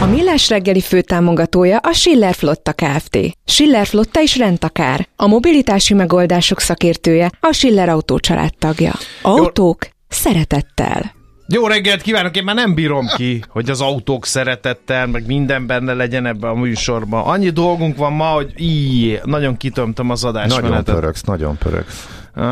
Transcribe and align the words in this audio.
A 0.00 0.06
Millás 0.06 0.48
reggeli 0.48 0.80
főtámogatója 0.80 1.78
a 1.78 1.92
Schiller 1.92 2.34
Flotta 2.34 2.72
Kft. 2.72 3.18
Schiller 3.44 3.86
Flotta 3.86 4.20
is 4.20 4.36
rendtakár. 4.36 5.08
A 5.16 5.26
mobilitási 5.26 5.94
megoldások 5.94 6.60
szakértője 6.60 7.30
a 7.40 7.52
Schiller 7.52 7.88
Autó 7.88 8.18
tagja. 8.58 8.92
Autók 9.22 9.88
szeretettel. 10.08 11.16
Jó 11.48 11.66
reggelt 11.66 12.02
kívánok, 12.02 12.36
én 12.36 12.44
már 12.44 12.54
nem 12.54 12.74
bírom 12.74 13.06
ki, 13.16 13.42
hogy 13.48 13.70
az 13.70 13.80
autók 13.80 14.26
szeretettel, 14.26 15.06
meg 15.06 15.26
minden 15.26 15.66
benne 15.66 15.94
legyen 15.94 16.26
ebbe 16.26 16.48
a 16.48 16.54
műsorban. 16.54 17.24
Annyi 17.24 17.50
dolgunk 17.50 17.96
van 17.96 18.12
ma, 18.12 18.26
hogy 18.26 18.52
így, 18.56 19.20
nagyon 19.24 19.56
kitömtem 19.56 20.10
az 20.10 20.24
adásmenetet. 20.24 20.70
Nagyon 20.70 21.00
pöröksz, 21.00 21.22
nagyon 21.22 21.58
pöröksz. 21.58 22.08
Uh, 22.36 22.44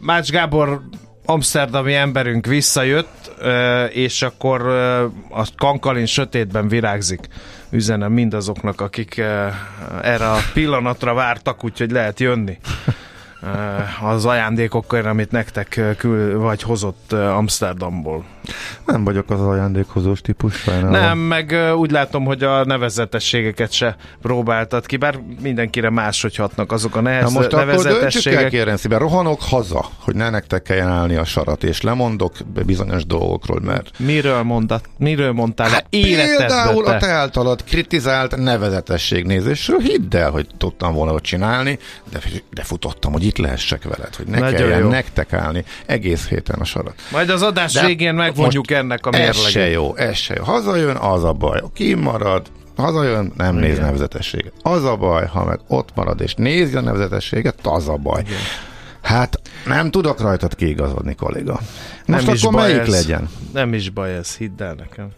Mács 0.00 0.30
Gábor 0.30 0.82
amsterdami 1.24 1.94
emberünk 1.94 2.46
visszajött, 2.46 3.30
és 3.92 4.22
akkor 4.22 4.66
a 5.30 5.48
kankalin 5.56 6.06
sötétben 6.06 6.68
virágzik. 6.68 7.28
Üzenem 7.70 8.12
mindazoknak, 8.12 8.80
akik 8.80 9.18
erre 10.02 10.30
a 10.30 10.38
pillanatra 10.52 11.14
vártak, 11.14 11.64
úgyhogy 11.64 11.90
lehet 11.90 12.20
jönni 12.20 12.58
az 14.02 14.26
ajándékokkal, 14.26 15.06
amit 15.06 15.30
nektek 15.30 15.80
kül, 15.98 16.38
vagy 16.38 16.62
hozott 16.62 17.12
Amsterdamból. 17.12 18.24
Nem 18.86 19.04
vagyok 19.04 19.30
az 19.30 19.40
ajándékozós 19.40 20.20
típus, 20.20 20.54
sajnálom. 20.54 20.90
Nem, 20.90 21.18
meg 21.18 21.74
úgy 21.76 21.90
látom, 21.90 22.24
hogy 22.24 22.42
a 22.42 22.64
nevezetességeket 22.64 23.72
se 23.72 23.96
próbáltad 24.22 24.86
ki, 24.86 24.96
bár 24.96 25.18
mindenkire 25.42 25.90
máshogy 25.90 26.36
hatnak 26.36 26.72
azok 26.72 26.96
a 26.96 27.00
nehez, 27.00 27.32
Na 27.32 27.38
most 27.38 27.50
nevezetességek. 27.50 28.38
akkor 28.38 28.50
kérem 28.50 28.76
szépen, 28.76 28.98
rohanok 28.98 29.42
haza, 29.42 29.84
hogy 29.98 30.14
ne 30.14 30.30
nektek 30.30 30.62
kelljen 30.62 30.88
állni 30.88 31.14
a 31.14 31.24
sarat, 31.24 31.64
és 31.64 31.80
lemondok 31.80 32.32
bizonyos 32.66 33.06
dolgokról, 33.06 33.60
mert... 33.60 33.90
Miről, 33.98 34.42
mondat, 34.42 34.88
miről 34.98 35.32
mondtál 35.32 35.68
hát 35.68 35.86
Például 35.88 36.84
te? 36.84 36.94
a 36.94 36.98
te 36.98 37.06
általad 37.06 37.64
kritizált 37.64 38.36
nevezetességnézésről, 38.36 39.78
hidd 39.78 40.16
el, 40.16 40.30
hogy 40.30 40.46
tudtam 40.56 40.94
volna 40.94 41.12
ott 41.12 41.22
csinálni, 41.22 41.78
de, 42.10 42.18
de 42.50 42.62
futottam, 42.62 43.12
hogy 43.12 43.24
itt 43.24 43.38
lehessek 43.38 43.82
veled, 43.82 44.14
hogy 44.14 44.26
ne 44.26 44.38
Nagyon 44.38 44.54
kelljen 44.60 44.80
jó. 44.80 44.88
nektek 44.88 45.32
állni 45.32 45.64
egész 45.86 46.28
héten 46.28 46.58
a 46.60 46.64
sarat. 46.64 46.94
Majd 47.10 47.30
az 47.30 47.42
adás 47.42 47.72
de 47.72 47.86
végén 47.86 48.14
megmondjuk 48.34 48.70
ennek 48.70 49.06
a 49.06 49.10
mérleget. 49.10 49.34
Ez 49.34 49.48
se 49.48 49.68
jó, 49.68 49.96
ez 49.96 50.16
se 50.16 50.34
jó. 50.36 50.44
Hazajön, 50.44 50.96
az 50.96 51.24
a 51.24 51.32
baj. 51.32 51.62
Kimarad, 51.74 52.46
hazajön, 52.76 53.32
nem 53.36 53.58
Igen. 53.58 53.68
néz 53.68 53.78
nevezetességet. 53.78 54.52
Az 54.62 54.84
a 54.84 54.96
baj, 54.96 55.26
ha 55.26 55.44
meg 55.44 55.60
ott 55.68 55.88
marad 55.94 56.20
és 56.20 56.34
nézi 56.34 56.76
a 56.76 56.80
nevezetességet, 56.80 57.58
az 57.62 57.88
a 57.88 57.96
baj. 57.96 58.20
Igen. 58.26 58.38
Hát 59.02 59.40
nem 59.66 59.90
tudok 59.90 60.20
rajtad 60.20 60.54
kiigazodni, 60.54 61.14
kolléga. 61.14 61.60
Most 62.06 62.26
nem 62.26 62.36
akkor 62.42 62.60
melyik 62.60 62.80
ez. 62.80 62.88
legyen? 62.88 63.28
Nem 63.52 63.74
is 63.74 63.90
baj 63.90 64.14
ez, 64.14 64.36
hidd 64.36 64.62
el 64.62 64.74
nekem. 64.74 65.08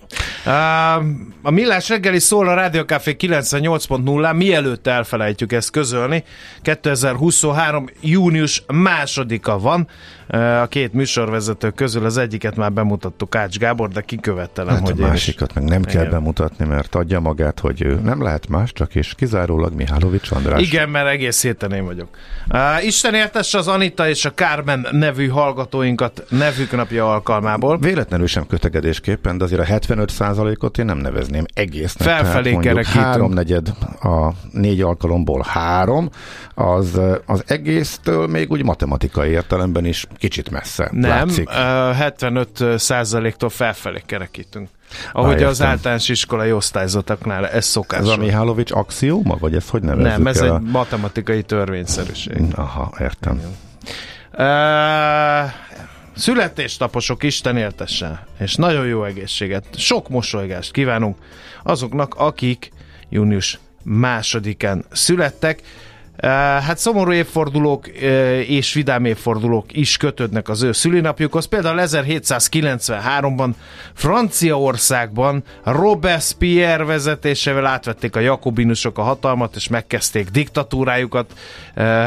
A 1.43 1.51
Millás 1.51 1.89
reggeli 1.89 2.19
szól 2.19 2.49
a 2.49 2.55
Rádió 2.55 2.83
Café 2.83 3.17
98.0, 3.19 4.37
mielőtt 4.37 4.87
elfelejtjük 4.87 5.53
ezt 5.53 5.71
közölni. 5.71 6.25
2023. 6.63 7.87
június 8.01 8.63
másodika 8.67 9.59
van. 9.59 9.89
A 10.63 10.67
két 10.67 10.93
műsorvezető 10.93 11.71
közül 11.71 12.05
az 12.05 12.17
egyiket 12.17 12.57
már 12.57 12.73
bemutattuk 12.73 13.35
Ács 13.35 13.59
Gábor, 13.59 13.89
de 13.89 14.01
kikövetelem, 14.01 14.75
hát 14.75 14.89
hogy 14.89 15.03
a 15.03 15.07
másikat 15.07 15.49
is... 15.49 15.55
meg 15.55 15.65
nem 15.65 15.83
kell 15.83 16.01
Igen. 16.01 16.11
bemutatni, 16.11 16.67
mert 16.67 16.95
adja 16.95 17.21
magát, 17.21 17.61
hogy 17.61 17.83
ő 17.83 17.95
nem 17.95 18.23
lehet 18.23 18.49
más, 18.49 18.73
csak 18.73 18.95
és 18.95 19.15
kizárólag 19.15 19.75
Mihálovics 19.75 20.31
András. 20.31 20.63
Igen, 20.63 20.89
mert 20.89 21.09
egész 21.09 21.43
héten 21.43 21.73
én 21.73 21.85
vagyok. 21.85 22.09
Isten 22.83 23.15
értesse 23.15 23.59
az 23.59 23.69
Anita 23.69 24.09
és 24.09 24.25
a 24.25 24.35
Kármen 24.35 24.87
nevű 24.91 25.29
hallgatóinkat 25.29 26.25
nevük 26.29 26.73
napja 26.77 27.13
alkalmából. 27.13 27.79
Véletlenül 27.79 28.27
sem 28.27 28.47
kötegedésképpen, 28.47 29.39
de 29.39 29.45
azért 29.45 29.61
a 29.61 29.65
75 29.65 30.13
ot 30.59 30.79
én 30.79 30.85
nem 30.85 30.99
nevezném 30.99 31.45
egésznek. 31.55 32.09
Felfelé 32.09 32.57
kerekítünk. 32.61 33.05
Háromnegyed 33.05 33.69
a 34.03 34.33
négy 34.53 34.81
alkalomból 34.81 35.45
három, 35.49 36.11
az, 36.55 37.01
az 37.27 37.45
egésztől 37.47 38.27
még 38.27 38.51
úgy 38.51 38.65
matematikai 38.65 39.31
értelemben 39.31 39.85
is 39.85 40.07
kicsit 40.17 40.51
messze 40.51 40.89
Nem, 40.93 41.11
látszik. 41.11 41.51
75 41.51 42.65
százaléktól 42.77 43.49
felfelé 43.49 44.03
kerekítünk. 44.07 44.69
Ahogy 45.13 45.43
Há, 45.43 45.49
az 45.49 45.63
általános 45.63 46.09
iskolai 46.09 46.53
osztályzatoknál 46.53 47.49
ez 47.49 47.65
szokás. 47.65 48.01
Ez 48.01 48.09
a 48.09 48.17
Mihálovics 48.17 48.73
axióma, 48.73 49.37
vagy 49.37 49.55
ez 49.55 49.69
hogy 49.69 49.83
nevezzük 49.83 50.11
Nem, 50.11 50.27
ez 50.27 50.41
el? 50.41 50.55
egy 50.57 50.71
matematikai 50.71 51.43
törvényszerűség. 51.43 52.43
Aha, 52.55 52.93
értem. 53.01 53.41
Uh, 54.33 55.53
születésnaposok 56.17 57.23
Isten 57.23 57.57
éltesse, 57.57 58.27
és 58.39 58.55
nagyon 58.55 58.87
jó 58.87 59.05
egészséget, 59.05 59.65
sok 59.79 60.09
mosolygást 60.09 60.73
kívánunk 60.73 61.19
azoknak, 61.63 62.15
akik 62.15 62.71
június 63.09 63.59
másodikán 63.83 64.85
születtek. 64.91 65.63
Hát 66.17 66.79
szomorú 66.79 67.13
évfordulók 67.13 67.89
és 68.47 68.73
vidám 68.73 69.05
évfordulók 69.05 69.77
is 69.77 69.97
kötődnek 69.97 70.49
az 70.49 70.63
ő 70.63 70.73
szülinapjukhoz. 70.73 71.45
Például 71.45 71.79
1793-ban 71.83 73.51
Franciaországban 73.95 75.45
Robespierre 75.65 76.85
vezetésével 76.85 77.67
átvették 77.67 78.17
a 78.17 78.21
jakobinusok 78.21 78.99
a 78.99 79.03
hatalmat, 79.03 79.57
és 79.57 79.69
megkezdték 79.69 80.29
diktatúrájukat. 80.29 81.33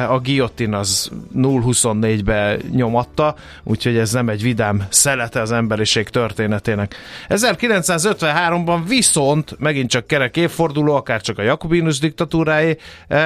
A 0.09 0.19
guillotine 0.19 0.77
az 0.77 1.11
0-24-be 1.35 2.57
nyomatta, 2.71 3.35
úgyhogy 3.63 3.97
ez 3.97 4.11
nem 4.11 4.29
egy 4.29 4.41
vidám 4.41 4.85
szelete 4.89 5.41
az 5.41 5.51
emberiség 5.51 6.09
történetének. 6.09 6.95
1953-ban 7.29 8.79
viszont, 8.87 9.55
megint 9.59 9.89
csak 9.89 10.07
kerek 10.07 10.37
évforduló, 10.37 10.95
akár 10.95 11.21
csak 11.21 11.37
a 11.37 11.43
jakobinus 11.43 11.99
diktatúráé, 11.99 12.77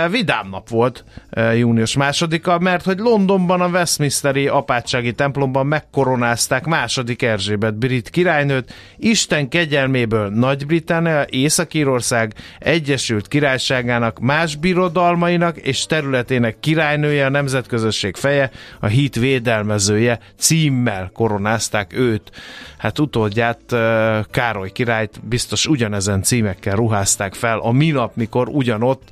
vidám 0.10 0.50
nap 0.50 0.70
volt 0.72 1.04
e, 1.30 1.56
június 1.56 1.96
másodika, 1.96 2.60
mert 2.60 2.86
hogy 2.86 2.98
Londonban 2.98 3.62
a 3.62 3.68
Westminsteri 3.68 4.48
apátsági 4.48 5.14
templomban 5.14 5.66
megkoronázták 5.66 6.66
második 6.66 7.22
Erzsébet 7.22 7.76
brit 7.76 8.10
királynőt, 8.10 8.74
Isten 8.98 9.50
kegyelméből 9.50 10.30
Nagy-Britannia, 10.30 11.26
Észak-Írország 11.30 12.34
Egyesült 12.60 13.28
Királyságának 13.28 14.20
más 14.20 14.56
birodalmainak 14.56 15.58
és 15.58 15.86
területének 15.86 16.60
királynője, 16.60 17.26
a 17.26 17.30
nemzetközösség 17.30 18.16
feje, 18.16 18.52
a 18.80 18.88
hit 18.88 19.16
védelmezője 19.16 20.20
címmel 20.38 21.12
koronázták 21.14 21.94
őt. 21.94 22.32
Hát 22.78 23.00
utódját 23.00 23.72
e, 23.72 24.26
Károly 24.32 24.72
királyt 24.72 25.20
biztos 25.24 25.68
ugyanezen 25.68 26.24
címekkel 26.24 26.76
ruházták 26.76 27.34
fel 27.34 27.60
a 27.60 27.72
minap, 27.72 28.16
mikor 28.16 28.48
ugyanott 28.48 29.04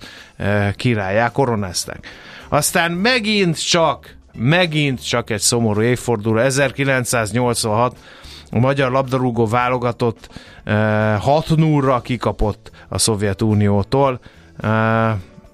királyá 0.75 1.29
koronázták. 1.31 2.07
Aztán 2.49 2.91
megint 2.91 3.67
csak, 3.67 4.15
megint 4.33 5.07
csak 5.07 5.29
egy 5.29 5.39
szomorú 5.39 5.81
évforduló, 5.81 6.37
1986 6.37 7.97
a 8.51 8.59
magyar 8.59 8.91
labdarúgó 8.91 9.47
válogatott 9.47 10.29
eh, 10.63 11.21
6 11.21 11.55
0 11.55 12.01
kikapott 12.01 12.71
a 12.89 12.97
Szovjetuniótól. 12.97 14.19
Eh, 14.59 15.13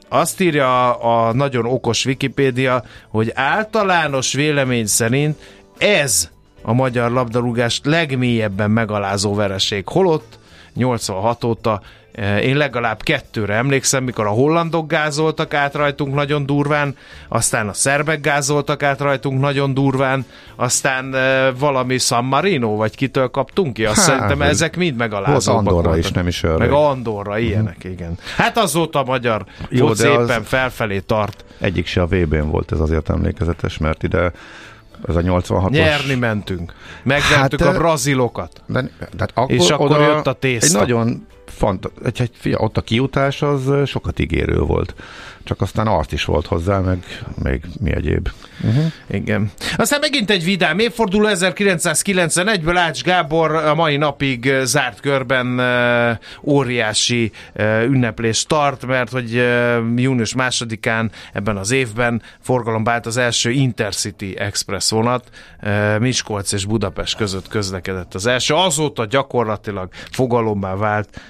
azt 0.09 0.41
írja 0.41 0.95
a, 0.95 1.27
a 1.27 1.33
nagyon 1.33 1.65
okos 1.65 2.05
Wikipédia, 2.05 2.83
hogy 3.07 3.31
általános 3.33 4.33
vélemény 4.33 4.85
szerint 4.85 5.37
ez 5.77 6.29
a 6.61 6.73
magyar 6.73 7.11
labdarúgást 7.11 7.85
legmélyebben 7.85 8.71
megalázó 8.71 9.33
vereség. 9.33 9.87
Holott 9.87 10.39
86 10.73 11.43
óta 11.43 11.81
én 12.43 12.57
legalább 12.57 13.01
kettőre 13.03 13.53
emlékszem, 13.53 14.03
mikor 14.03 14.25
a 14.25 14.29
hollandok 14.29 14.87
gázoltak 14.87 15.53
át 15.53 15.73
rajtunk 15.73 16.13
nagyon 16.13 16.45
durván, 16.45 16.95
aztán 17.27 17.67
a 17.67 17.73
szerbek 17.73 18.21
gázoltak 18.21 18.83
át 18.83 18.99
rajtunk 18.99 19.39
nagyon 19.39 19.73
durván, 19.73 20.25
aztán 20.55 21.15
eh, 21.15 21.47
valami 21.59 21.97
San 21.97 22.25
Marino, 22.25 22.75
vagy 22.75 22.95
kitől 22.95 23.27
kaptunk 23.27 23.73
ki? 23.73 23.85
Azt 23.85 23.95
Hát, 23.95 24.05
szerintem 24.05 24.41
ezek 24.41 24.77
mind 24.77 24.95
megalázóbbak 24.97 25.59
Andorra 25.59 25.81
voltak. 25.87 26.03
is, 26.03 26.11
nem 26.11 26.27
is 26.27 26.43
olyan 26.43 26.57
Meg. 26.57 26.71
Andorra, 26.71 27.37
ilyenek, 27.37 27.83
igen. 27.83 28.17
Hát 28.37 28.57
azóta 28.57 28.99
a 28.99 29.03
magyar 29.03 29.45
Jó, 29.69 29.93
de 29.93 30.09
az- 30.09 30.29
éppen 30.29 30.43
felfelé 30.43 30.99
tart. 30.99 31.45
Egyik 31.59 31.85
se 31.87 32.01
a 32.01 32.05
VB-n 32.05 32.49
volt 32.49 32.71
ez 32.71 32.79
azért 32.79 33.09
emlékezetes, 33.09 33.77
mert 33.77 34.03
ide 34.03 34.31
ez 35.07 35.15
a 35.15 35.21
86-os... 35.21 35.69
Nyerni 35.69 36.15
mentünk. 36.15 36.73
Megvertük 37.03 37.59
Hát, 37.61 37.75
a 37.75 37.77
brazilokat. 37.77 38.61
De, 38.65 38.79
tehát 38.99 39.31
akkor 39.33 39.51
És 39.51 39.69
akkor 39.69 39.85
oda 39.85 40.01
jött 40.01 40.27
a 40.27 40.33
tészta. 40.33 40.79
Egy 40.79 40.87
nagyon 40.87 41.27
fant, 41.45 41.91
egy, 42.03 42.21
egy, 42.21 42.55
ott 42.57 42.77
a 42.77 42.81
kiutás 42.81 43.41
az 43.41 43.71
sokat 43.85 44.19
ígérő 44.19 44.59
volt. 44.59 44.95
Csak 45.45 45.61
aztán 45.61 45.87
arc 45.87 46.11
is 46.11 46.25
volt 46.25 46.45
hozzá, 46.45 46.79
meg 46.79 47.05
még 47.43 47.61
mi 47.79 47.91
egyéb. 47.93 48.29
Igen. 49.07 49.51
Aztán 49.77 49.99
megint 49.99 50.29
egy 50.29 50.43
vidám 50.43 50.79
évforduló 50.79 51.27
1991-ből 51.31 52.75
Ács 52.77 53.03
Gábor 53.03 53.55
a 53.55 53.75
mai 53.75 53.97
napig 53.97 54.47
eh, 54.47 54.65
zárt 54.65 54.99
körben 54.99 55.59
eh, 55.59 56.17
óriási 56.43 57.31
eh, 57.53 57.83
ünneplés 57.83 58.43
tart, 58.43 58.85
mert 58.85 59.11
hogy 59.11 59.33
június 59.95 60.33
másodikán 60.33 61.11
ebben 61.33 61.57
az 61.57 61.71
évben 61.71 62.21
forgalomba 62.39 62.91
állt 62.91 63.05
az 63.05 63.17
első 63.17 63.51
Intercity 63.51 64.35
Express 64.37 64.89
vonat, 64.89 65.29
Miskolc 65.99 66.51
és 66.51 66.65
Budapest 66.65 67.17
között 67.17 67.47
közlekedett 67.47 68.13
az 68.13 68.25
első. 68.25 68.53
Azóta 68.53 69.05
gyakorlatilag 69.05 69.89
fogalommá 70.11 70.75
vált 70.75 71.21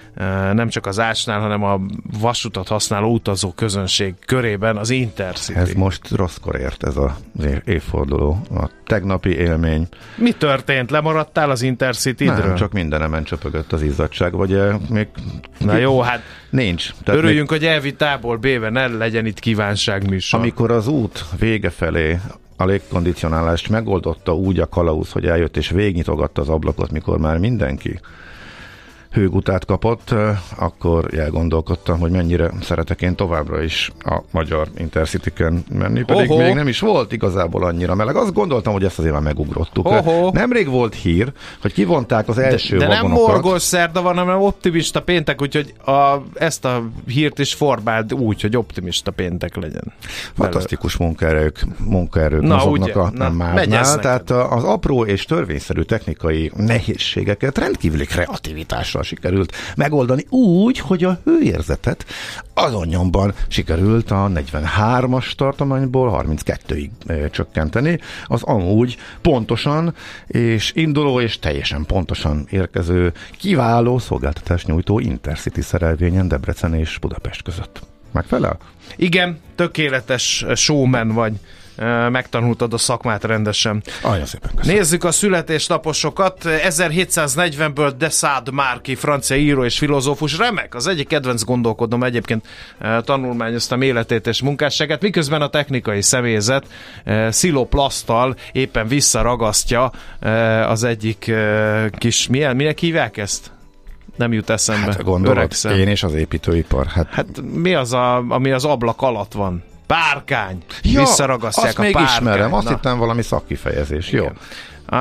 nem 0.53 0.69
csak 0.69 0.85
az 0.85 0.99
Ácsnál, 0.99 1.39
hanem 1.39 1.63
a 1.63 1.79
vasutat 2.19 2.67
használó 2.67 3.13
utazó 3.13 3.51
közönség 3.51 4.04
körében 4.25 4.77
az 4.77 4.89
Intercity. 4.89 5.57
Ez 5.57 5.71
most 5.73 6.09
rosszkor 6.11 6.55
ért 6.59 6.83
ez 6.83 6.97
az 6.97 7.11
év- 7.43 7.67
évforduló. 7.67 8.41
A 8.55 8.69
tegnapi 8.85 9.29
élmény. 9.29 9.87
Mi 10.15 10.31
történt? 10.31 10.91
Lemaradtál 10.91 11.49
az 11.49 11.61
Intercity-ről? 11.61 12.45
Nem, 12.45 12.55
csak 12.55 12.71
mindenemen 12.71 13.23
csöpögött 13.23 13.73
az 13.73 13.81
izzadság, 13.81 14.33
vagy 14.33 14.53
eh, 14.53 14.75
még 14.89 15.07
Na 15.57 15.77
jó, 15.77 16.01
hát 16.01 16.21
nincs. 16.49 16.89
Tehát 17.03 17.21
örüljünk, 17.21 17.49
hogy 17.49 17.65
elvitt 17.65 18.01
A-ból 18.01 18.37
B-be, 18.37 18.69
ne 18.69 18.87
legyen 18.87 19.25
itt 19.25 19.39
kívánság 19.39 20.09
műsor. 20.09 20.39
Amikor 20.39 20.71
az 20.71 20.87
út 20.87 21.25
vége 21.39 21.69
felé 21.69 22.19
a 22.57 22.65
légkondicionálást 22.65 23.69
megoldotta 23.69 24.35
úgy 24.35 24.59
a 24.59 24.69
kalauz, 24.69 25.11
hogy 25.11 25.25
eljött 25.25 25.57
és 25.57 25.69
végnyitogatta 25.69 26.41
az 26.41 26.49
ablakot, 26.49 26.91
mikor 26.91 27.17
már 27.17 27.37
mindenki 27.37 27.99
hőgutát 29.15 29.65
kapott, 29.65 30.15
akkor 30.57 31.13
elgondolkodtam, 31.17 31.99
hogy 31.99 32.11
mennyire 32.11 32.51
szeretek 32.61 33.01
én 33.01 33.15
továbbra 33.15 33.63
is 33.63 33.91
a 33.99 34.21
magyar 34.31 34.67
Intercity-ken 34.77 35.63
menni, 35.69 36.03
pedig 36.03 36.31
Oho. 36.31 36.41
még 36.41 36.53
nem 36.53 36.67
is 36.67 36.79
volt 36.79 37.11
igazából 37.11 37.63
annyira 37.63 37.95
meleg. 37.95 38.15
Azt 38.15 38.33
gondoltam, 38.33 38.73
hogy 38.73 38.83
ezt 38.83 38.99
azért 38.99 39.13
már 39.13 39.21
megugrottuk. 39.21 39.87
Oho. 39.87 40.31
Nemrég 40.31 40.69
volt 40.69 40.95
hír, 40.95 41.31
hogy 41.61 41.73
kivonták 41.73 42.27
az 42.27 42.37
első 42.37 42.77
de 42.77 42.87
nem 42.87 43.01
vagonokat. 43.01 43.27
morgos 43.27 43.61
szerda 43.61 44.01
van, 44.01 44.17
hanem 44.17 44.41
optimista 44.41 45.01
péntek, 45.01 45.41
úgyhogy 45.41 45.73
a, 45.85 46.15
ezt 46.33 46.65
a 46.65 46.83
hírt 47.07 47.39
is 47.39 47.53
formáld 47.53 48.13
úgy, 48.13 48.41
hogy 48.41 48.57
optimista 48.57 49.11
péntek 49.11 49.55
legyen. 49.55 49.93
Fantasztikus 50.33 50.97
munkaerők, 50.97 51.65
munkaerők 51.77 52.41
Na, 52.41 52.55
mozognak 52.55 52.87
ugye? 52.87 52.99
a 52.99 53.09
Na, 53.13 53.29
megy 53.29 53.69
mávnál, 53.69 53.99
tehát 53.99 54.29
az 54.29 54.63
apró 54.63 55.05
és 55.05 55.25
törvényszerű 55.25 55.81
technikai 55.81 56.51
nehézségeket 56.55 57.57
rendkívüli 57.57 58.05
kreativitással 58.05 59.03
sikerült 59.05 59.55
megoldani 59.75 60.25
úgy, 60.29 60.79
hogy 60.79 61.03
a 61.03 61.19
hőérzetet 61.23 62.05
azon 62.53 62.87
nyomban 62.87 63.33
sikerült 63.47 64.11
a 64.11 64.31
43-as 64.33 65.31
tartományból 65.31 66.23
32-ig 66.27 66.89
ö, 67.05 67.29
csökkenteni, 67.29 67.99
az 68.25 68.43
amúgy 68.43 68.97
pontosan 69.21 69.95
és 70.27 70.71
induló 70.75 71.19
és 71.21 71.39
teljesen 71.39 71.85
pontosan 71.85 72.47
érkező 72.49 73.13
kiváló 73.37 73.99
szolgáltatás 73.99 74.65
nyújtó 74.65 74.99
Intercity 74.99 75.61
szerelvényen 75.61 76.27
Debrecen 76.27 76.73
és 76.73 76.97
Budapest 76.97 77.41
között. 77.41 77.81
Megfelel? 78.11 78.57
Igen, 78.95 79.39
tökéletes 79.55 80.45
showman 80.55 81.07
vagy. 81.07 81.33
Megtanultad 82.09 82.73
a 82.73 82.77
szakmát 82.77 83.23
rendesen. 83.23 83.83
Nagyon 84.03 84.25
szépen 84.25 84.51
köszönöm. 84.55 84.77
Nézzük 84.77 85.03
a 85.03 85.11
születésnaposokat. 85.11 86.37
1740-ből 86.45 87.93
de 87.97 88.09
Sade 88.09 88.51
Márki, 88.51 88.95
francia 88.95 89.35
író 89.35 89.63
és 89.63 89.77
filozófus, 89.77 90.37
remek. 90.37 90.75
Az 90.75 90.87
egyik 90.87 91.07
kedvenc 91.07 91.43
gondolkodom 91.43 92.03
egyébként 92.03 92.47
tanulmányoztam 93.03 93.81
életét 93.81 94.27
és 94.27 94.41
munkásságát, 94.41 95.01
miközben 95.01 95.41
a 95.41 95.47
technikai 95.49 96.01
személyzet 96.01 96.65
sziloplasztal 97.29 98.35
éppen 98.51 98.87
visszaragasztja 98.87 99.91
az 100.67 100.83
egyik 100.83 101.31
kis, 101.97 102.27
milyen, 102.27 102.55
minek 102.55 102.79
hívják 102.79 103.17
ezt? 103.17 103.51
Nem 104.15 104.33
jut 104.33 104.49
eszembe. 104.49 104.85
Hát 104.91 105.03
gondolod, 105.03 105.37
Öregszem. 105.37 105.77
én 105.77 105.87
és 105.87 106.03
az 106.03 106.13
építőipar. 106.13 106.85
Hát, 106.85 107.07
Hát 107.11 107.41
mi 107.53 107.73
az, 107.73 107.93
a, 107.93 108.15
ami 108.17 108.51
az 108.51 108.65
ablak 108.65 109.01
alatt 109.01 109.33
van? 109.33 109.63
Párkány. 109.87 110.57
Visszaragasztják 110.81 111.67
azt 111.67 111.77
a 111.77 111.81
még 111.81 111.93
párkány. 111.93 112.15
ismerem, 112.15 112.53
azt 112.53 112.65
Na. 112.65 112.69
hittem 112.73 112.97
valami 112.97 113.21
szakkifejezés. 113.21 114.09
Jó. 114.09 114.27
Uh, 114.91 114.97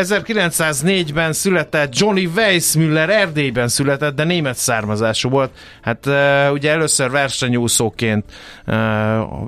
1904-ben 0.00 1.32
született 1.32 1.98
Johnny 1.98 2.26
Weissmuller, 2.36 3.10
Erdélyben 3.10 3.68
született, 3.68 4.14
de 4.14 4.24
német 4.24 4.56
származású 4.56 5.28
volt. 5.28 5.50
Hát 5.82 6.06
uh, 6.06 6.52
ugye 6.52 6.70
először 6.70 7.10
versenyúszóként 7.10 8.24
uh, 8.66 8.74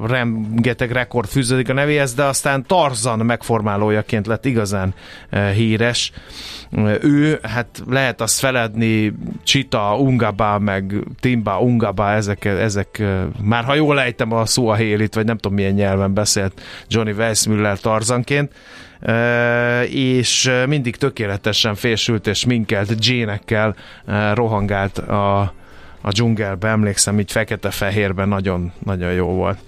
rengeteg 0.07 0.91
rekord 0.91 1.29
fűződik 1.29 1.69
a 1.69 1.73
nevéhez, 1.73 2.15
de 2.15 2.23
aztán 2.23 2.67
Tarzan 2.67 3.19
megformálójaként 3.19 4.27
lett 4.27 4.45
igazán 4.45 4.95
uh, 5.33 5.51
híres. 5.51 6.13
Uh, 6.71 6.95
ő, 7.01 7.39
hát 7.43 7.83
lehet 7.89 8.21
azt 8.21 8.39
feledni, 8.39 9.15
Csita, 9.43 9.97
Ungaba, 9.99 10.59
meg 10.59 10.95
Timba, 11.21 11.61
Ungaba, 11.61 12.11
ezek, 12.11 12.45
ezek 12.45 12.97
uh, 13.01 13.23
már 13.43 13.65
ha 13.65 13.75
jól 13.75 14.01
ejtem 14.01 14.33
a 14.33 14.47
szó 14.47 14.69
a 14.69 14.75
hélit, 14.75 15.15
vagy 15.15 15.25
nem 15.25 15.37
tudom 15.37 15.57
milyen 15.57 15.75
nyelven 15.75 16.15
beszélt 16.15 16.61
Johnny 16.89 17.13
Weissmuller 17.13 17.81
Tarzanként, 17.81 18.53
és 19.89 20.51
mindig 20.67 20.97
tökéletesen 20.97 21.75
fésült 21.75 22.27
és 22.27 22.45
minkelt 22.45 22.99
dzsénekkel 22.99 23.77
rohangált 24.35 24.99
a, 24.99 25.41
a 26.01 26.11
dzsungelbe, 26.11 26.69
emlékszem, 26.69 27.19
így 27.19 27.33
fekete-fehérben 27.33 28.29
nagyon, 28.29 28.73
nagyon 28.85 29.13
jó 29.13 29.27
volt. 29.27 29.59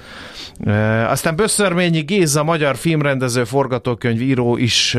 Aztán 1.08 1.36
Böszörményi 1.36 2.00
Géza, 2.00 2.42
magyar 2.42 2.76
filmrendező, 2.76 3.44
forgatókönyvíró 3.44 4.56
is 4.56 4.94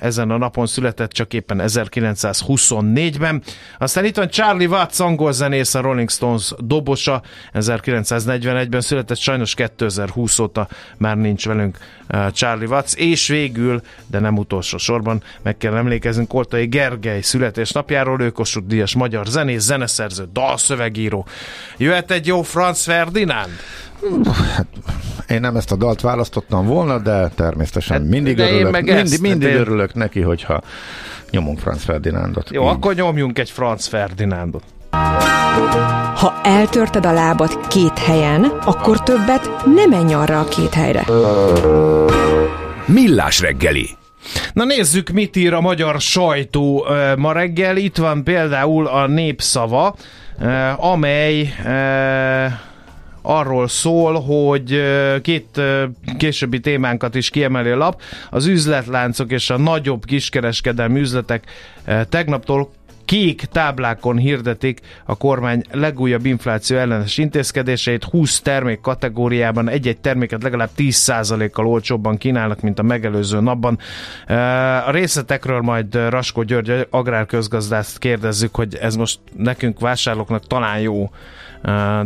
ezen 0.00 0.30
a 0.30 0.36
napon 0.36 0.66
született, 0.66 1.10
csak 1.10 1.32
éppen 1.32 1.62
1924-ben. 1.66 3.42
Aztán 3.78 4.04
itt 4.04 4.16
van 4.16 4.28
Charlie 4.28 4.66
Watts, 4.66 4.98
angol 4.98 5.32
zenész, 5.32 5.74
a 5.74 5.80
Rolling 5.80 6.10
Stones 6.10 6.52
dobosa, 6.58 7.22
1941-ben 7.54 8.80
született, 8.80 9.18
sajnos 9.18 9.54
2020 9.54 10.38
óta 10.38 10.68
már 10.96 11.16
nincs 11.16 11.46
velünk 11.46 11.78
Charlie 12.32 12.66
Watts, 12.66 12.94
és 12.94 13.28
végül, 13.28 13.82
de 14.06 14.18
nem 14.18 14.38
utolsó 14.38 14.78
sorban, 14.78 15.22
meg 15.42 15.56
kell 15.56 15.76
emlékeznünk 15.76 16.28
Koltai 16.28 16.66
Gergely 16.66 17.20
születésnapjáról, 17.20 18.20
ő 18.20 18.30
Kossuth 18.30 18.66
Díjas 18.66 18.94
magyar 18.94 19.26
zenész, 19.26 19.62
zeneszerző, 19.62 20.28
dalszövegíró. 20.32 21.26
Jöhet 21.76 22.10
egy 22.10 22.26
jó 22.26 22.42
Franz 22.42 22.84
Ferdinand? 22.84 23.50
Én 25.28 25.40
nem 25.40 25.56
ezt 25.56 25.72
a 25.72 25.76
dalt 25.76 26.00
választottam 26.00 26.66
volna, 26.66 26.98
de 26.98 27.28
természetesen 27.28 27.96
Hát, 28.00 28.08
mindig 28.08 28.36
de 28.36 28.46
én 28.46 28.52
örülök. 28.54 28.72
meg 28.72 28.84
mindig 28.84 29.02
ezt, 29.12 29.20
mindig 29.20 29.48
hát 29.48 29.56
én- 29.56 29.60
örülök 29.62 29.94
neki, 29.94 30.20
hogyha 30.20 30.60
nyomunk 31.30 31.58
Franz 31.58 31.82
Ferdinándot. 31.84 32.50
Jó, 32.50 32.62
Így. 32.62 32.68
akkor 32.68 32.94
nyomjunk 32.94 33.38
egy 33.38 33.50
Franz 33.50 33.86
Ferdinandot. 33.86 34.62
Ha 36.14 36.40
eltörted 36.42 37.06
a 37.06 37.12
lábad 37.12 37.66
két 37.66 37.98
helyen, 37.98 38.44
akkor 38.64 39.02
többet 39.02 39.50
nem 39.74 39.90
menj 39.90 40.14
arra 40.14 40.40
a 40.40 40.44
két 40.48 40.74
helyre. 40.74 41.04
Millás 42.86 43.40
reggeli. 43.40 43.88
Na 44.52 44.64
nézzük, 44.64 45.08
mit 45.08 45.36
ír 45.36 45.52
a 45.54 45.60
magyar 45.60 46.00
sajtó 46.00 46.86
ma 47.16 47.32
reggel. 47.32 47.76
Itt 47.76 47.96
van 47.96 48.24
például 48.24 48.86
a 48.86 49.06
népszava, 49.06 49.94
amely 50.76 51.54
arról 53.22 53.68
szól, 53.68 54.20
hogy 54.20 54.82
két 55.22 55.60
későbbi 56.18 56.60
témánkat 56.60 57.14
is 57.14 57.30
kiemeli 57.30 57.70
a 57.70 57.76
lap. 57.76 58.02
Az 58.30 58.46
üzletláncok 58.46 59.30
és 59.32 59.50
a 59.50 59.58
nagyobb 59.58 60.04
kiskereskedelmi 60.04 61.00
üzletek 61.00 61.44
tegnaptól 62.08 62.70
kék 63.04 63.44
táblákon 63.44 64.16
hirdetik 64.16 64.80
a 65.04 65.16
kormány 65.16 65.62
legújabb 65.72 66.26
infláció 66.26 66.76
ellenes 66.76 67.18
intézkedéseit. 67.18 68.04
20 68.04 68.40
termék 68.40 68.80
kategóriában 68.80 69.68
egy-egy 69.68 69.98
terméket 69.98 70.42
legalább 70.42 70.68
10%-kal 70.76 71.66
olcsóbban 71.66 72.16
kínálnak, 72.16 72.60
mint 72.60 72.78
a 72.78 72.82
megelőző 72.82 73.40
napban. 73.40 73.78
A 74.86 74.90
részletekről 74.90 75.60
majd 75.60 75.94
Raskó 75.94 76.42
György 76.42 76.86
agrárközgazdászt 76.90 77.98
kérdezzük, 77.98 78.54
hogy 78.54 78.74
ez 78.74 78.96
most 78.96 79.18
nekünk 79.36 79.80
vásárlóknak 79.80 80.46
talán 80.46 80.80
jó 80.80 81.10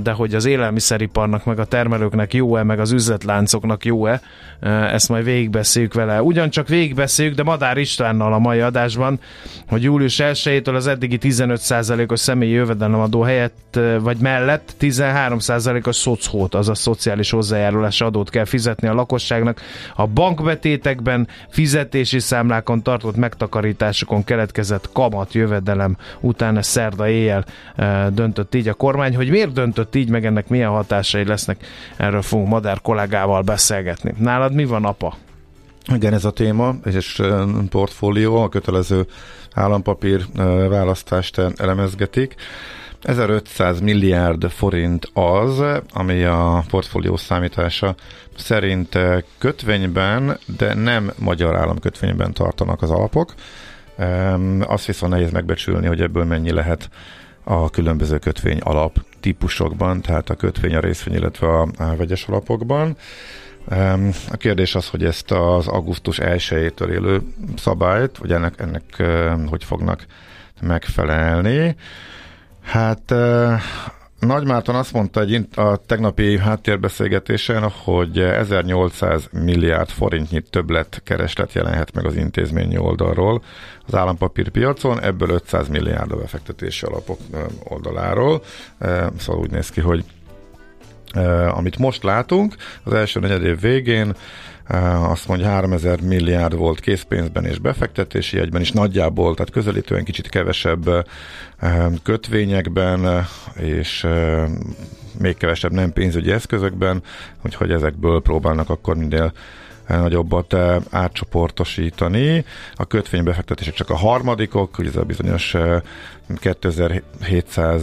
de 0.03 0.13
hogy 0.13 0.35
az 0.35 0.45
élelmiszeriparnak, 0.45 1.45
meg 1.45 1.59
a 1.59 1.65
termelőknek 1.65 2.35
jó-e, 2.35 2.63
meg 2.63 2.81
az 2.81 2.93
üzletláncoknak 2.93 3.85
jó-e, 3.85 4.21
ezt 4.93 5.09
majd 5.09 5.25
végigbeszéljük 5.25 5.95
vele. 5.95 6.23
Ugyancsak 6.23 6.69
végigbeszéljük, 6.69 7.35
de 7.35 7.43
Madár 7.43 7.77
Istvánnal 7.77 8.33
a 8.33 8.39
mai 8.39 8.61
adásban, 8.61 9.21
hogy 9.69 9.83
július 9.83 10.17
1-től 10.23 10.75
az 10.75 10.87
eddigi 10.87 11.19
15%-os 11.21 12.21
személyi 12.21 12.53
jövedelemadó 12.53 13.23
helyett, 13.23 13.79
vagy 14.01 14.17
mellett 14.17 14.75
13%-os 14.81 15.97
szocót, 15.97 16.55
azaz 16.55 16.79
szociális 16.79 17.31
hozzájárulási 17.31 18.05
adót 18.05 18.31
kell 18.31 18.45
fizetni 18.45 18.89
a 18.89 18.95
lakosságnak. 18.95 19.61
A 19.97 20.07
bankbetétekben, 20.07 21.29
fizetési 21.49 22.19
számlákon 22.19 22.83
tartott 22.83 23.17
megtakarításokon 23.17 24.25
keletkezett 24.25 24.93
kamat 24.93 25.33
jövedelem 25.33 25.97
utána 26.21 26.63
szerda 26.63 27.09
éjjel 27.09 27.45
döntött 28.11 28.55
így 28.55 28.69
a 28.69 28.75
kormány, 28.75 29.17
hogy 29.17 29.31
miért 29.31 29.44
miért 29.45 29.59
döntött 29.59 29.95
így, 29.95 30.09
meg 30.09 30.27
ennek 30.27 30.49
milyen 30.49 30.71
hatásai 30.71 31.25
lesznek, 31.25 31.65
erről 31.97 32.23
fogunk 32.23 32.49
Madár 32.49 32.81
kollégával 32.81 33.43
beszélgetni. 33.43 34.15
Nálad 34.19 34.55
mi 34.55 34.65
van, 34.65 34.85
apa? 34.85 35.17
Igen, 35.95 36.13
ez 36.13 36.25
a 36.25 36.31
téma, 36.31 36.75
és 36.85 37.23
portfólió, 37.71 38.43
a 38.43 38.49
kötelező 38.49 39.07
állampapír 39.55 40.27
választást 40.69 41.41
elemezgetik. 41.57 42.35
1500 43.03 43.81
milliárd 43.81 44.51
forint 44.51 45.11
az, 45.13 45.63
ami 45.93 46.23
a 46.23 46.65
portfólió 46.71 47.17
számítása 47.17 47.95
szerint 48.37 48.99
kötvényben, 49.39 50.39
de 50.59 50.75
nem 50.75 51.13
magyar 51.19 51.57
államkötvényben 51.57 52.33
tartanak 52.33 52.83
az 52.83 52.91
alapok. 52.91 53.35
Azt 54.61 54.87
viszont 54.87 55.13
nehéz 55.13 55.31
megbecsülni, 55.31 55.87
hogy 55.87 56.01
ebből 56.01 56.25
mennyi 56.25 56.53
lehet 56.53 56.89
a 57.45 57.71
különböző 57.71 58.19
kötvény 58.19 58.59
alap 58.59 59.05
típusokban, 59.25 60.01
tehát 60.01 60.31
a 60.31 60.35
kötvény, 60.35 60.75
a 60.75 60.81
részvény, 60.81 61.15
illetve 61.15 61.47
a, 61.47 61.69
a 61.79 61.97
vegyes 61.97 62.25
alapokban. 62.25 62.97
A 64.31 64.37
kérdés 64.37 64.75
az, 64.75 64.89
hogy 64.89 65.05
ezt 65.05 65.31
az 65.31 65.67
augusztus 65.67 66.19
1-től 66.23 66.89
élő 66.89 67.21
szabályt, 67.57 68.19
vagy 68.19 68.33
ennek, 68.33 68.61
ennek 68.61 69.03
hogy 69.49 69.65
fognak 69.65 70.07
megfelelni. 70.61 71.77
Hát 72.63 73.15
nagy 74.25 74.47
Márton 74.47 74.75
azt 74.75 74.93
mondta 74.93 75.21
egy 75.21 75.49
a 75.55 75.77
tegnapi 75.77 76.39
háttérbeszélgetésen, 76.39 77.71
hogy 77.71 78.19
1800 78.19 79.29
milliárd 79.33 79.89
forintnyi 79.89 80.41
többlet 80.41 81.01
kereslet 81.05 81.53
jelenhet 81.53 81.93
meg 81.95 82.07
az 82.07 82.17
intézményi 82.17 82.77
oldalról 82.77 83.43
az 83.87 83.95
állampapírpiacon, 83.95 85.03
ebből 85.03 85.31
500 85.31 85.69
milliárd 85.69 86.13
a 86.13 86.17
befektetési 86.17 86.87
alapok 86.87 87.19
oldaláról. 87.65 88.43
Szóval 89.19 89.43
úgy 89.43 89.51
néz 89.51 89.71
ki, 89.71 89.81
hogy 89.81 90.05
amit 91.51 91.79
most 91.79 92.03
látunk, 92.03 92.55
az 92.83 92.93
első 92.93 93.21
negyed 93.21 93.43
év 93.43 93.61
végén 93.61 94.15
azt 95.09 95.29
mondja 95.29 95.49
3000 95.49 96.01
milliárd 96.01 96.57
volt 96.57 96.81
készpénzben 96.81 97.45
és 97.45 97.59
befektetési 97.59 98.37
jegyben 98.37 98.61
is 98.61 98.73
nagyjából, 98.73 99.35
tehát 99.35 99.53
közelítően 99.53 100.05
kicsit 100.05 100.29
kevesebb 100.29 101.07
kötvényekben 102.03 103.27
és 103.55 104.07
még 105.19 105.37
kevesebb 105.37 105.73
nem 105.73 105.93
pénzügyi 105.93 106.33
eszközökben, 106.33 107.03
úgyhogy 107.45 107.71
ezekből 107.71 108.23
próbálnak 108.23 108.71
akkor 108.71 108.97
minél 108.97 109.33
nagyobbat 109.89 110.55
átcsoportosítani. 110.91 112.45
A 112.75 112.85
kötvénybefektetések 112.85 113.75
csak 113.75 113.91
a 113.91 113.97
harmadikok, 113.97 114.79
ugye 114.79 114.89
ez 114.89 114.97
a 114.97 115.03
bizonyos 115.03 115.57
2700 116.41 117.83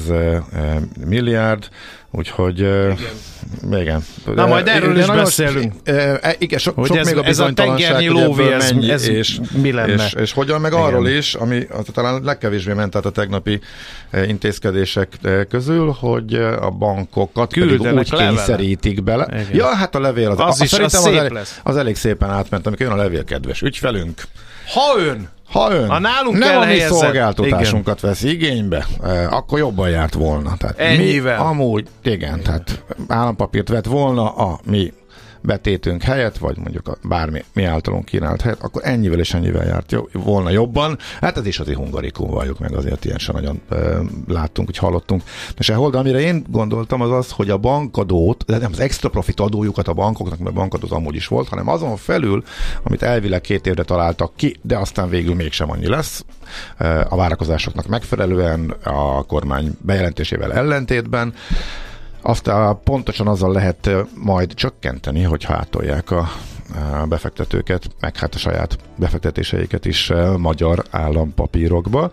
milliárd, 1.06 1.70
Úgyhogy 2.14 2.60
igen. 2.60 2.98
igen. 3.72 4.04
Na 4.36 4.48
majd 4.48 4.68
erről 4.68 4.98
is 4.98 5.06
beszélünk. 5.06 5.74
E, 5.84 6.36
igen, 6.38 6.60
so, 6.60 6.72
hogy 6.72 6.88
sok 6.88 6.98
ez, 6.98 7.06
még 7.06 7.18
a 7.18 7.26
ez 7.26 7.40
a 7.40 7.54
tengernyi 7.54 8.08
lóvé, 8.08 8.52
ez, 8.52 8.72
mennyi, 8.72 8.92
ez 8.92 9.08
és, 9.08 9.40
mi 9.62 9.72
lenne? 9.72 10.06
És, 10.06 10.14
és 10.14 10.32
hogyan 10.32 10.62
meg 10.62 10.72
igen. 10.72 10.84
arról 10.84 11.08
is, 11.08 11.34
ami 11.34 11.68
talán 11.94 12.24
legkevésbé 12.24 12.74
ment 12.74 12.96
át 12.96 13.06
a 13.06 13.10
tegnapi 13.10 13.60
intézkedések 14.28 15.10
közül, 15.50 15.96
hogy 16.00 16.34
a 16.34 16.70
bankokat 16.70 17.54
Küldenek 17.54 17.82
pedig 17.82 17.98
úgy 17.98 18.10
levele. 18.12 18.30
kényszerítik 18.30 19.04
bele. 19.04 19.28
Igen. 19.32 19.48
Ja, 19.54 19.76
hát 19.76 19.96
a 19.96 20.00
levél 20.00 20.30
az, 20.30 20.40
az, 20.40 20.62
a, 20.62 20.64
is, 20.64 20.74
az, 20.74 20.94
az, 20.94 21.06
elég, 21.06 21.38
az 21.64 21.78
elég 21.78 21.96
szépen 21.96 22.30
átment, 22.30 22.68
amikor 22.68 22.86
jön 22.86 22.96
a 22.96 23.02
levél, 23.02 23.24
kedves 23.24 23.62
ügyfelünk. 23.62 24.22
Ha 24.74 25.00
ön 25.00 25.30
ha 25.52 25.72
ön 25.72 25.90
ha 25.90 26.00
nálunk 26.00 26.38
nem 26.38 26.58
a 26.58 26.66
mi 26.66 26.80
szolgáltatásunkat 26.80 27.98
igen. 27.98 28.10
vesz 28.10 28.24
igénybe, 28.24 28.86
eh, 29.04 29.34
akkor 29.34 29.60
jobban 29.60 29.90
járt 29.90 30.14
volna. 30.14 30.58
Tehát 30.58 30.80
Ennyivel. 30.80 31.38
Mi, 31.38 31.44
amúgy, 31.44 31.88
igen, 32.04 32.42
tehát 32.42 32.84
állampapírt 33.08 33.70
vett 33.70 33.86
volna 33.86 34.30
a 34.30 34.60
mi 34.64 34.94
betétünk 35.42 36.02
helyett, 36.02 36.38
vagy 36.38 36.58
mondjuk 36.58 36.88
a 36.88 36.98
bármi 37.04 37.44
mi 37.54 37.64
általunk 37.64 38.06
kínált 38.06 38.42
helyett, 38.42 38.62
akkor 38.62 38.82
ennyivel 38.86 39.20
és 39.20 39.34
ennyivel 39.34 39.66
járt 39.66 39.92
jó, 39.92 40.08
volna 40.14 40.50
jobban. 40.50 40.98
Hát 41.22 41.38
ez 41.38 41.46
is 41.46 41.60
az 41.60 41.68
hungarikum 41.68 42.30
valljuk 42.30 42.60
meg, 42.60 42.74
azért 42.76 43.06
ilyen 43.06 43.18
sem 43.18 43.36
nagyon 43.36 43.62
e, 43.70 43.76
láttunk, 44.28 44.68
hogy 44.68 44.78
hallottunk. 44.78 45.24
De 45.56 45.64
sehol, 45.64 45.90
de 45.90 45.98
amire 45.98 46.20
én 46.20 46.46
gondoltam 46.50 47.02
az 47.02 47.12
az, 47.12 47.32
hogy 47.32 47.50
a 47.50 47.58
bankadót, 47.58 48.44
de 48.46 48.58
nem 48.58 48.72
az 48.72 48.80
extra 48.80 49.10
profit 49.10 49.40
adójukat 49.40 49.88
a 49.88 49.94
bankoknak, 49.94 50.40
mert 50.40 50.56
bankadót 50.56 50.92
amúgy 50.92 51.16
is 51.16 51.28
volt, 51.28 51.48
hanem 51.48 51.68
azon 51.68 51.98
felül, 51.98 52.44
amit 52.84 53.04
elvileg 53.04 53.42
két 53.42 53.68
évre 53.68 53.84
találtak 53.84 54.32
ki, 54.36 54.56
de 54.62 54.78
aztán 54.78 55.10
végül 55.10 55.36
mégsem 55.36 55.72
annyi 55.72 55.88
lesz, 55.88 56.26
a 57.10 57.16
várakozásoknak 57.16 57.88
megfelelően, 57.88 58.70
a 58.84 59.24
kormány 59.24 59.78
bejelentésével 59.82 60.54
ellentétben, 60.54 61.34
azt 62.22 62.52
pontosan 62.84 63.28
azzal 63.28 63.52
lehet 63.52 63.90
majd 64.16 64.54
csökkenteni, 64.54 65.24
hogy 65.24 65.44
hátolják 65.44 66.12
a 66.12 66.30
befektetőket, 67.10 67.88
meg 68.00 68.18
hát 68.18 68.36
a 68.36 68.38
saját 68.38 68.78
befektetéseiket 68.96 69.86
is 69.86 70.12
magyar 70.38 70.84
állampapírokba. 70.90 72.12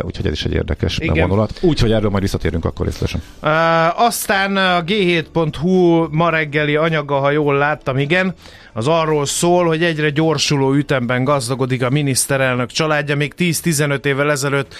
Úgyhogy 0.00 0.26
ez 0.26 0.32
is 0.32 0.44
egy 0.44 0.52
érdekes 0.52 0.98
Igen. 0.98 1.28
vonulat. 1.28 1.58
Úgyhogy 1.60 1.92
erről 1.92 2.10
majd 2.10 2.22
visszatérünk 2.22 2.64
akkor 2.64 2.86
részletesen. 2.86 3.22
Uh, 3.42 4.00
aztán 4.00 4.56
a 4.56 4.84
g7.hu 4.84 6.06
ma 6.10 6.30
reggeli 6.30 6.76
anyaga, 6.76 7.18
ha 7.18 7.30
jól 7.30 7.56
láttam, 7.56 7.98
igen, 7.98 8.34
az 8.72 8.88
arról 8.88 9.26
szól, 9.26 9.66
hogy 9.66 9.82
egyre 9.82 10.10
gyorsuló 10.10 10.72
ütemben 10.72 11.24
gazdagodik 11.24 11.82
a 11.82 11.90
miniszterelnök 11.90 12.70
családja. 12.70 13.16
Még 13.16 13.34
10-15 13.38 14.04
évvel 14.04 14.30
ezelőtt 14.30 14.74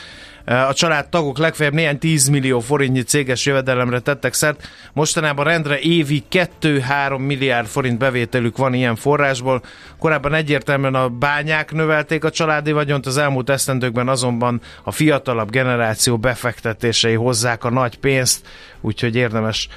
a 0.45 0.75
családtagok 0.75 1.39
legfeljebb 1.39 1.75
néhány 1.75 1.99
10 1.99 2.29
millió 2.29 2.61
forintnyi 2.61 3.03
céges 3.03 3.47
jövedelemre 3.47 4.01
tettek 4.01 4.33
szert. 4.33 4.69
Mostanában 4.93 5.45
rendre 5.45 5.79
évi 5.79 6.25
2-3 6.61 7.19
milliárd 7.19 7.67
forint 7.67 7.99
bevételük 7.99 8.57
van 8.57 8.75
ilyen 8.75 8.97
forrásból. 8.97 9.63
Korábban 9.99 10.35
egyértelműen 10.35 10.95
a 10.95 11.09
bányák 11.09 11.73
növelték 11.73 12.25
a 12.25 12.31
családi 12.31 12.73
vagyont, 12.73 13.07
az 13.07 13.17
elmúlt 13.17 13.51
esztendőkben 13.51 14.09
azonban 14.09 14.61
a 14.83 14.91
fiatalabb 14.91 15.51
generáció 15.51 16.19
befektetései 16.19 17.15
hozzák 17.15 17.65
a 17.65 17.71
nagy 17.71 17.99
pénzt, 17.99 18.47
úgyhogy 18.85 19.17
érdemes 19.17 19.69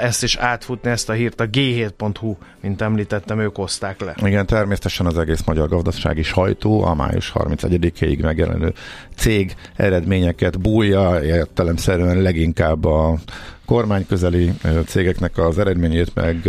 ezt 0.00 0.22
is 0.22 0.36
átfutni, 0.36 0.90
ezt 0.90 1.08
a 1.08 1.12
hírt 1.12 1.40
a 1.40 1.48
g7.hu, 1.48 2.36
mint 2.60 2.82
említettem, 2.82 3.40
ők 3.40 3.56
hozták 3.56 4.00
le. 4.00 4.14
Igen, 4.24 4.46
természetesen 4.46 5.06
az 5.06 5.18
egész 5.18 5.42
magyar 5.44 5.68
gazdasági 5.68 6.22
sajtó 6.22 6.84
a 6.84 6.94
május 6.94 7.32
31-ig 7.34 8.22
megjelenő 8.22 8.72
cég 9.16 9.54
eredményeket 9.76 10.60
bújja, 10.60 11.22
értelemszerűen 11.22 12.22
leginkább 12.22 12.84
a 12.84 13.18
kormányközeli 13.66 14.52
cégeknek 14.86 15.38
az 15.38 15.58
eredményét, 15.58 16.14
meg 16.14 16.48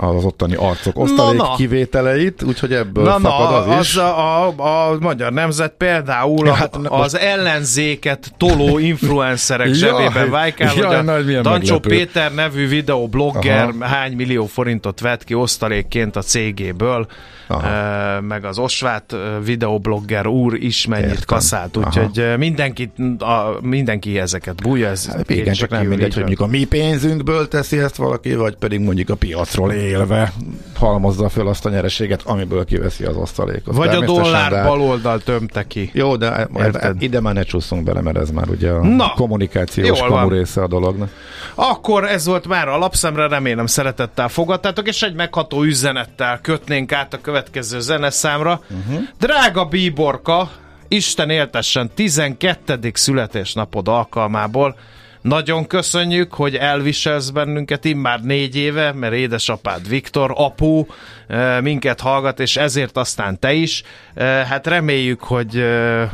az 0.00 0.24
ottani 0.24 0.54
arcok 0.54 0.98
osztalék 0.98 1.40
Na, 1.40 1.46
na. 1.46 1.54
kivételeit, 1.54 2.42
úgyhogy 2.42 2.72
ebből 2.72 3.04
Na, 3.04 3.18
na, 3.18 3.28
fakad 3.30 3.68
az 3.68 3.80
is. 3.80 3.96
az 3.96 4.02
a, 4.02 4.46
a, 4.48 4.90
a 4.90 4.96
magyar 5.00 5.32
nemzet 5.32 5.72
például 5.78 6.46
Hát, 6.48 6.74
a, 6.74 6.78
na, 6.78 6.90
az 6.90 7.18
ellenzéket 7.18 8.32
toló 8.36 8.78
influencerek 8.78 9.72
zsebében 9.80 10.30
vájkál, 10.30 10.74
jaj, 10.76 10.96
hogy 10.96 11.08
a 11.08 11.22
milyen 11.24 11.42
Dancsó 11.42 11.72
meglepő. 11.72 11.88
Péter 11.88 12.34
nevű 12.34 12.68
videoblogger 12.68 13.68
Aha. 13.68 13.84
hány 13.84 14.12
millió 14.12 14.46
forintot 14.46 15.00
vett 15.00 15.24
ki 15.24 15.34
osztalékként 15.34 16.16
a 16.16 16.22
cégéből, 16.22 17.06
Aha. 17.48 18.20
meg 18.20 18.44
az 18.44 18.58
Osvát 18.58 19.16
videoblogger 19.44 20.26
úr 20.26 20.54
is 20.54 20.86
mennyit 20.86 21.06
Értem. 21.06 21.22
kaszált, 21.26 21.76
úgyhogy 21.76 22.34
mindenki, 22.38 22.90
a, 23.18 23.56
mindenki 23.60 24.18
ezeket 24.18 24.62
bújja. 24.62 24.88
Ez 24.88 25.06
Hát 25.06 25.30
igen, 25.30 25.54
csak 25.54 25.70
nem 25.70 25.86
mindegy, 25.86 26.14
hogy 26.14 26.22
mondjuk 26.22 26.40
a 26.40 26.46
mi 26.46 26.64
pénzünkből 26.64 27.48
teszi 27.48 27.78
ezt 27.78 27.96
valaki, 27.96 28.34
vagy 28.34 28.56
pedig 28.56 28.80
mondjuk 28.80 29.08
a 29.10 29.14
piacról 29.14 29.72
élve 29.72 30.32
halmozza 30.76 31.28
föl 31.28 31.48
azt 31.48 31.66
a 31.66 31.70
nyereséget, 31.70 32.22
amiből 32.24 32.64
kiveszi 32.64 33.04
az 33.04 33.16
osztalékot. 33.16 33.74
Vagy 33.76 33.88
a 33.88 34.00
dollár 34.04 34.50
de- 34.50 34.62
baloldal 34.62 35.18
tömte 35.18 35.66
ki. 35.66 35.90
Jó, 35.92 36.16
de 36.16 36.48
Érted? 36.56 37.02
ide 37.02 37.20
már 37.20 37.34
ne 37.34 37.42
csúszunk 37.42 37.82
bele, 37.84 38.00
mert 38.00 38.16
ez 38.16 38.30
már 38.30 38.48
ugye 38.48 38.70
a 38.70 38.82
Na, 38.84 39.12
kommunikációs 39.16 39.98
kamu 40.00 40.28
része 40.28 40.62
a 40.62 40.66
dolognak. 40.66 41.10
Akkor 41.54 42.04
ez 42.04 42.26
volt 42.26 42.46
már 42.46 42.68
a 42.68 42.78
lapszemre, 42.78 43.28
remélem 43.28 43.66
szeretettel 43.66 44.28
fogadtátok, 44.28 44.88
és 44.88 45.02
egy 45.02 45.14
megható 45.14 45.62
üzenettel 45.62 46.38
kötnénk 46.42 46.92
át 46.92 47.14
a 47.14 47.20
következő 47.20 47.36
zeneszámra. 47.60 48.60
Uh-huh. 48.70 49.02
Drága 49.18 49.64
Bíborka, 49.64 50.50
Isten 50.88 51.30
éltessen 51.30 51.90
12. 51.94 52.90
születésnapod 52.94 53.88
alkalmából. 53.88 54.76
Nagyon 55.20 55.66
köszönjük, 55.66 56.34
hogy 56.34 56.54
elviselsz 56.54 57.30
bennünket 57.30 57.84
immár 57.84 58.20
négy 58.20 58.56
éve, 58.56 58.92
mert 58.92 59.14
édesapád 59.14 59.88
Viktor, 59.88 60.32
apu 60.34 60.86
eh, 61.26 61.60
minket 61.60 62.00
hallgat, 62.00 62.40
és 62.40 62.56
ezért 62.56 62.96
aztán 62.96 63.38
te 63.38 63.52
is. 63.52 63.82
Eh, 64.14 64.46
Hát 64.46 64.66
reméljük, 64.66 65.22
hogy 65.22 65.56
eh, 65.56 66.10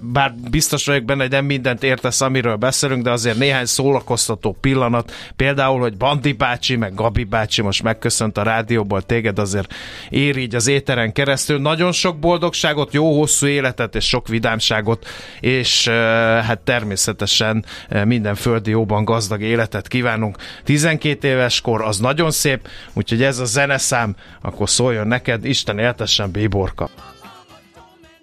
bár 0.00 0.34
biztos 0.50 0.86
vagyok 0.86 1.04
benne, 1.04 1.22
hogy 1.22 1.30
nem 1.30 1.44
mindent 1.44 1.82
értesz, 1.82 2.20
amiről 2.20 2.56
beszélünk, 2.56 3.02
de 3.02 3.10
azért 3.10 3.38
néhány 3.38 3.64
szórakoztató 3.64 4.56
pillanat, 4.60 5.12
például, 5.36 5.80
hogy 5.80 5.96
Bandi 5.96 6.32
bácsi, 6.32 6.76
meg 6.76 6.94
Gabi 6.94 7.24
bácsi 7.24 7.62
most 7.62 7.82
megköszönt 7.82 8.38
a 8.38 8.42
rádióból 8.42 9.02
téged, 9.02 9.38
azért 9.38 9.74
ér 10.10 10.36
így 10.36 10.54
az 10.54 10.66
éteren 10.66 11.12
keresztül. 11.12 11.58
Nagyon 11.58 11.92
sok 11.92 12.18
boldogságot, 12.18 12.92
jó 12.92 13.18
hosszú 13.18 13.46
életet 13.46 13.94
és 13.94 14.08
sok 14.08 14.28
vidámságot, 14.28 15.06
és 15.40 15.88
hát 15.88 16.58
természetesen 16.58 17.64
minden 18.04 18.34
földi 18.34 18.70
jóban 18.70 19.04
gazdag 19.04 19.40
életet 19.40 19.88
kívánunk. 19.88 20.36
12 20.64 21.28
éves 21.28 21.60
kor 21.60 21.82
az 21.82 21.98
nagyon 21.98 22.30
szép, 22.30 22.68
úgyhogy 22.92 23.22
ez 23.22 23.38
a 23.38 23.44
zeneszám, 23.44 24.16
akkor 24.40 24.70
szóljon 24.70 25.06
neked, 25.06 25.44
Isten 25.44 25.78
éltessen, 25.78 26.30
Bíborka. 26.30 26.90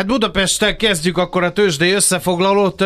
Hát 0.00 0.08
Budapesten 0.08 0.76
kezdjük 0.76 1.18
akkor 1.18 1.44
a 1.44 1.52
tőzsdei 1.52 1.92
összefoglalót. 1.92 2.80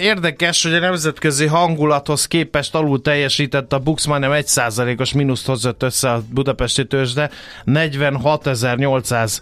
Érdekes, 0.00 0.62
hogy 0.62 0.74
a 0.74 0.78
nemzetközi 0.78 1.46
hangulathoz 1.46 2.26
képest 2.26 2.74
alul 2.74 3.02
teljesített 3.02 3.72
a 3.72 3.78
Bux, 3.78 4.06
majdnem 4.06 4.30
1%-os 4.34 5.12
mínuszt 5.12 5.46
hozott 5.46 5.82
össze 5.82 6.10
a 6.10 6.22
budapesti 6.30 6.86
tőzsde. 6.86 7.30
46.800 7.66 9.40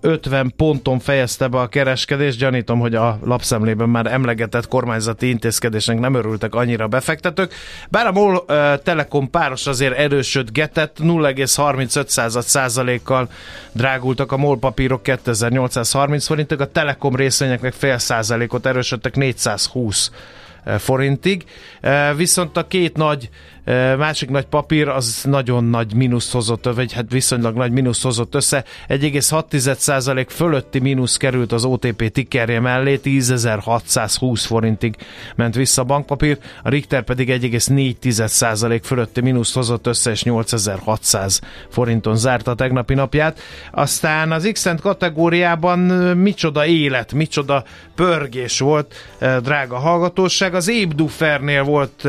50 0.00 0.52
ponton 0.56 0.98
fejezte 0.98 1.48
be 1.48 1.58
a 1.58 1.66
kereskedést. 1.66 2.38
Gyanítom, 2.38 2.78
hogy 2.78 2.94
a 2.94 3.18
lapszemlében 3.24 3.88
már 3.88 4.06
emlegetett 4.06 4.68
kormányzati 4.68 5.28
intézkedésnek 5.28 5.98
nem 5.98 6.14
örültek 6.14 6.54
annyira 6.54 6.88
befektetők. 6.88 7.54
Bár 7.88 8.06
a 8.06 8.12
MOL 8.12 8.44
Telekom 8.82 9.30
páros 9.30 9.66
azért 9.66 9.96
erősödgetett, 9.98 10.96
0,35 11.00 12.40
százalékkal 12.40 13.28
drágultak 13.72 14.32
a 14.32 14.36
MOL 14.36 14.58
papírok 14.58 15.02
2830 15.02 16.26
forintig, 16.26 16.60
a 16.60 16.70
Telekom 16.70 17.16
részvények 17.16 17.60
meg 17.60 17.72
fél 17.72 17.98
százalékot 17.98 18.66
erősödtek 18.66 19.16
420 19.16 20.10
forintig. 20.78 21.44
Viszont 22.16 22.56
a 22.56 22.66
két 22.66 22.96
nagy, 22.96 23.28
másik 23.98 24.30
nagy 24.30 24.44
papír 24.44 24.88
az 24.88 25.20
nagyon 25.24 25.64
nagy 25.64 25.94
mínuszt 25.94 26.32
hozott, 26.32 26.74
vagy 26.74 26.92
hát 26.92 27.10
viszonylag 27.10 27.56
nagy 27.56 27.72
mínuszt 27.72 28.02
hozott 28.02 28.34
össze. 28.34 28.64
1,6% 28.88 30.26
fölötti 30.28 30.78
mínusz 30.78 31.16
került 31.16 31.52
az 31.52 31.64
OTP 31.64 32.12
tickerje 32.12 32.60
mellé, 32.60 33.00
10.620 33.04 34.42
forintig 34.46 34.96
ment 35.36 35.54
vissza 35.54 35.82
a 35.82 35.84
bankpapír, 35.84 36.38
a 36.62 36.68
Richter 36.68 37.02
pedig 37.02 37.28
1,4% 37.28 38.80
fölötti 38.82 39.20
mínuszt 39.20 39.54
hozott 39.54 39.86
össze, 39.86 40.10
és 40.10 40.22
8600 40.22 41.40
forinton 41.68 42.16
zárta 42.16 42.50
a 42.50 42.54
tegnapi 42.54 42.94
napját. 42.94 43.40
Aztán 43.70 44.32
az 44.32 44.50
x 44.52 44.68
kategóriában 44.80 45.78
micsoda 46.16 46.66
élet, 46.66 47.12
micsoda 47.12 47.64
pörgés 47.94 48.58
volt, 48.58 48.94
drága 49.42 49.76
hallgatóság. 49.78 50.54
Az 50.54 50.68
Ébdufernél 50.68 51.62
volt 51.62 52.02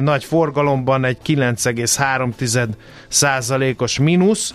nagy 0.00 0.24
forgalomban 0.66 1.04
egy 1.04 1.18
9,3 1.26 2.68
százalékos 3.08 3.98
mínusz, 3.98 4.54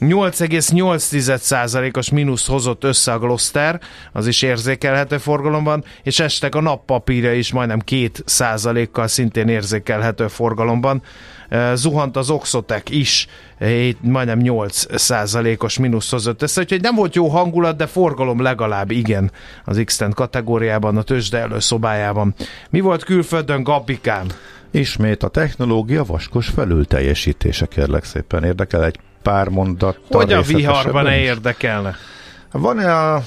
8,8%-os 0.00 2.10
mínusz 2.10 2.46
hozott 2.46 2.84
össze 2.84 3.12
a 3.12 3.18
Gloster, 3.18 3.80
az 4.12 4.26
is 4.26 4.42
érzékelhető 4.42 5.18
forgalomban, 5.18 5.84
és 6.02 6.20
estek 6.20 6.54
a 6.54 6.60
nappapírja 6.60 7.34
is 7.34 7.52
majdnem 7.52 7.80
2%-kal 7.86 9.06
szintén 9.06 9.48
érzékelhető 9.48 10.28
forgalomban. 10.28 11.02
Zuhant 11.74 12.16
az 12.16 12.30
Oxotec 12.30 12.90
is, 12.90 13.26
majdnem 14.00 14.40
8%-os 14.42 15.78
mínusz 15.78 16.10
hozott 16.10 16.42
össze, 16.42 16.60
úgyhogy 16.60 16.80
nem 16.80 16.94
volt 16.94 17.14
jó 17.14 17.28
hangulat, 17.28 17.76
de 17.76 17.86
forgalom 17.86 18.42
legalább 18.42 18.90
igen 18.90 19.30
az 19.64 19.82
x 19.84 20.00
kategóriában, 20.14 20.96
a 20.96 21.02
tőzsde 21.02 21.38
előszobájában. 21.38 22.34
Mi 22.70 22.80
volt 22.80 23.04
külföldön, 23.04 23.62
Gabbikán? 23.62 24.26
Ismét 24.74 25.22
a 25.22 25.28
technológia 25.28 26.04
vaskos 26.04 26.48
felülteljesítése, 26.48 27.66
kérlek 27.66 28.04
szépen. 28.04 28.44
Érdekel 28.44 28.84
egy 28.84 28.98
pár 29.22 29.48
mondattal 29.48 30.20
Hogy 30.20 30.32
a 30.32 30.42
viharban 30.42 31.04
ne 31.04 31.18
érdekelne? 31.18 31.96
Van-e 32.52 32.94
a 32.94 33.22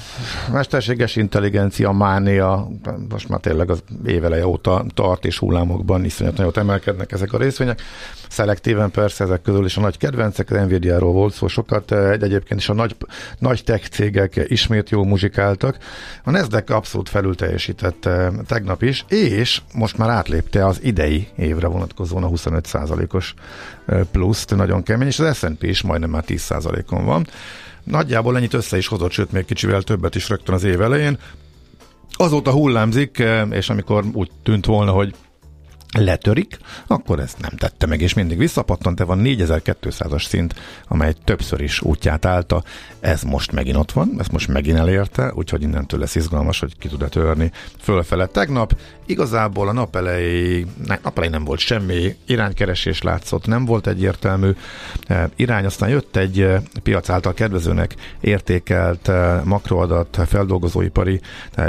mesterséges 0.52 1.16
intelligencia 1.16 1.92
mánia, 1.92 2.68
most 3.08 3.28
már 3.28 3.40
tényleg 3.40 3.70
az 3.70 3.82
éveleje 4.04 4.46
óta 4.46 4.84
tart 4.94 5.24
és 5.24 5.38
hullámokban 5.38 6.04
iszonyat 6.04 6.36
nagyot 6.36 6.56
emelkednek 6.56 7.12
ezek 7.12 7.32
a 7.32 7.38
részvények. 7.38 7.82
Szelektíven 8.28 8.90
persze 8.90 9.24
ezek 9.24 9.42
közül 9.42 9.64
is 9.64 9.76
a 9.76 9.80
nagy 9.80 9.98
kedvencek, 9.98 10.50
az 10.50 10.56
Nvidia-ról 10.56 11.12
volt 11.12 11.32
szó 11.32 11.48
sokat, 11.48 11.92
egy 11.92 12.22
egyébként 12.22 12.60
is 12.60 12.68
a 12.68 12.74
nagy, 12.74 12.96
nagy 13.38 13.64
tech 13.64 13.88
cégek 13.88 14.44
ismét 14.46 14.90
jól 14.90 15.04
muzsikáltak. 15.04 15.78
A 16.24 16.30
Nasdaq 16.30 16.74
abszolút 16.74 17.08
felül 17.08 17.34
teljesített 17.34 18.08
tegnap 18.46 18.82
is, 18.82 19.04
és 19.08 19.60
most 19.74 19.98
már 19.98 20.08
átlépte 20.08 20.66
az 20.66 20.82
idei 20.82 21.28
évre 21.36 21.66
vonatkozóan 21.66 22.24
a 22.24 22.28
25%-os 22.28 23.34
eh, 23.86 24.00
pluszt, 24.12 24.56
nagyon 24.56 24.82
kemény, 24.82 25.06
és 25.06 25.18
az 25.18 25.36
S&P 25.36 25.62
is 25.62 25.82
majdnem 25.82 26.10
már 26.10 26.24
10%-on 26.26 27.04
van. 27.04 27.26
Nagyjából 27.86 28.36
ennyit 28.36 28.54
össze 28.54 28.76
is 28.76 28.86
hozott, 28.86 29.10
sőt 29.10 29.32
még 29.32 29.44
kicsivel 29.44 29.82
többet 29.82 30.14
is 30.14 30.28
rögtön 30.28 30.54
az 30.54 30.64
év 30.64 30.80
elején. 30.80 31.18
Azóta 32.12 32.50
hullámzik, 32.50 33.18
eh, 33.18 33.48
és 33.50 33.68
amikor 33.68 34.04
úgy 34.12 34.30
tűnt 34.42 34.66
volna, 34.66 34.90
hogy 34.90 35.14
letörik, 35.98 36.58
akkor 36.86 37.20
ezt 37.20 37.40
nem 37.40 37.50
tette 37.56 37.86
meg, 37.86 38.00
és 38.00 38.14
mindig 38.14 38.38
visszapattant, 38.38 38.96
de 38.96 39.04
van 39.04 39.20
4200-as 39.22 40.26
szint, 40.26 40.54
amely 40.88 41.14
többször 41.24 41.60
is 41.60 41.80
útját 41.80 42.24
állta. 42.24 42.62
Ez 43.00 43.22
most 43.22 43.52
megint 43.52 43.76
ott 43.76 43.92
van, 43.92 44.14
ezt 44.18 44.32
most 44.32 44.48
megint 44.48 44.78
elérte, 44.78 45.32
úgyhogy 45.34 45.62
innentől 45.62 46.00
lesz 46.00 46.14
izgalmas, 46.14 46.60
hogy 46.60 46.78
ki 46.78 46.88
tud-e 46.88 47.08
törni 47.08 47.50
fölfele. 47.80 48.26
Tegnap 48.26 48.76
igazából 49.06 49.68
a 49.68 49.72
nap 49.72 49.96
elejé, 49.96 50.66
nap 50.86 51.16
elején 51.16 51.30
nem 51.30 51.44
volt 51.44 51.58
semmi, 51.58 52.16
iránykeresés 52.26 53.02
látszott, 53.02 53.46
nem 53.46 53.64
volt 53.64 53.86
egyértelmű 53.86 54.50
eh, 55.06 55.24
irány, 55.36 55.64
aztán 55.64 55.88
jött 55.88 56.16
egy 56.16 56.40
eh, 56.40 56.60
piac 56.82 57.08
által 57.08 57.34
kedvezőnek 57.34 57.94
értékelt 58.20 59.08
eh, 59.08 59.40
makroadat, 59.44 60.18
feldolgozóipari 60.26 61.20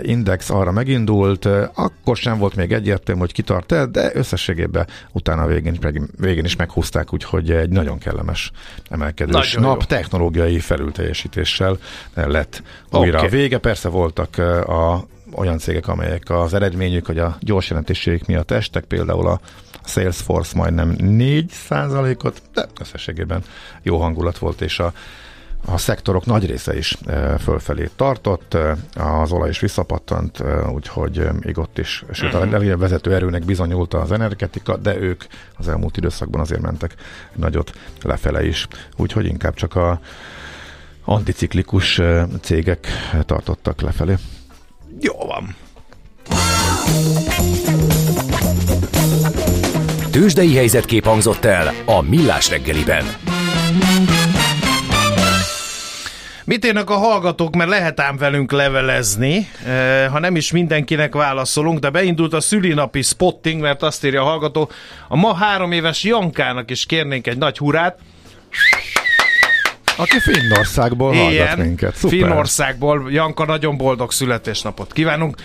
index 0.02 0.50
arra 0.50 0.72
megindult, 0.72 1.46
akkor 1.74 2.18
sem 2.18 2.38
volt 2.38 2.56
még 2.56 2.72
egyértelmű, 2.72 3.20
hogy 3.20 3.32
kitart 3.32 3.92
de 3.92 4.12
összességében 4.18 4.88
utána 5.12 5.46
végén, 5.46 5.78
végén 6.20 6.46
is 6.46 6.56
meghúzták, 6.56 7.14
úgyhogy 7.14 7.52
egy 7.52 7.70
nagyon 7.70 7.98
kellemes 7.98 8.52
emelkedés 8.90 9.54
Nagyon 9.54 9.70
nap 9.70 9.80
jó. 9.80 9.98
technológiai 9.98 10.60
felülteljesítéssel 10.60 11.78
lett 12.14 12.64
újra 12.92 13.18
Oké. 13.18 13.28
a 13.28 13.30
vége. 13.30 13.58
Persze 13.58 13.90
voltak 13.90 14.38
a, 14.68 15.06
olyan 15.36 15.58
cégek, 15.58 15.88
amelyek 15.88 16.30
az 16.30 16.54
eredményük, 16.54 17.06
hogy 17.06 17.20
a 17.20 17.38
gyors 17.40 17.70
jelentésségük 17.70 18.26
miatt 18.26 18.52
estek, 18.52 18.84
például 18.84 19.28
a 19.28 19.40
Salesforce 19.86 20.58
majdnem 20.58 20.96
4 20.98 21.52
ot 22.24 22.42
de 22.54 22.66
összességében 22.80 23.44
jó 23.82 23.98
hangulat 23.98 24.38
volt, 24.38 24.62
és 24.62 24.80
a 24.80 24.94
a 25.66 25.78
szektorok 25.78 26.26
nagy 26.26 26.46
része 26.46 26.78
is 26.78 26.98
fölfelé 27.40 27.90
tartott, 27.96 28.58
az 28.96 29.32
olaj 29.32 29.50
is 29.50 29.60
visszapattant, 29.60 30.44
úgyhogy 30.74 31.28
még 31.42 31.58
ott 31.58 31.78
is, 31.78 32.04
sőt 32.12 32.34
a 32.34 32.40
legnagyobb 32.40 32.80
vezető 32.80 33.14
erőnek 33.14 33.46
bizonyult 33.46 33.94
az 33.94 34.12
energetika, 34.12 34.78
de 34.78 34.98
ők 34.98 35.24
az 35.58 35.68
elmúlt 35.68 35.98
időszakban 35.98 36.42
azért 36.42 36.62
mentek 36.62 36.96
nagyot 37.36 37.72
lefele 38.02 38.46
is, 38.46 38.68
úgyhogy 38.98 39.26
inkább 39.26 39.54
csak 39.54 39.76
a 39.76 40.00
anticiklikus 41.06 42.02
cégek 42.42 42.88
tartottak 43.26 43.82
lefelé. 43.82 44.16
Jó 45.00 45.14
van. 45.14 45.56
Tőzsdei 50.12 50.56
helyzetkép 50.56 51.06
hangzott 51.06 51.46
el 51.46 51.74
a 51.86 52.02
Millás 52.02 52.50
reggeliben. 52.50 53.06
Mit 56.48 56.66
érnek 56.66 56.90
a 56.90 56.98
hallgatók, 56.98 57.56
mert 57.56 57.70
lehet 57.70 58.00
ám 58.00 58.18
velünk 58.18 58.52
levelezni, 58.52 59.48
ha 60.12 60.20
nem 60.20 60.36
is 60.36 60.52
mindenkinek 60.52 61.14
válaszolunk, 61.14 61.80
de 61.80 61.90
beindult 61.90 62.34
a 62.34 62.42
szülinapi 62.42 63.02
spotting, 63.02 63.62
mert 63.62 63.84
azt 63.84 64.06
írja 64.06 64.22
a 64.22 64.26
hallgató, 64.26 64.70
a 65.08 65.16
ma 65.16 65.34
három 65.34 65.72
éves 65.72 66.04
Jankának 66.04 66.72
is 66.72 66.86
kérnénk 66.86 67.28
egy 67.28 67.38
nagy 67.38 67.58
hurát, 67.58 68.00
Aki 69.98 70.20
Finnországból 70.20 71.14
hallgat 71.14 71.58
minket. 71.58 71.96
Szuper. 71.96 72.18
Finnországból. 72.18 73.12
Janka, 73.12 73.46
nagyon 73.46 73.78
boldog 73.78 74.12
születésnapot 74.12 74.94
kívánunk. 74.94 75.36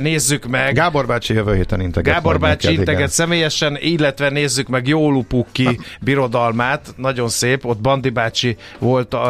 Nézzük 0.00 0.46
meg. 0.46 0.74
Gábor 0.74 1.06
bácsi 1.06 1.34
jövő 1.34 1.54
héten 1.54 1.80
integet. 1.80 2.14
Gábor 2.14 2.38
bácsi 2.38 2.66
neked, 2.66 2.78
integet 2.78 2.98
igen. 2.98 3.10
személyesen, 3.10 3.76
illetve 3.80 4.30
nézzük 4.30 4.68
meg 4.68 4.86
Jólupukki 4.86 5.80
birodalmát, 6.00 6.94
nagyon 6.96 7.28
szép, 7.28 7.64
ott 7.64 7.80
Bandi 7.80 8.10
bácsi 8.10 8.56
volt 8.78 9.14
uh, 9.14 9.20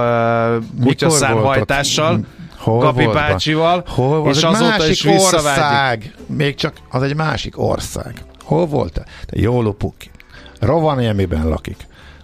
kutyaszárhajtással, 0.82 2.20
Hol 2.56 2.78
Gabi 2.78 3.04
volt? 3.04 3.16
bácsival, 3.16 3.84
Hol 3.88 4.20
volt? 4.20 4.36
és 4.36 4.42
Az 4.42 4.54
azóta 4.54 4.68
másik 4.68 4.90
is 4.90 5.04
ország. 5.04 6.14
Még 6.26 6.54
csak 6.54 6.76
az 6.90 7.02
egy 7.02 7.16
másik 7.16 7.58
ország. 7.58 8.14
Hol 8.44 8.66
volt 8.66 8.92
te? 8.92 9.04
Jólupuki. 9.30 10.10
Rovaniemiben 10.60 11.48
lakik. 11.48 11.76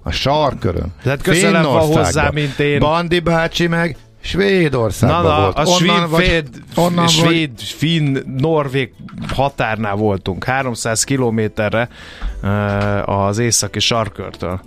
A 0.03 0.11
sarkörön. 0.11 0.95
Tehát 1.03 1.23
közelebb 1.23 1.65
van 1.65 1.87
hozzá, 1.87 2.31
mint 2.33 2.59
én. 2.59 2.79
Bandi 2.79 3.21
bácsi 3.21 3.67
meg 3.67 3.97
Svédországban 4.21 5.23
Na, 5.23 5.29
na, 5.37 5.41
volt. 5.41 5.57
a 5.59 5.65
svéd, 5.65 6.09
vagy- 6.11 6.25
féd, 6.25 6.49
onnan 6.75 6.95
vagy, 6.95 7.09
svéd, 7.09 7.61
finn, 7.61 8.19
norvég 8.37 8.93
határnál 9.29 9.95
voltunk, 9.95 10.45
300 10.45 11.05
kilométerre 11.05 11.89
uh, 12.43 13.09
az 13.09 13.39
északi 13.39 13.79
sarkörtől. 13.81 14.61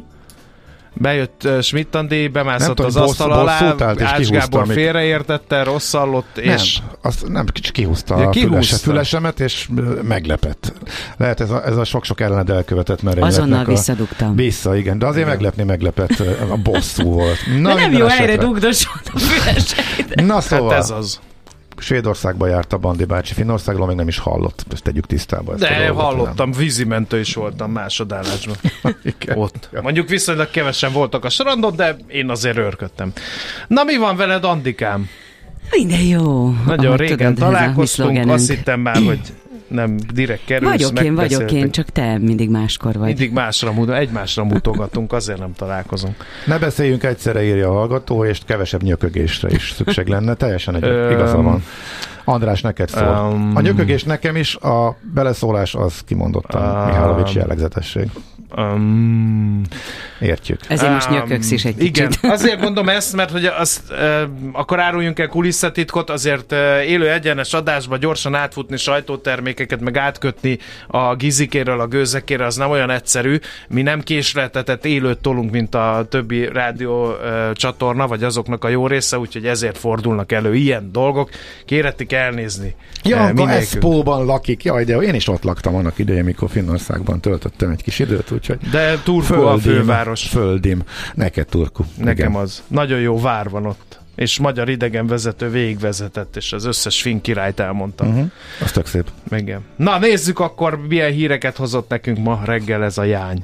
Bejött 0.98 1.48
Schmidt 1.62 1.96
Andi, 1.96 2.22
Nem 2.22 2.32
bemászott 2.32 2.68
tudom, 2.76 2.86
az 2.86 2.94
bossz- 2.94 3.10
asztal 3.10 3.32
alá, 3.32 3.60
bosszút 3.60 3.82
állt 3.82 4.00
és 4.00 4.06
Ács 4.06 4.30
Gábor 4.30 4.62
amit- 4.62 4.74
félreértette, 4.74 5.64
rossz 5.64 5.92
hallott, 5.94 6.38
és 6.38 6.78
Nem, 6.80 6.90
azt 7.02 7.28
nem, 7.28 7.46
kicsit 7.46 7.72
kihúzta 7.72 8.20
Ja, 8.20 8.28
a 8.28 8.30
kihúzta. 8.30 8.54
fülese, 8.56 8.78
fülesemet, 8.78 9.40
és 9.40 9.70
meglepett. 10.02 10.74
Lehet 11.18 11.40
ez 11.42 11.50
a, 11.50 11.66
ez 11.66 11.78
a 11.78 11.84
sok-sok 11.84 12.22
ellened 12.22 12.50
elkövetett 12.50 13.02
merényletnek 13.02 13.40
Azonnal 13.42 13.66
a- 13.66 13.68
visszadugtam. 13.68 14.36
Vissza, 14.36 14.76
igen, 14.76 15.00
de 15.00 15.06
azért 15.06 15.28
meglepni 15.28 15.64
meglepett, 15.64 16.20
a 16.50 16.56
bosszú 16.64 17.04
volt. 17.12 17.38
Na, 17.60 17.74
De 17.76 17.82
nem 17.82 17.92
jó 17.92 18.06
esetre. 18.06 18.26
helyre 18.26 18.38
dugdosod 18.44 19.02
a 19.14 19.20
füleseit. 19.20 20.16
Na 20.26 20.34
hát 20.34 20.44
szóval, 20.44 20.74
ez 20.76 20.90
az. 20.90 21.20
Svédországba 21.78 22.48
járt 22.48 22.74
a 22.74 22.78
Bandi 22.78 23.06
bácsi, 23.06 23.34
Finnországról 23.34 23.88
még 23.88 23.96
nem 23.96 24.08
is 24.08 24.18
hallott, 24.18 24.66
ezt 24.72 24.84
tegyük 24.84 25.06
tisztába. 25.06 25.52
Ezt 25.54 25.62
De 25.62 25.86
dolgot, 25.86 26.04
hallottam, 26.04 26.52
vízimentő 26.52 27.20
is 27.20 27.34
voltam 27.34 27.72
másodállásban. 27.72 28.56
nem. 28.82 28.96
Igen. 29.20 29.38
Ott. 29.38 29.70
Mondjuk 29.82 30.10
viszonylag 30.10 30.50
kevesen 30.52 30.92
voltak 30.92 31.26
a 31.26 31.30
strandon, 31.30 31.76
de 31.76 31.98
én 32.08 32.30
azért 32.30 32.58
örködtem. 32.58 33.12
Na 33.68 33.84
mi 33.84 33.98
van 33.98 34.16
veled, 34.16 34.44
Andikám? 34.44 35.10
Minden 35.72 36.02
jó. 36.02 36.50
Nagyon 36.66 36.86
Ahogy 36.86 37.00
régen 37.00 37.18
tudod, 37.18 37.52
találkoztunk, 37.52 38.30
azt 38.30 38.50
hittem 38.50 38.80
már, 38.80 38.96
hogy 38.96 39.20
nem 39.68 39.98
direkt 40.14 40.46
kerülsz, 40.46 40.72
Vagyok 40.72 41.04
én, 41.04 41.16
vagyok 41.16 41.52
én, 41.52 41.72
csak 41.72 41.90
te 41.90 42.18
mindig 42.18 42.50
máskor 42.50 42.94
vagy. 42.94 43.08
Mindig 43.08 43.32
másra, 43.32 43.72
mut- 43.72 43.90
egymásra 43.90 44.44
mutogatunk, 44.44 45.14
azért 45.14 45.40
nem 45.40 45.54
találkozunk. 45.54 46.16
Ne 46.46 46.60
beszéljünk 46.60 47.04
egyszerre, 47.04 47.44
írja 47.44 47.70
a 47.70 47.74
hallgató, 47.74 48.26
és 48.26 48.40
kevesebb 48.46 48.82
nyökögésre 48.82 49.50
is 49.52 49.72
szükség 49.72 50.08
lenne. 50.08 50.34
Teljesen 50.34 50.76
egy 50.76 51.12
igaza 51.12 51.42
van. 51.42 51.64
András, 52.26 52.62
neked 52.62 52.90
szól. 52.90 53.32
Öm. 53.32 53.52
A 53.56 53.62
nyökögés 53.62 54.04
nekem 54.04 54.36
is, 54.36 54.56
a 54.56 54.98
beleszólás 55.14 55.76
az 55.76 56.02
kimondottan 56.06 56.62
Öm. 56.62 56.86
Mihálovics 56.86 57.34
jellegzetesség. 57.34 58.10
Um, 58.58 59.62
Értjük. 60.20 60.60
Ezért 60.68 60.92
most 60.92 61.10
nyököksz 61.10 61.52
is 61.52 61.66
egy 61.66 61.84
Igen, 61.84 62.10
kicsit. 62.10 62.26
azért 62.32 62.62
mondom 62.62 62.90
ezt, 62.90 63.16
mert 63.16 63.32
hogy 63.32 63.46
azt, 63.46 63.92
e, 63.92 64.30
akkor 64.52 64.80
áruljunk 64.80 65.20
el 65.20 65.28
kulisszatitkot, 65.28 66.10
azért 66.10 66.52
e, 66.52 66.84
élő 66.84 67.12
egyenes 67.12 67.54
adásba 67.54 67.98
gyorsan 67.98 68.36
átfutni 68.36 68.78
sajtótermékeket, 68.78 69.82
meg 69.82 69.98
átkötni 69.98 70.58
a 70.88 71.16
gizikéről, 71.16 71.80
a 71.80 71.88
gőzekéről, 71.88 72.46
az 72.46 72.56
nem 72.56 72.70
olyan 72.70 72.90
egyszerű. 72.90 73.40
Mi 73.68 73.82
nem 73.82 74.02
késleltetett 74.02 74.86
élőt 74.86 75.18
tolunk, 75.18 75.52
mint 75.52 75.76
a 75.76 76.06
többi 76.10 76.46
rádió 76.46 77.16
e, 77.16 77.54
csatorna, 77.54 78.08
vagy 78.08 78.24
azoknak 78.24 78.64
a 78.64 78.70
jó 78.70 78.88
része, 78.88 79.20
úgyhogy 79.20 79.46
ezért 79.46 79.78
fordulnak 79.78 80.32
elő 80.32 80.56
ilyen 80.56 80.92
dolgok. 80.92 81.30
Kéretik 81.66 82.12
elnézni. 82.16 82.76
Janka 83.04 83.26
mindenkünk. 83.26 83.62
Eszpóban 83.62 84.26
lakik. 84.26 84.64
Jaj, 84.64 84.84
de 84.84 84.98
én 84.98 85.14
is 85.14 85.28
ott 85.28 85.44
laktam 85.44 85.76
annak 85.76 85.98
idején, 85.98 86.24
mikor 86.24 86.50
Finnországban 86.50 87.20
töltöttem 87.20 87.70
egy 87.70 87.84
kis 87.84 88.00
időt, 88.00 88.32
úgyhogy 88.32 88.58
De 88.72 88.98
Turku 89.04 89.42
a 89.42 89.58
főváros. 89.58 90.28
Földim. 90.28 90.84
Neked 91.14 91.46
Turku. 91.46 91.84
Nekem 91.98 92.30
Igen. 92.30 92.42
az. 92.42 92.64
Nagyon 92.68 93.00
jó 93.00 93.20
vár 93.20 93.50
van 93.50 93.66
ott. 93.66 94.00
És 94.16 94.40
magyar 94.40 94.70
idegenvezető 94.70 95.50
végigvezetett, 95.50 96.36
és 96.36 96.54
az 96.54 96.66
összes 96.66 97.02
finn 97.02 97.22
királyt 97.22 97.60
elmondta. 97.60 98.06
Uh-huh. 98.06 98.32
Az 98.62 98.72
tök 98.72 98.86
szép. 98.86 99.08
Igen. 99.32 99.62
Na 99.76 100.00
nézzük 100.00 100.40
akkor, 100.40 100.88
milyen 100.88 101.12
híreket 101.12 101.56
hozott 101.56 101.90
nekünk 101.90 102.18
ma 102.18 102.42
reggel 102.46 102.84
ez 102.84 102.98
a 102.98 103.04
jány. 103.04 103.44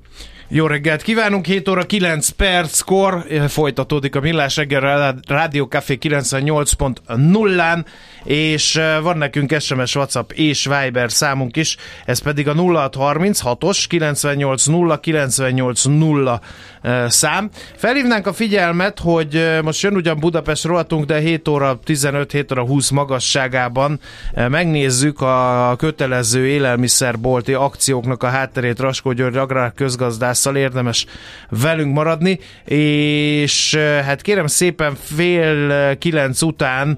Jó 0.53 0.67
reggelt 0.67 1.01
kívánunk, 1.01 1.45
7 1.45 1.67
óra 1.67 1.83
9 1.83 2.29
perckor 2.29 3.25
eh, 3.29 3.47
folytatódik 3.47 4.15
a 4.15 4.19
Millás 4.19 4.55
reggel 4.55 5.15
Rádió 5.27 5.65
Café 5.65 5.97
98.0-án, 6.01 7.85
és 8.23 8.75
eh, 8.75 9.01
van 9.01 9.17
nekünk 9.17 9.59
SMS, 9.59 9.95
WhatsApp 9.95 10.31
és 10.31 10.65
Viber 10.65 11.11
számunk 11.11 11.55
is, 11.57 11.77
ez 12.05 12.19
pedig 12.19 12.47
a 12.47 12.53
0636-os 12.53 13.85
980 13.87 14.99
980 14.99 16.41
eh, 16.81 17.09
szám. 17.09 17.49
Felhívnánk 17.75 18.27
a 18.27 18.33
figyelmet, 18.33 18.99
hogy 18.99 19.59
most 19.63 19.81
jön 19.81 19.95
ugyan 19.95 20.19
Budapest 20.19 20.63
rohatunk, 20.63 21.05
de 21.05 21.19
7 21.19 21.47
óra 21.47 21.79
15, 21.83 22.31
7 22.31 22.51
óra 22.51 22.65
20 22.65 22.89
magasságában 22.89 23.99
megnézzük 24.35 25.21
a 25.21 25.75
kötelező 25.77 26.47
élelmiszerbolti 26.47 27.53
akcióknak 27.53 28.23
a 28.23 28.27
hátterét 28.27 28.79
Raskó 28.79 29.11
György 29.11 29.37
Agrár 29.37 29.73
Közgazdász 29.73 30.40
válaszsal 30.43 30.55
érdemes 30.55 31.05
velünk 31.49 31.93
maradni, 31.93 32.39
és 32.65 33.75
hát 33.75 34.21
kérem 34.21 34.47
szépen 34.47 34.95
fél 34.95 35.97
kilenc 35.97 36.41
után 36.41 36.97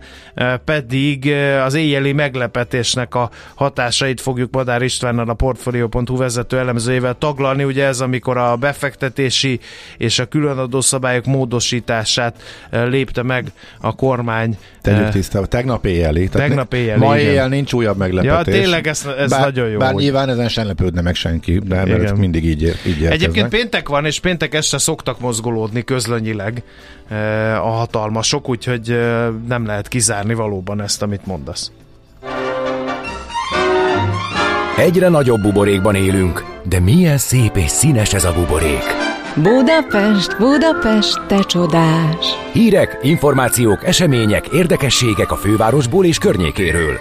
pedig 0.66 1.32
az 1.66 1.74
éjjeli 1.74 2.14
meglepetésnek 2.14 3.16
a 3.16 3.30
hatásait 3.56 4.22
fogjuk 4.22 4.54
Madár 4.54 4.82
Istvánnal 4.82 5.30
a 5.30 5.34
Portfolio.hu 5.34 6.18
vezető 6.18 6.58
elemzőjével 6.58 7.18
taglalni. 7.18 7.64
Ugye 7.64 7.86
ez, 7.86 8.00
amikor 8.00 8.38
a 8.38 8.56
befektetési 8.56 9.60
és 9.98 10.20
a 10.20 10.26
különadó 10.26 10.82
szabályok 10.82 11.26
módosítását 11.26 12.42
lépte 12.70 13.24
meg 13.24 13.52
a 13.80 13.96
kormány. 13.96 14.58
Tegyük 14.84 15.10
tisztába, 15.10 15.46
tegnap 15.46 15.86
éjjeli. 15.86 16.28
Tegnap 16.28 16.74
éjjeli, 16.74 17.00
Ma 17.00 17.18
igen. 17.18 17.30
éjjel 17.30 17.48
nincs 17.48 17.74
újabb 17.74 17.98
meglepetés. 17.98 18.54
Ja, 18.56 18.60
tényleg 18.62 18.88
ez, 18.88 19.08
ez 19.18 19.30
bár, 19.30 19.42
nagyon 19.42 19.70
jó. 19.70 19.78
Bár 19.78 19.94
hogy- 19.94 20.02
nyilván 20.04 20.30
ezen 20.30 20.48
sem 20.50 20.66
lepődne 20.68 21.02
meg 21.02 21.16
senki, 21.16 21.60
de 21.60 21.76
mert 21.76 21.88
Igen. 21.88 22.02
ők 22.02 22.18
mindig 22.18 22.46
így, 22.46 22.76
így 22.88 23.06
Egyébként 23.06 23.50
péntek 23.50 23.90
van, 23.90 24.06
és 24.06 24.20
péntek 24.20 24.54
este 24.54 24.78
szoktak 24.78 25.20
mozgolódni 25.20 25.84
közlönyileg 25.84 26.64
eh, 27.10 27.66
a 27.66 27.70
hatalmasok, 27.70 28.50
úgyhogy 28.50 28.90
eh, 28.92 29.26
nem 29.48 29.66
lehet 29.66 29.88
kizárni 29.88 30.34
valóban 30.34 30.82
ezt, 30.82 31.02
amit 31.02 31.26
mondasz. 31.26 31.72
Egyre 34.78 35.08
nagyobb 35.10 35.42
buborékban 35.42 35.96
élünk, 35.96 36.44
de 36.64 36.80
milyen 36.80 37.18
szép 37.18 37.58
és 37.58 37.70
színes 37.70 38.14
ez 38.14 38.24
a 38.24 38.34
buborék. 38.34 39.03
Budapest, 39.36 40.38
Budapest, 40.38 41.22
te 41.28 41.40
csodás! 41.40 42.26
Hírek, 42.52 43.00
információk, 43.02 43.86
események, 43.86 44.48
érdekességek 44.48 45.32
a 45.32 45.36
fővárosból 45.36 46.06
és 46.06 46.18
környékéről. 46.18 46.98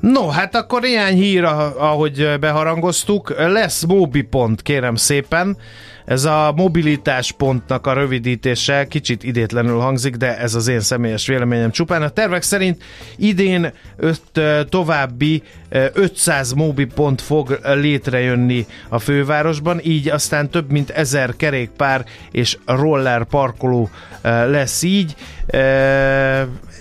No, 0.00 0.28
hát 0.28 0.54
akkor 0.54 0.84
ilyen 0.84 1.14
hír, 1.14 1.44
ah- 1.44 1.76
ahogy 1.76 2.38
beharangoztuk. 2.40 3.34
Lesz 3.36 3.84
Mobi 3.84 4.22
pont, 4.22 4.62
kérem 4.62 4.94
szépen. 4.94 5.56
Ez 6.04 6.24
a 6.24 6.52
mobilitás 6.56 7.32
pontnak 7.32 7.86
a 7.86 7.92
rövidítése 7.92 8.86
kicsit 8.86 9.22
idétlenül 9.22 9.78
hangzik, 9.78 10.16
de 10.16 10.38
ez 10.38 10.54
az 10.54 10.68
én 10.68 10.80
személyes 10.80 11.26
véleményem 11.26 11.70
csupán. 11.70 12.02
A 12.02 12.08
tervek 12.08 12.42
szerint 12.42 12.82
idén 13.16 13.72
öt 13.96 14.40
további 14.68 15.42
ö, 15.68 15.86
500 15.92 16.52
Mobi 16.52 16.84
pont 16.84 17.20
fog 17.20 17.58
létrejönni 17.62 18.66
a 18.88 18.98
fővárosban, 18.98 19.80
így 19.82 20.08
aztán 20.08 20.50
több 20.50 20.70
mint 20.70 20.90
1000 20.90 21.36
kerékpár 21.36 22.04
és 22.30 22.58
roller 22.66 23.24
parkoló 23.24 23.90
lesz 24.22 24.82
így. 24.82 25.14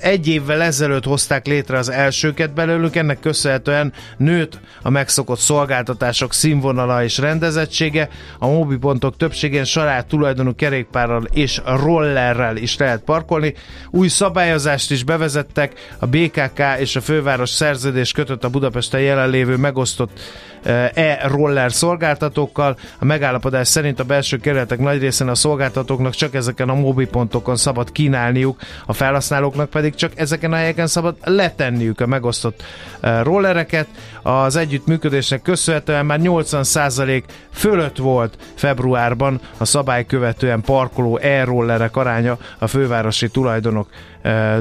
Egy 0.01 0.27
évvel 0.27 0.61
ezelőtt 0.61 1.03
hozták 1.03 1.47
létre 1.47 1.77
az 1.77 1.89
elsőket 1.89 2.53
belőlük, 2.53 2.95
ennek 2.95 3.19
köszönhetően 3.19 3.93
nőtt 4.17 4.59
a 4.81 4.89
megszokott 4.89 5.39
szolgáltatások 5.39 6.33
színvonala 6.33 7.03
és 7.03 7.17
rendezettsége. 7.17 8.09
A 8.39 8.47
mobipontok 8.47 9.17
többségén 9.17 9.63
saját 9.63 10.07
tulajdonú 10.07 10.55
kerékpárral 10.55 11.27
és 11.33 11.61
rollerrel 11.65 12.55
is 12.55 12.77
lehet 12.77 13.01
parkolni. 13.01 13.53
Új 13.89 14.07
szabályozást 14.07 14.91
is 14.91 15.03
bevezettek, 15.03 15.95
a 15.99 16.05
BKK 16.05 16.61
és 16.79 16.95
a 16.95 17.01
főváros 17.01 17.49
szerződés 17.49 18.11
kötött 18.11 18.43
a 18.43 18.49
Budapesten 18.49 19.01
jelenlévő 19.01 19.55
megosztott 19.55 20.19
eh, 20.63 20.89
e-roller 20.93 21.71
szolgáltatókkal. 21.71 22.77
A 22.99 23.05
megállapodás 23.05 23.67
szerint 23.67 23.99
a 23.99 24.03
belső 24.03 24.37
kerületek 24.37 24.79
nagy 24.79 24.99
részén 24.99 25.27
a 25.27 25.35
szolgáltatóknak 25.35 26.13
csak 26.13 26.33
ezeken 26.33 26.69
a 26.69 26.73
mobilpontokon 26.73 27.55
szabad 27.55 27.91
kínálniuk, 27.91 28.61
a 28.85 28.93
felhasználóknak 28.93 29.69
pedig 29.69 29.90
csak 29.95 30.11
ezeken 30.15 30.53
a 30.53 30.55
helyeken 30.55 30.87
szabad 30.87 31.15
letenniük 31.23 32.01
a 32.01 32.05
megosztott 32.05 32.63
eh, 32.99 33.23
rollereket. 33.23 33.87
Az 34.21 34.55
együttműködésnek 34.55 35.41
köszönhetően 35.41 36.05
már 36.05 36.19
80% 36.23 37.23
fölött 37.53 37.97
volt 37.97 38.37
februárban 38.55 39.39
a 39.57 39.65
szabály 39.65 40.05
követően 40.05 40.61
parkoló 40.61 41.17
e-rollerek 41.17 41.95
aránya 41.95 42.37
a 42.59 42.67
fővárosi 42.67 43.29
tulajdonok 43.29 43.87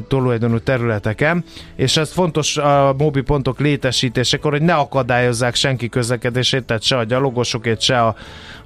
tulajdonú 0.09 0.59
területeken, 0.59 1.44
és 1.77 1.96
ez 1.96 2.12
fontos 2.12 2.57
a 2.57 2.94
mobilpontok 2.99 3.61
létesítésekor, 3.61 4.51
hogy 4.51 4.62
ne 4.62 4.75
akadályozzák 4.75 5.55
senki 5.55 5.88
közlekedését, 5.88 6.64
tehát 6.64 6.83
se 6.83 6.96
a 6.96 7.05
gyalogosokét, 7.05 7.81
se 7.81 8.01
a, 8.01 8.14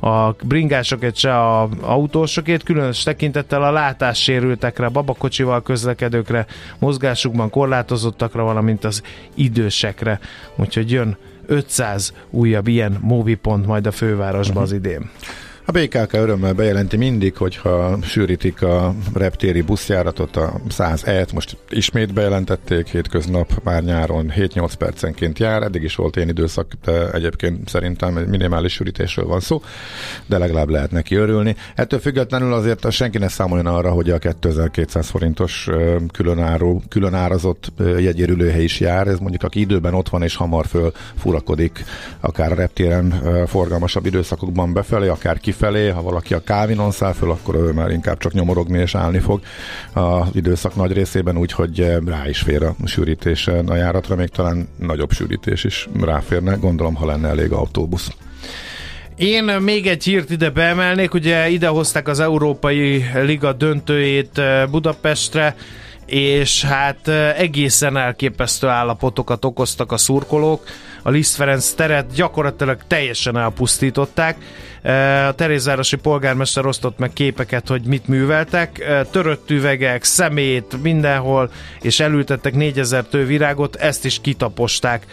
a 0.09 0.37
bringásokét, 0.45 1.17
se 1.17 1.39
a 1.39 1.69
autósokét, 1.81 2.63
különös 2.63 3.03
tekintettel 3.03 3.63
a 3.63 3.71
látássérültekre, 3.71 4.89
babakocsival 4.89 5.63
közlekedőkre, 5.63 6.47
mozgásukban 6.79 7.51
korlátozottakra, 7.51 8.43
valamint 8.43 8.85
az 8.85 9.03
idősekre. 9.35 10.19
Úgyhogy 10.57 10.91
jön 10.91 11.17
500 11.47 12.13
újabb 12.31 12.67
ilyen 12.67 12.99
móvipont 13.01 13.67
majd 13.67 13.87
a 13.87 13.93
fővárosba 13.93 14.61
az 14.61 14.73
idén. 14.73 15.11
A 15.67 15.73
BKK 15.73 16.13
örömmel 16.13 16.53
bejelenti 16.53 16.97
mindig, 16.97 17.37
hogyha 17.37 17.99
sűrítik 18.03 18.63
a 18.63 18.95
reptéri 19.15 19.61
buszjáratot, 19.61 20.37
a 20.37 20.61
100 20.69 21.01
t 21.01 21.33
most 21.33 21.57
ismét 21.69 22.13
bejelentették, 22.13 22.89
hétköznap 22.89 23.53
már 23.63 23.83
nyáron 23.83 24.33
7-8 24.37 24.73
percenként 24.79 25.39
jár, 25.39 25.63
eddig 25.63 25.83
is 25.83 25.95
volt 25.95 26.17
ilyen 26.17 26.29
időszak, 26.29 26.73
de 26.85 27.11
egyébként 27.11 27.69
szerintem 27.69 28.13
minimális 28.13 28.73
sűrítésről 28.73 29.27
van 29.27 29.41
szó, 29.41 29.63
de 30.27 30.39
legalább 30.39 30.69
lehet 30.69 30.91
neki 30.91 31.15
örülni. 31.15 31.57
Ettől 31.75 32.01
függetlenül 32.01 32.53
azért 32.53 32.91
senki 32.91 33.19
ne 33.19 33.29
számoljon 33.29 33.67
arra, 33.67 33.91
hogy 33.91 34.11
a 34.11 34.19
2200 34.19 35.09
forintos 35.09 35.69
ö, 35.69 35.97
különáru, 36.13 36.81
különárazott 36.89 37.73
jegyérülőhely 37.79 38.63
is 38.63 38.81
jár, 38.81 39.07
ez 39.07 39.19
mondjuk 39.19 39.43
aki 39.43 39.61
időben 39.61 39.95
ott 39.95 40.09
van 40.09 40.23
és 40.23 40.37
hamar 40.37 40.67
föl 40.67 40.93
furakodik, 41.15 41.85
akár 42.21 42.53
a 42.53 42.55
reptéren 42.55 43.23
forgalmasabb 43.47 44.07
időszakokban 44.07 44.73
befelé, 44.73 45.09
akár 45.09 45.39
kifelé, 45.39 45.53
ha 45.95 46.03
valaki 46.03 46.35
a 46.35 46.43
Kávinon 46.43 46.91
száll 46.91 47.13
föl, 47.13 47.31
akkor 47.31 47.55
ő 47.55 47.73
már 47.73 47.91
inkább 47.91 48.19
csak 48.19 48.33
nyomorogni 48.33 48.79
és 48.79 48.95
állni 48.95 49.19
fog 49.19 49.41
az 49.93 50.29
időszak 50.33 50.75
nagy 50.75 50.93
részében, 50.93 51.37
úgyhogy 51.37 51.81
ö, 51.81 51.99
rá 52.07 52.29
is 52.29 52.39
fér 52.39 52.63
a 52.63 52.75
sűrítés 52.85 53.47
a 53.67 53.75
járatra, 53.75 54.17
még 54.17 54.29
talán 54.29 54.69
nagyobb 54.79 55.13
sűrítés 55.13 55.65
is 55.65 55.89
ráférne, 56.01 56.55
gondolom, 56.55 56.95
ha 56.95 57.07
lenne 57.07 57.29
elég 57.29 57.53
autóbusz. 57.53 58.11
Én 59.17 59.45
még 59.45 59.87
egy 59.87 60.05
hírt 60.05 60.31
ide 60.31 60.51
beemelnék, 60.51 61.15
ugye 61.15 61.49
idehozták 61.49 62.09
az 62.09 62.21
Európai 62.21 63.05
Liga 63.15 63.53
döntőjét 63.53 64.39
eh, 64.39 64.67
Budapestre, 64.67 65.57
és 66.07 66.65
hát 66.65 67.09
egészen 67.37 67.97
elképesztő 67.97 68.69
állapotokat 68.69 69.45
okoztak 69.45 69.93
a 69.93 69.97
szurkolók. 69.97 70.65
A 71.03 71.11
Liszt 71.11 71.35
Ferenc 71.35 71.71
teret 71.71 72.13
gyakorlatilag 72.15 72.79
teljesen 72.87 73.37
elpusztították. 73.37 74.37
A 75.29 75.35
Terézvárosi 75.35 75.97
polgármester 75.97 76.67
osztott 76.67 76.99
meg 76.99 77.13
képeket, 77.13 77.69
hogy 77.69 77.83
mit 77.83 78.09
műveltek. 78.09 78.85
Törött 79.11 79.51
üvegek, 79.51 80.05
szemét 80.05 80.83
mindenhol, 80.83 81.51
és 81.81 82.01
elültettek 82.01 82.55
4000 82.55 83.05
tő 83.05 83.27
virágot, 83.27 83.77
ezt 83.77 84.05
is 84.05 84.21
kitaposták 84.21 85.07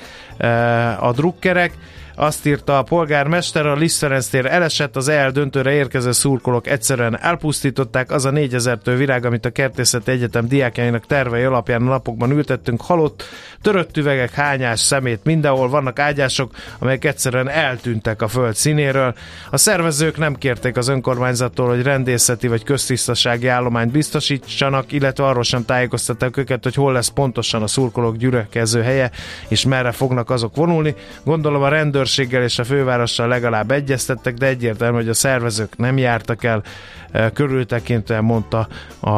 a 0.99 1.11
drukkerek. 1.11 1.73
Azt 2.21 2.45
írta 2.45 2.77
a 2.77 2.83
polgármester, 2.83 3.65
a 3.65 3.75
Liszt 3.75 3.97
Ferenc 3.97 4.33
elesett, 4.33 4.95
az 4.95 5.07
EL 5.07 5.31
döntőre 5.31 5.71
érkező 5.71 6.11
szurkolók 6.11 6.67
egyszerűen 6.67 7.19
elpusztították, 7.19 8.11
az 8.11 8.25
a 8.25 8.31
4000 8.31 8.77
tő 8.77 8.95
virág, 8.95 9.25
amit 9.25 9.45
a 9.45 9.49
Kertészeti 9.49 10.11
Egyetem 10.11 10.47
diákjainak 10.47 11.05
tervei 11.05 11.43
alapján 11.43 11.81
a 11.81 11.89
napokban 11.89 12.31
ültettünk, 12.31 12.81
halott, 12.81 13.23
törött 13.61 13.97
üvegek, 13.97 14.33
hányás, 14.33 14.79
szemét, 14.79 15.23
mindenhol 15.23 15.69
vannak 15.69 15.99
ágyások, 15.99 16.51
amelyek 16.79 17.05
egyszerűen 17.05 17.49
eltűntek 17.49 18.21
a 18.21 18.27
föld 18.27 18.55
színéről. 18.55 19.15
A 19.51 19.57
szervezők 19.57 20.17
nem 20.17 20.35
kérték 20.35 20.77
az 20.77 20.87
önkormányzattól, 20.87 21.67
hogy 21.67 21.81
rendészeti 21.81 22.47
vagy 22.47 22.63
köztisztasági 22.63 23.47
állományt 23.47 23.91
biztosítsanak, 23.91 24.91
illetve 24.91 25.25
arról 25.25 25.43
sem 25.43 25.65
tájékoztatták 25.65 26.37
őket, 26.37 26.63
hogy 26.63 26.75
hol 26.75 26.93
lesz 26.93 27.07
pontosan 27.07 27.61
a 27.61 27.67
szurkolók 27.67 28.15
gyülekező 28.15 28.81
helye, 28.81 29.11
és 29.47 29.65
merre 29.65 29.91
fognak 29.91 30.29
azok 30.29 30.55
vonulni. 30.55 30.95
Gondolom 31.23 31.61
a 31.61 31.69
rendőrséggel 32.17 32.43
és 32.43 32.59
a 32.59 32.63
fővárossal 32.63 33.27
legalább 33.27 33.71
egyeztettek, 33.71 34.33
de 34.33 34.45
egyértelmű, 34.45 34.95
hogy 34.95 35.09
a 35.09 35.13
szervezők 35.13 35.77
nem 35.77 35.97
jártak 35.97 36.43
el 36.43 36.63
eh, 37.11 37.29
körültekintően 37.33 38.23
mondta 38.23 38.67
a, 38.99 39.09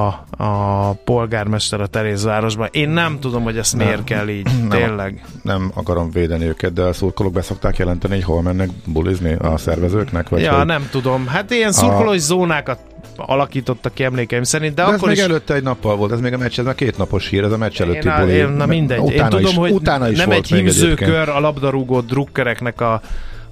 a 0.44 0.92
polgármester 1.04 1.82
a 1.82 1.88
Terézvárosban. 1.88 2.68
Én 2.72 2.90
nem 2.90 3.20
tudom, 3.20 3.44
hogy 3.44 3.58
ezt 3.58 3.76
miért 3.76 4.04
kell 4.04 4.28
így. 4.28 4.50
Tényleg. 4.70 5.26
Nem 5.42 5.72
akarom 5.74 6.12
védeni 6.12 6.46
őket, 6.46 6.74
de 6.74 6.82
a 6.82 6.94
szurkolók 6.94 7.34
beszokták 7.34 7.78
jelenteni, 7.78 8.14
hogy 8.14 8.24
hol 8.24 8.42
mennek 8.42 8.70
bulizni 8.86 9.34
a 9.34 9.58
szervezőknek? 9.58 10.30
Vagy 10.30 10.42
Ja, 10.42 10.58
hogy... 10.58 10.66
nem 10.66 10.88
tudom. 10.92 11.28
Hát 11.28 11.52
ilyen 11.52 11.72
szurkolói 11.72 12.20
zónákat 12.20 12.80
alakítottak 13.18 13.94
ki 13.94 14.04
emlékeim 14.04 14.44
szerint, 14.44 14.76
de, 14.76 14.82
De 14.82 14.88
ez 14.88 14.96
akkor 14.96 15.08
még 15.08 15.18
is... 15.18 15.24
előtte 15.24 15.54
egy 15.54 15.64
nappal 15.64 15.96
volt, 15.96 16.12
ez 16.12 16.20
még 16.20 16.34
a 16.34 16.38
meccs, 16.38 16.60
ez 16.60 16.66
már 16.66 16.76
két 16.76 16.98
napos 16.98 17.28
hír, 17.28 17.44
ez 17.44 17.52
a 17.52 17.58
meccs 17.58 17.82
előtti 17.82 18.08
Én, 18.08 18.16
buli. 18.20 18.34
én, 18.34 18.50
na 18.50 18.66
mindegy. 18.66 19.00
Utána 19.00 19.24
én 19.24 19.30
tudom, 19.30 19.52
is, 19.52 19.56
hogy 19.56 19.72
utána 19.72 20.10
is 20.10 20.18
nem 20.18 20.30
volt 20.30 20.40
egy 20.40 20.48
hímzőkör 20.48 21.30
a 21.30 21.40
labdarúgó 21.40 22.00
drukkereknek 22.02 22.82
a, 22.82 22.94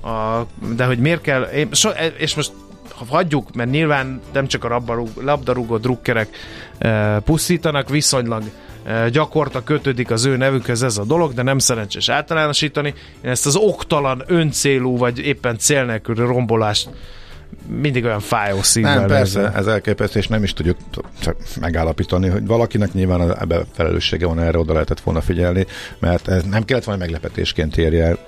a 0.08 0.45
de 0.76 0.86
hogy 0.86 1.00
miért 1.00 1.21
kell, 1.21 1.41
én, 1.41 1.67
so, 1.71 1.89
és 2.17 2.36
most 2.36 2.52
ha 2.95 3.06
hagyjuk, 3.10 3.54
mert 3.54 3.69
nyilván 3.69 4.21
nem 4.34 4.47
csak 4.47 4.63
a 4.63 4.67
labdarúgó, 4.67 5.21
labdarúgó 5.21 5.78
drukkerek 5.78 6.28
e, 6.78 7.19
pusztítanak, 7.19 7.89
viszonylag 7.89 8.43
gyakorta 9.12 9.63
kötődik 9.63 10.12
az 10.12 10.26
ő 10.26 10.38
nevükhez 10.38 10.84
ez 10.84 10.97
a 10.97 11.04
dolog, 11.04 11.34
de 11.34 11.41
nem 11.41 11.60
szerencsés 11.60 12.10
általánosítani. 12.10 12.93
Én 13.24 13.30
ezt 13.30 13.45
az 13.45 13.56
oktalan, 13.56 14.24
öncélú 14.28 14.97
vagy 14.97 15.19
éppen 15.19 15.58
cél 15.58 15.86
nélküli 15.86 16.26
rombolást 16.26 16.89
mindig 17.67 18.06
olyan 18.06 18.19
fájó 18.19 18.62
szívvel. 18.62 18.95
Nem, 18.95 19.08
persze, 19.08 19.52
ez 19.56 19.67
elképesztő, 19.67 20.19
és 20.19 20.28
nem 20.28 20.43
is 20.43 20.54
tudjuk 20.54 20.78
csak 21.19 21.36
megállapítani, 21.60 22.28
hogy 22.28 22.45
valakinek 22.45 22.93
nyilván 22.93 23.38
ebbe 23.39 23.65
felelőssége 23.71 24.26
van, 24.26 24.39
erre 24.39 24.58
oda 24.58 24.74
lehetett 24.74 25.00
volna 25.00 25.21
figyelni, 25.21 25.65
mert 26.00 26.28
ez 26.28 26.43
nem 26.43 26.65
kellett 26.65 26.84
volna 26.84 27.00
meglepetésként 27.00 27.78
érje 27.78 28.06
el 28.06 28.19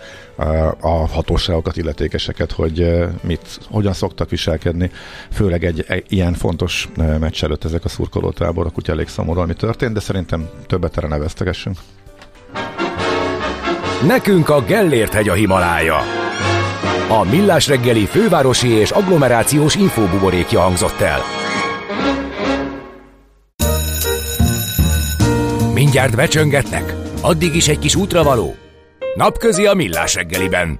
a 0.79 1.07
hatóságokat, 1.07 1.77
illetékeseket, 1.77 2.51
hogy 2.51 2.93
mit, 3.21 3.59
hogyan 3.69 3.93
szoktak 3.93 4.29
viselkedni, 4.29 4.91
főleg 5.31 5.63
egy, 5.65 5.85
egy 5.87 6.05
ilyen 6.07 6.33
fontos 6.33 6.89
meccs 7.19 7.43
előtt 7.43 7.63
ezek 7.63 7.85
a 7.85 7.89
szurkolótáborok, 7.89 8.77
úgyhogy 8.77 8.95
elég 8.95 9.07
szomorú, 9.07 9.39
ami 9.39 9.53
történt, 9.53 9.93
de 9.93 9.99
szerintem 9.99 10.49
többet 10.67 10.97
erre 10.97 11.07
neveztegessünk. 11.07 11.77
Nekünk 14.07 14.49
a 14.49 14.61
Gellért 14.61 15.13
hegy 15.13 15.29
a 15.29 15.33
Himalája. 15.33 16.22
A 17.13 17.23
Millás 17.23 17.67
reggeli 17.67 18.05
fővárosi 18.05 18.67
és 18.67 18.91
agglomerációs 18.91 19.75
infóbuborékja 19.75 20.59
hangzott 20.59 20.99
el. 20.99 21.21
Mindjárt 25.73 26.15
becsöngetnek? 26.15 26.95
Addig 27.21 27.55
is 27.55 27.67
egy 27.67 27.79
kis 27.79 27.95
útravaló? 27.95 28.55
Napközi 29.15 29.65
a 29.65 29.73
Millás 29.73 30.15
reggeliben. 30.15 30.79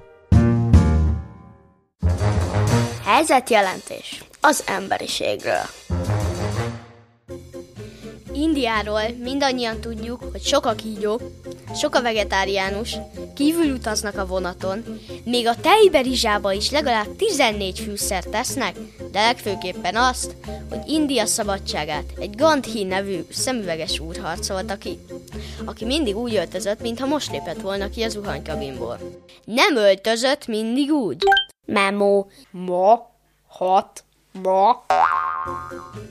Helyzetjelentés 3.04 4.24
az 4.40 4.64
emberiségről. 4.66 5.64
Indiáról 8.32 9.02
mindannyian 9.22 9.80
tudjuk, 9.80 10.20
hogy 10.32 10.42
sok 10.42 10.66
a 10.66 10.72
kígyó, 10.72 11.20
sok 11.74 11.94
a 11.94 12.02
vegetáriánus, 12.02 12.96
kívül 13.34 13.72
utaznak 13.72 14.18
a 14.18 14.26
vonaton, 14.26 14.84
még 15.24 15.46
a 15.46 15.56
tejberizsába 15.60 16.52
is 16.52 16.70
legalább 16.70 17.16
14 17.16 17.78
fűszert 17.80 18.28
tesznek, 18.28 18.76
de 19.12 19.20
legfőképpen 19.20 19.96
azt, 19.96 20.36
hogy 20.68 20.78
India 20.86 21.26
szabadságát 21.26 22.12
egy 22.18 22.36
Gandhi 22.36 22.84
nevű 22.84 23.20
szemüveges 23.30 23.98
úr 23.98 24.16
harcolta 24.16 24.76
ki, 24.76 24.98
aki 25.64 25.84
mindig 25.84 26.16
úgy 26.16 26.34
öltözött, 26.34 26.80
mintha 26.80 27.06
most 27.06 27.30
lépett 27.30 27.60
volna 27.60 27.88
ki 27.88 28.02
az 28.02 28.12
zuhanykabinból. 28.12 28.98
Nem 29.44 29.76
öltözött 29.76 30.46
mindig 30.46 30.90
úgy. 30.90 31.22
Memo. 31.66 32.26
Ma. 32.50 33.12
Hat. 33.46 34.04
Ma. 34.42 34.84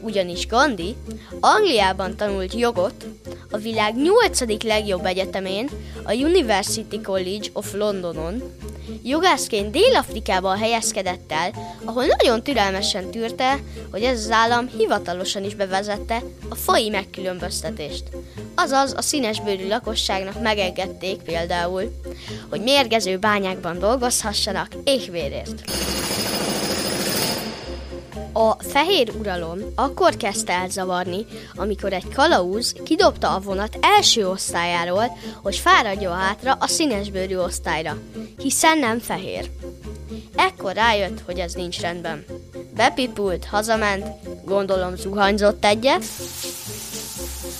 Ugyanis 0.01 0.47
Gandhi 0.47 0.95
Angliában 1.39 2.15
tanult 2.15 2.53
jogot, 2.53 3.05
a 3.51 3.57
világ 3.57 3.95
nyolcadik 3.95 4.63
legjobb 4.63 5.05
egyetemén, 5.05 5.69
a 6.03 6.13
University 6.13 7.01
College 7.03 7.47
of 7.53 7.73
Londonon. 7.73 8.43
Jogászként 9.03 9.71
Dél-Afrikában 9.71 10.57
helyezkedett 10.57 11.31
el, 11.31 11.51
ahol 11.83 12.05
nagyon 12.05 12.43
türelmesen 12.43 13.11
tűrte, 13.11 13.59
hogy 13.91 14.03
ez 14.03 14.19
az 14.19 14.31
állam 14.31 14.67
hivatalosan 14.77 15.43
is 15.43 15.55
bevezette 15.55 16.21
a 16.49 16.55
fai 16.55 16.89
megkülönböztetést. 16.89 18.03
Azaz 18.55 18.93
a 18.97 19.01
színesbőrű 19.01 19.67
lakosságnak 19.67 20.41
megengedték 20.41 21.21
például, 21.21 21.91
hogy 22.49 22.61
mérgező 22.61 23.17
bányákban 23.17 23.79
dolgozhassanak 23.79 24.67
éhvérért. 24.83 25.63
A 28.35 28.63
fehér 28.63 29.11
uralom 29.19 29.59
akkor 29.75 30.17
kezdte 30.17 30.53
el 30.53 30.69
zavarni, 30.69 31.25
amikor 31.55 31.93
egy 31.93 32.13
kalauz 32.13 32.73
kidobta 32.83 33.35
a 33.35 33.39
vonat 33.39 33.77
első 33.81 34.27
osztályáról, 34.27 35.17
hogy 35.41 35.55
fáradjon 35.55 36.15
hátra 36.15 36.57
a 36.59 36.67
színesbőrű 36.67 37.37
osztályra, 37.37 37.97
hiszen 38.37 38.77
nem 38.77 38.99
fehér. 38.99 39.49
Ekkor 40.35 40.73
rájött, 40.73 41.21
hogy 41.25 41.39
ez 41.39 41.53
nincs 41.53 41.79
rendben. 41.79 42.25
Bepipult, 42.75 43.45
hazament, 43.45 44.05
gondolom 44.45 44.95
zuhanyzott 44.95 45.65
egyet, 45.65 46.03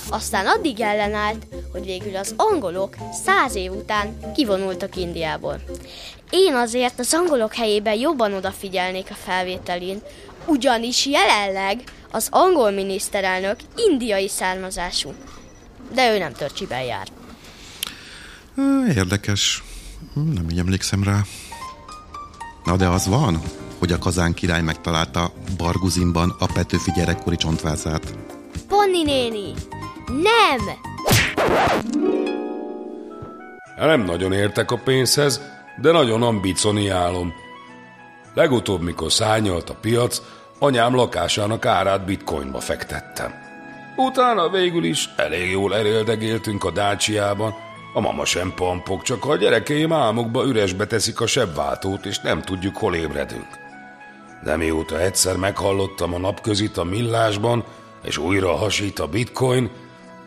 aztán 0.08 0.46
addig 0.46 0.80
ellenállt, 0.80 1.46
hogy 1.72 1.84
végül 1.84 2.16
az 2.16 2.34
angolok 2.36 2.96
száz 3.24 3.54
év 3.54 3.72
után 3.72 4.32
kivonultak 4.34 4.96
Indiából. 4.96 5.60
Én 6.30 6.54
azért 6.54 6.98
az 6.98 7.14
angolok 7.14 7.54
helyében 7.54 7.98
jobban 7.98 8.32
odafigyelnék 8.32 9.06
a 9.10 9.14
felvételén, 9.14 10.02
ugyanis 10.46 11.06
jelenleg 11.06 11.82
az 12.10 12.28
angol 12.30 12.70
miniszterelnök 12.70 13.56
indiai 13.76 14.28
származású. 14.28 15.14
De 15.94 16.14
ő 16.14 16.18
nem 16.18 16.32
törcsiben 16.32 16.82
jár. 16.82 17.06
Érdekes. 18.96 19.62
Nem 20.14 20.48
így 20.50 20.58
emlékszem 20.58 21.02
rá. 21.02 21.20
Na 22.64 22.76
de 22.76 22.88
az 22.88 23.06
van, 23.06 23.42
hogy 23.78 23.92
a 23.92 23.98
kazán 23.98 24.34
király 24.34 24.62
megtalálta 24.62 25.32
Barguzinban 25.56 26.36
a 26.38 26.46
Petőfi 26.52 26.90
gyerekkori 26.96 27.36
csontvázát. 27.36 28.14
Ponni 28.68 29.02
néni! 29.02 29.52
Nem! 30.06 30.78
Nem 33.76 34.04
nagyon 34.04 34.32
értek 34.32 34.70
a 34.70 34.76
pénzhez, 34.84 35.40
de 35.80 35.90
nagyon 35.90 36.22
ambicioniálom. 36.22 37.32
Legutóbb, 38.34 38.80
mikor 38.80 39.12
szányalt 39.12 39.70
a 39.70 39.74
piac, 39.80 40.22
anyám 40.58 40.94
lakásának 40.94 41.66
árát 41.66 42.04
bitcoinba 42.04 42.60
fektettem. 42.60 43.32
Utána 43.96 44.48
végül 44.48 44.84
is 44.84 45.08
elég 45.16 45.50
jól 45.50 45.76
eréldegéltünk 45.76 46.64
a 46.64 46.70
dácsiában, 46.70 47.54
a 47.94 48.00
mama 48.00 48.24
sem 48.24 48.52
pampok, 48.54 49.02
csak 49.02 49.24
a 49.24 49.36
gyerekeim 49.36 49.92
álmukba 49.92 50.44
üresbe 50.44 50.86
teszik 50.86 51.20
a 51.20 51.26
sebváltót, 51.26 52.06
és 52.06 52.18
nem 52.18 52.42
tudjuk, 52.42 52.76
hol 52.76 52.94
ébredünk. 52.94 53.46
De 54.44 54.56
mióta 54.56 55.00
egyszer 55.00 55.36
meghallottam 55.36 56.14
a 56.14 56.18
napközit 56.18 56.76
a 56.76 56.84
millásban, 56.84 57.64
és 58.02 58.18
újra 58.18 58.56
hasít 58.56 58.98
a 58.98 59.06
bitcoin, 59.06 59.70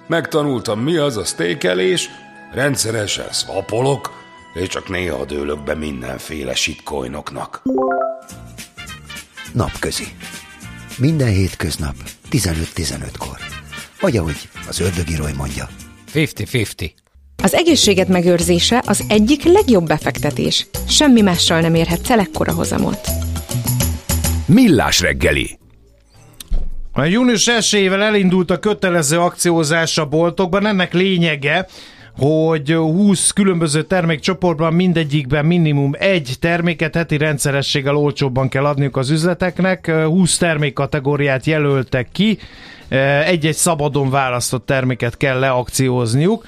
megtanultam 0.08 0.80
mi 0.80 0.96
az 0.96 1.18
a 1.18 1.24
stékelés, 1.24 2.10
rendszeresen 2.54 3.32
swapolok, 3.32 4.12
és 4.58 4.68
csak 4.68 4.90
néha 4.90 5.26
dőlök 5.26 5.64
be 5.64 5.76
mindenféle 5.76 6.56
shitcoinoknak. 6.56 7.62
Napközi. 9.54 10.08
Minden 10.98 11.30
hétköznap 11.30 11.96
15-15-kor. 12.32 13.38
Vagy 14.02 14.18
ahogy 14.18 14.50
az 14.68 14.80
ördögiroly 14.80 15.32
mondja. 15.38 15.70
50-50. 16.14 16.92
Az 17.44 17.54
egészséget 17.54 18.08
megőrzése 18.08 18.84
az 18.86 19.04
egyik 19.08 19.44
legjobb 19.44 19.88
befektetés. 19.88 20.68
Semmi 20.88 21.22
mással 21.22 21.62
nem 21.62 21.76
érhet 21.76 22.10
ekkora 22.10 22.54
hozamot. 22.54 23.08
Millás 24.46 25.00
reggeli. 25.02 25.60
A 26.92 27.04
június 27.04 27.48
1 27.48 27.76
elindult 27.92 28.52
a 28.52 28.60
kötelező 28.60 29.20
akciózás 29.20 29.98
a 29.98 30.06
boltokban. 30.06 30.66
Ennek 30.66 30.94
lényege, 30.94 31.68
hogy 32.18 32.74
20 32.74 33.32
különböző 33.32 33.84
termékcsoportban 33.84 34.74
mindegyikben 34.74 35.46
minimum 35.46 35.92
egy 36.00 36.36
terméket 36.40 36.96
heti 36.96 37.18
rendszerességgel 37.18 37.96
olcsóbban 37.96 38.50
kell 38.50 38.66
adniuk 38.66 38.98
az 38.98 39.10
üzleteknek. 39.10 39.92
20 39.92 40.38
termékkategóriát 40.38 41.46
jelöltek 41.46 42.08
ki, 42.12 42.38
egy-egy 43.26 43.56
szabadon 43.56 44.10
választott 44.10 44.66
terméket 44.66 45.18
kell 45.18 45.40
leakciózniuk. 45.40 46.46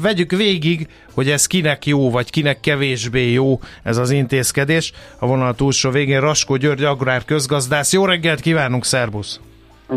Vegyük 0.00 0.30
végig, 0.30 0.88
hogy 1.14 1.30
ez 1.30 1.46
kinek 1.46 1.86
jó, 1.86 2.10
vagy 2.10 2.30
kinek 2.30 2.60
kevésbé 2.60 3.32
jó 3.32 3.60
ez 3.82 3.96
az 3.96 4.10
intézkedés. 4.10 4.92
A 5.18 5.26
vonal 5.26 5.54
túlsó 5.54 5.90
végén 5.90 6.20
Raskó 6.20 6.56
György 6.56 6.84
agrár 6.84 7.24
közgazdász. 7.24 7.92
Jó 7.92 8.04
reggelt 8.04 8.40
kívánunk, 8.40 8.84
szervusz! 8.84 9.40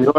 Jó, 0.04 0.12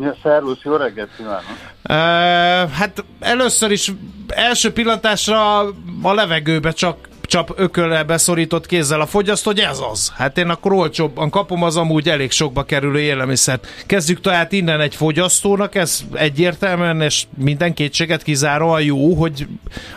Ja, 0.00 0.16
szervusz, 0.22 0.62
jó 0.62 0.76
reggelt 0.76 1.10
kívánok! 1.16 1.44
Uh, 1.88 2.70
hát 2.70 3.04
először 3.20 3.70
is 3.70 3.92
első 4.28 4.72
pillantásra 4.72 5.58
a 6.02 6.12
levegőbe 6.14 6.70
csak 6.70 7.08
csap 7.26 7.52
ökölle 7.56 8.04
beszorított 8.04 8.66
kézzel 8.66 9.00
a 9.00 9.06
fogyasztó, 9.06 9.50
hogy 9.50 9.60
ez 9.60 9.78
az. 9.90 10.12
Hát 10.16 10.38
én 10.38 10.48
akkor 10.48 10.72
olcsóbban 10.72 11.30
kapom 11.30 11.62
az 11.62 11.76
amúgy 11.76 12.08
elég 12.08 12.30
sokba 12.30 12.62
kerülő 12.62 13.00
élelmiszert. 13.00 13.66
Kezdjük 13.86 14.20
tehát 14.20 14.52
innen 14.52 14.80
egy 14.80 14.94
fogyasztónak, 14.94 15.74
ez 15.74 16.00
egyértelműen 16.12 17.00
és 17.00 17.26
minden 17.36 17.74
kétséget 17.74 18.22
kizáróan 18.22 18.82
jó, 18.82 19.14
hogy 19.14 19.46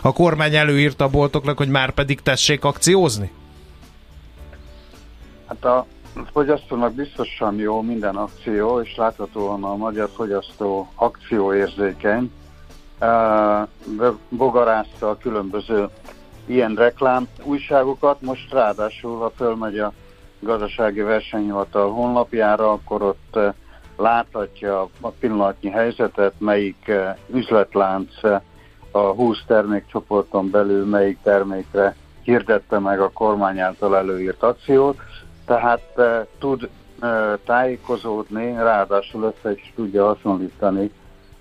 a 0.00 0.12
kormány 0.12 0.54
előírta 0.54 1.04
a 1.04 1.08
boltoknak, 1.08 1.56
hogy 1.56 1.68
már 1.68 1.90
pedig 1.90 2.20
tessék 2.20 2.64
akciózni? 2.64 3.30
Hát 5.46 5.64
a 5.64 5.86
fogyasztónak 6.32 6.92
biztosan 6.92 7.58
jó 7.58 7.82
minden 7.82 8.16
akció, 8.16 8.80
és 8.80 8.96
láthatóan 8.96 9.64
a 9.64 9.76
magyar 9.76 10.08
fogyasztó 10.14 10.88
akcióérzékeny, 10.94 12.32
bogarázta 14.28 15.10
a 15.10 15.16
különböző 15.16 15.88
ilyen 16.46 16.74
reklám 16.74 17.28
újságokat, 17.42 18.20
most 18.20 18.52
ráadásul, 18.52 19.18
ha 19.18 19.32
fölmegy 19.36 19.78
a 19.78 19.92
gazdasági 20.40 21.00
versenyhivatal 21.00 21.90
honlapjára, 21.90 22.72
akkor 22.72 23.02
ott 23.02 23.38
láthatja 23.96 24.88
a 25.00 25.08
pillanatnyi 25.08 25.70
helyzetet, 25.70 26.34
melyik 26.38 26.92
üzletlánc 27.26 28.10
a 28.90 28.98
20 28.98 29.38
termékcsoporton 29.46 30.50
belül 30.50 30.86
melyik 30.86 31.18
termékre 31.22 31.96
hirdette 32.22 32.78
meg 32.78 33.00
a 33.00 33.10
kormány 33.10 33.60
által 33.60 33.96
előírt 33.96 34.42
akciót, 34.42 34.98
tehát 35.50 36.00
tud 36.38 36.68
tájékozódni, 37.44 38.52
ráadásul 38.52 39.22
össze 39.22 39.52
is 39.52 39.72
tudja 39.74 40.06
hasonlítani 40.06 40.90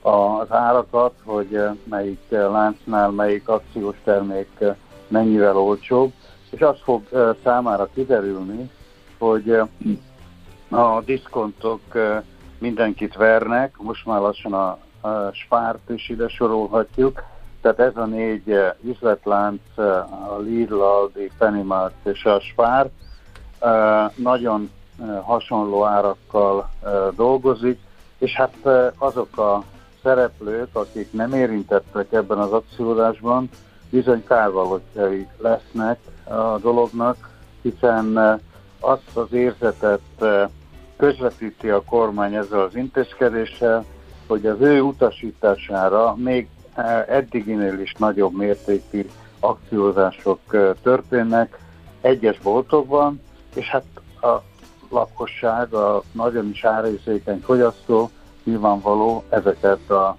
az 0.01 0.51
árakat, 0.51 1.14
hogy 1.24 1.60
melyik 1.84 2.20
láncnál 2.30 3.10
melyik 3.10 3.47
akciós 3.47 3.95
termék 4.03 4.64
mennyivel 5.07 5.57
olcsóbb, 5.57 6.12
és 6.49 6.62
az 6.62 6.78
fog 6.84 7.03
számára 7.43 7.89
kiderülni, 7.93 8.70
hogy 9.18 9.62
a 10.70 11.01
diszkontok 11.05 11.82
mindenkit 12.57 13.16
vernek, 13.16 13.78
most 13.78 14.05
már 14.05 14.20
lassan 14.20 14.53
a, 14.53 14.78
a 15.07 15.32
spárt 15.32 15.89
is 15.89 16.10
ide 16.10 16.28
sorolhatjuk, 16.28 17.24
tehát 17.62 17.80
ez 17.80 17.95
a 17.95 18.05
négy 18.05 18.55
üzletlánc, 18.82 19.62
a 20.30 20.38
Lidl, 20.39 20.82
Aldi, 20.82 21.32
Pennymarkt 21.38 22.05
és 22.05 22.26
a 22.26 22.39
Spár 22.39 22.89
nagyon 24.16 24.72
hasonló 25.24 25.86
árakkal 25.86 26.70
dolgozik, 27.16 27.80
és 28.18 28.34
hát 28.34 28.55
azok 28.97 29.38
a 29.38 29.64
szereplők, 30.03 30.76
akik 30.76 31.12
nem 31.12 31.34
érintettek 31.34 32.12
ebben 32.12 32.38
az 32.38 32.51
akciódásban, 32.51 33.49
bizony 33.89 34.24
kárvalótjai 34.24 35.28
lesznek 35.38 35.99
a 36.24 36.57
dolognak, 36.57 37.30
hiszen 37.62 38.39
azt 38.80 39.10
az 39.18 39.34
érzetet 39.34 40.01
közvetíti 40.97 41.70
a 41.70 41.84
kormány 41.84 42.34
ezzel 42.34 42.60
az 42.60 42.76
intézkedéssel, 42.76 43.86
hogy 44.28 44.45
az 44.45 44.62
ő 44.62 44.82
utasítására 44.82 46.16
még 46.16 46.47
eddiginél 47.07 47.80
is 47.80 47.93
nagyobb 47.97 48.38
mértékű 48.38 49.10
akciózások 49.39 50.39
történnek 50.82 51.60
egyes 52.01 52.39
boltokban, 52.39 53.22
és 53.56 53.68
hát 53.70 53.86
a 54.22 54.41
lakosság, 54.89 55.74
a 55.74 56.04
nagyon 56.12 56.50
is 56.50 56.64
árérzékeny 56.64 57.39
fogyasztó 57.39 58.10
nyilvánvaló 58.43 59.24
ezeket 59.30 59.89
a 59.89 60.16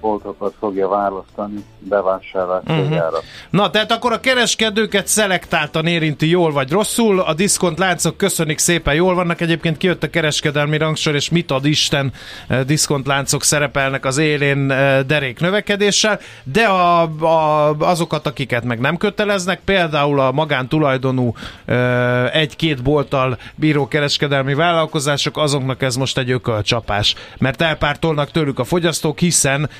boltokat 0.00 0.54
fogja 0.58 0.88
választani 0.88 1.64
bevásárlás 1.78 2.62
uh-huh. 2.66 3.22
Na, 3.50 3.70
tehát 3.70 3.92
akkor 3.92 4.12
a 4.12 4.20
kereskedőket 4.20 5.06
szelektáltan 5.06 5.86
érinti 5.86 6.28
jól 6.28 6.52
vagy 6.52 6.70
rosszul, 6.70 7.20
a 7.20 7.34
diszkont 7.34 7.78
láncok 7.78 8.16
köszönik 8.16 8.58
szépen 8.58 8.94
jól 8.94 9.14
vannak, 9.14 9.40
egyébként 9.40 9.76
kijött 9.76 10.02
a 10.02 10.10
kereskedelmi 10.10 10.76
rangsor, 10.76 11.14
és 11.14 11.30
mit 11.30 11.50
ad 11.50 11.64
Isten 11.64 12.12
eh, 12.48 12.60
diszkont 12.60 13.06
láncok 13.06 13.42
szerepelnek 13.42 14.04
az 14.04 14.18
élén 14.18 14.70
eh, 14.70 15.02
derék 15.02 15.40
növekedéssel, 15.40 16.20
de 16.42 16.64
a, 16.64 17.02
a, 17.02 17.76
azokat, 17.78 18.26
akiket 18.26 18.64
meg 18.64 18.80
nem 18.80 18.96
köteleznek, 18.96 19.60
például 19.64 20.20
a 20.20 20.32
magántulajdonú 20.32 21.34
eh, 21.64 22.34
egy-két 22.34 22.82
bolttal 22.82 23.38
bíró 23.54 23.88
kereskedelmi 23.88 24.54
vállalkozások, 24.54 25.38
azoknak 25.38 25.82
ez 25.82 25.96
most 25.96 26.18
egy 26.18 26.30
ökölcsapás, 26.30 27.14
mert 27.38 27.62
elpártolnak 27.62 28.30
tőlük 28.30 28.58
a 28.58 28.64
fogyasztók, 28.64 29.18
hiszen 29.18 29.70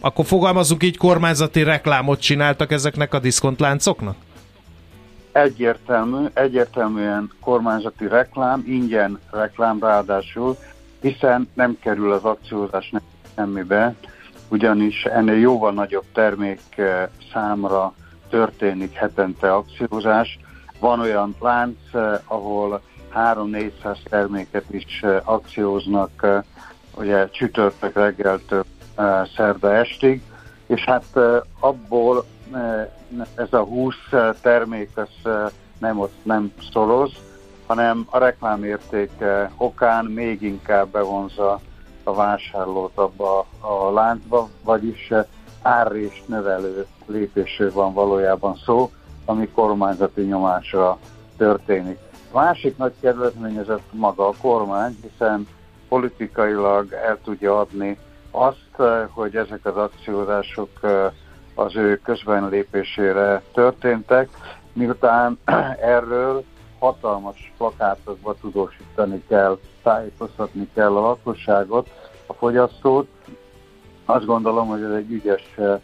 Akkor 0.00 0.24
fogalmazunk 0.24 0.82
így, 0.82 0.96
kormányzati 0.96 1.62
reklámot 1.62 2.20
csináltak 2.20 2.72
ezeknek 2.72 3.14
a 3.14 3.18
diszkontláncoknak? 3.18 4.16
Egyértelmű, 5.32 6.26
egyértelműen 6.34 7.30
kormányzati 7.40 8.08
reklám, 8.08 8.62
ingyen 8.66 9.18
reklám 9.30 9.78
ráadásul, 9.80 10.56
hiszen 11.00 11.48
nem 11.54 11.76
kerül 11.80 12.12
az 12.12 12.24
akciózás 12.24 12.92
semmibe, 13.34 13.94
ugyanis 14.48 15.04
ennél 15.04 15.38
jóval 15.38 15.72
nagyobb 15.72 16.04
termék 16.12 16.60
számra 17.32 17.94
történik 18.30 18.92
hetente 18.92 19.54
akciózás. 19.54 20.38
Van 20.78 21.00
olyan 21.00 21.36
lánc, 21.40 21.78
ahol 22.24 22.82
3-400 23.14 23.96
terméket 24.08 24.64
is 24.70 25.04
akcióznak, 25.24 26.26
ugye 26.94 27.28
csütörtök 27.30 27.94
reggeltől 27.94 28.64
szerda 29.36 29.74
estig, 29.74 30.22
és 30.66 30.84
hát 30.84 31.04
abból 31.60 32.24
ez 33.34 33.52
a 33.52 33.62
20 33.62 33.94
termék 34.40 34.90
ez 34.94 35.32
nem, 35.78 35.98
ott 36.00 36.14
nem 36.22 36.52
szoroz, 36.72 37.12
hanem 37.66 38.06
a 38.10 38.18
reklámértéke 38.18 39.50
okán 39.56 40.04
még 40.04 40.42
inkább 40.42 40.88
bevonza 40.88 41.60
a 42.04 42.14
vásárlót 42.14 42.98
abba 42.98 43.46
a 43.60 43.90
láncba, 43.92 44.48
vagyis 44.64 45.12
árrést 45.62 46.28
növelő 46.28 46.86
lépésről 47.06 47.72
van 47.72 47.92
valójában 47.92 48.56
szó, 48.64 48.90
ami 49.24 49.48
kormányzati 49.48 50.22
nyomásra 50.22 50.98
történik. 51.36 51.98
A 52.30 52.38
másik 52.38 52.76
nagy 52.76 52.92
kedvezményezett 53.00 53.92
maga 53.92 54.28
a 54.28 54.34
kormány, 54.40 54.96
hiszen 55.02 55.48
politikailag 55.88 56.92
el 56.92 57.18
tudja 57.24 57.58
adni 57.58 57.98
azt, 58.32 58.70
eh, 58.78 59.08
hogy 59.10 59.36
ezek 59.36 59.66
az 59.66 59.76
akciózások 59.76 60.70
eh, 60.82 61.12
az 61.54 61.76
ő 61.76 62.00
közbenlépésére 62.04 63.42
történtek, 63.52 64.28
miután 64.72 65.38
erről 65.96 66.44
hatalmas 66.78 67.52
plakátokba 67.56 68.34
tudósítani 68.40 69.22
kell, 69.28 69.58
tájékoztatni 69.82 70.68
kell 70.74 70.96
a 70.96 71.00
lakosságot, 71.00 71.88
a 72.26 72.32
fogyasztót. 72.32 73.08
Azt 74.04 74.24
gondolom, 74.24 74.68
hogy 74.68 74.82
ez 74.82 74.90
egy 74.90 75.10
ügyes 75.10 75.54
uh, 75.56 75.80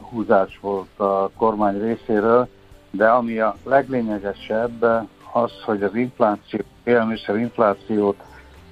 húzás 0.00 0.58
volt 0.60 0.98
a 0.98 1.30
kormány 1.36 1.80
részéről, 1.80 2.48
de 2.90 3.08
ami 3.08 3.38
a 3.38 3.56
leglényegesebb 3.64 4.84
az, 5.32 5.52
hogy 5.64 5.82
az 5.82 5.94
infláció, 5.94 6.60
élelmiszer 6.84 7.36
inflációt 7.36 8.22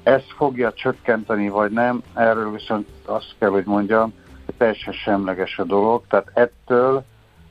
ez 0.08 0.22
fogja 0.36 0.72
csökkenteni, 0.72 1.48
vagy 1.48 1.70
nem, 1.70 2.02
erről 2.14 2.52
viszont 2.52 2.88
azt 3.04 3.34
kell, 3.38 3.48
hogy 3.50 3.64
mondjam, 3.64 4.12
hogy 4.44 4.54
teljesen 4.54 4.92
semleges 4.92 5.58
a 5.58 5.64
dolog, 5.64 6.02
tehát 6.08 6.30
ettől 6.34 7.04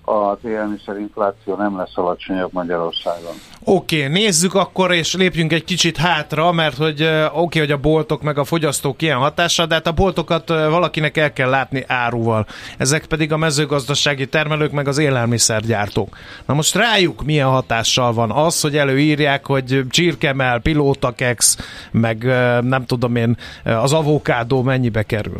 az 0.09 0.37
élelmiszerinfláció 0.43 1.55
nem 1.55 1.77
lesz 1.77 1.97
alacsonyabb 1.97 2.53
Magyarországon. 2.53 3.33
Oké, 3.63 3.97
okay, 3.97 4.11
nézzük 4.11 4.53
akkor, 4.53 4.91
és 4.91 5.15
lépjünk 5.15 5.53
egy 5.53 5.63
kicsit 5.63 5.97
hátra, 5.97 6.51
mert 6.51 6.77
hogy 6.77 7.01
oké, 7.01 7.27
okay, 7.31 7.61
hogy 7.61 7.71
a 7.71 7.77
boltok 7.77 8.21
meg 8.21 8.37
a 8.37 8.43
fogyasztók 8.43 9.01
ilyen 9.01 9.17
hatása, 9.17 9.65
de 9.65 9.73
hát 9.73 9.87
a 9.87 9.91
boltokat 9.91 10.49
valakinek 10.49 11.17
el 11.17 11.33
kell 11.33 11.49
látni 11.49 11.83
áruval. 11.87 12.45
Ezek 12.77 13.05
pedig 13.05 13.31
a 13.31 13.37
mezőgazdasági 13.37 14.27
termelők, 14.27 14.71
meg 14.71 14.87
az 14.87 14.97
élelmiszergyártók. 14.97 16.17
Na 16.45 16.53
most 16.53 16.75
rájuk 16.75 17.23
milyen 17.23 17.47
hatással 17.47 18.13
van 18.13 18.31
az, 18.31 18.61
hogy 18.61 18.77
előírják, 18.77 19.45
hogy 19.45 19.81
csirkemel, 19.89 20.59
pilótakex, 20.59 21.57
meg 21.91 22.23
nem 22.63 22.85
tudom 22.85 23.15
én, 23.15 23.37
az 23.63 23.93
avokádó 23.93 24.61
mennyibe 24.61 25.03
kerül? 25.03 25.39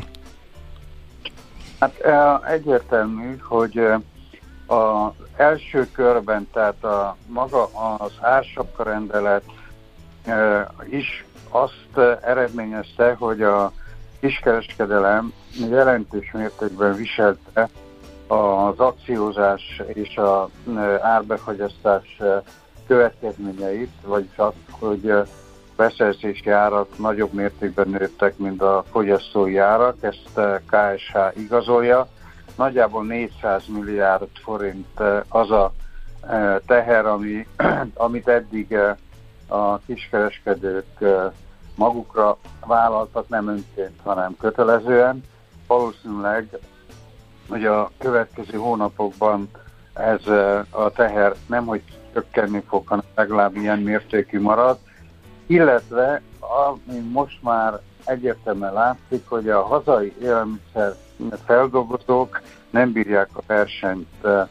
Hát 1.80 1.94
egyértelmű, 2.50 3.38
hogy 3.48 3.82
az 4.68 5.12
első 5.36 5.88
körben, 5.92 6.48
tehát 6.54 6.84
a 6.84 7.16
maga 7.28 7.70
az 7.98 8.12
ársapka 8.22 8.84
rendelet 8.84 9.44
e, 10.26 10.68
is 10.90 11.26
azt 11.50 11.98
eredményezte, 12.22 13.16
hogy 13.20 13.42
a 13.42 13.72
kiskereskedelem 14.20 15.34
jelentős 15.70 16.32
mértékben 16.32 16.96
viselte 16.96 17.70
az 18.28 18.80
akciózás 18.80 19.82
és 19.88 20.18
a 20.18 20.50
árbefagyasztás 21.02 22.18
következményeit, 22.88 23.92
vagyis 24.06 24.38
azt, 24.38 24.56
hogy 24.70 25.14
beszerzési 25.76 26.50
árak 26.50 26.98
nagyobb 26.98 27.34
mértékben 27.34 27.90
nőttek, 27.90 28.38
mint 28.38 28.62
a 28.62 28.84
fogyasztói 28.92 29.58
árak, 29.58 29.96
ezt 30.00 30.40
KSH 30.66 31.40
igazolja 31.40 32.08
nagyjából 32.58 33.04
400 33.06 33.64
milliárd 33.68 34.28
forint 34.44 35.00
az 35.28 35.52
a 35.52 35.72
eh, 36.28 36.56
teher, 36.66 37.06
ami, 37.06 37.48
amit 37.94 38.28
eddig 38.28 38.78
a 39.48 39.78
kiskereskedők 39.78 41.04
magukra 41.76 42.38
vállaltak, 42.66 43.30
nem 43.30 43.48
önként, 43.48 44.00
hanem 44.04 44.36
kötelezően. 44.40 45.24
Valószínűleg, 45.68 46.58
hogy 47.50 47.66
a 47.66 47.92
következő 47.98 48.58
hónapokban 48.58 49.50
ez 49.94 50.28
a 50.70 50.92
teher 50.96 51.36
nem 51.48 51.66
hogy 51.66 51.82
csökkenni 52.14 52.64
fog, 52.68 52.88
hanem 52.88 53.06
legalább 53.16 53.56
ilyen 53.56 53.80
mértékű 53.80 54.42
marad, 54.42 54.78
illetve 55.46 56.22
ami 56.40 57.00
most 57.00 57.44
már 57.44 57.80
egyértelműen 58.06 58.74
látszik, 58.74 59.28
hogy 59.28 59.50
a 59.50 59.64
hazai 59.64 60.14
élelmiszer 60.22 60.96
feldolgozók 61.46 62.42
nem 62.70 62.92
bírják 62.92 63.30
a 63.34 63.42
versenyt 63.48 64.08
eh, 64.24 64.48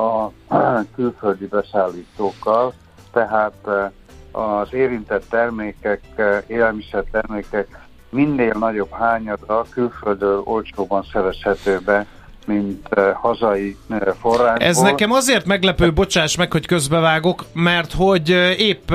a 0.00 0.32
külföldi 0.94 1.46
beszállítókkal, 1.46 2.72
tehát 3.12 3.54
eh, 3.66 3.90
az 4.34 4.72
érintett 4.72 5.24
termékek, 5.28 6.00
élelmiszer 6.46 7.04
termékek 7.10 7.84
minél 8.14 8.56
nagyobb 8.58 8.90
hányadra 8.90 9.66
külföldről 9.70 10.42
olcsóban 10.44 11.06
szerezhető 11.12 11.80
be, 11.84 12.06
mint 12.46 12.88
hazai 13.14 13.76
forrásból. 14.20 14.66
Ez 14.66 14.78
nekem 14.78 15.12
azért 15.12 15.46
meglepő, 15.46 15.92
bocsáss 15.92 16.36
meg, 16.36 16.52
hogy 16.52 16.66
közbevágok, 16.66 17.44
mert 17.52 17.92
hogy 17.92 18.28
épp 18.58 18.90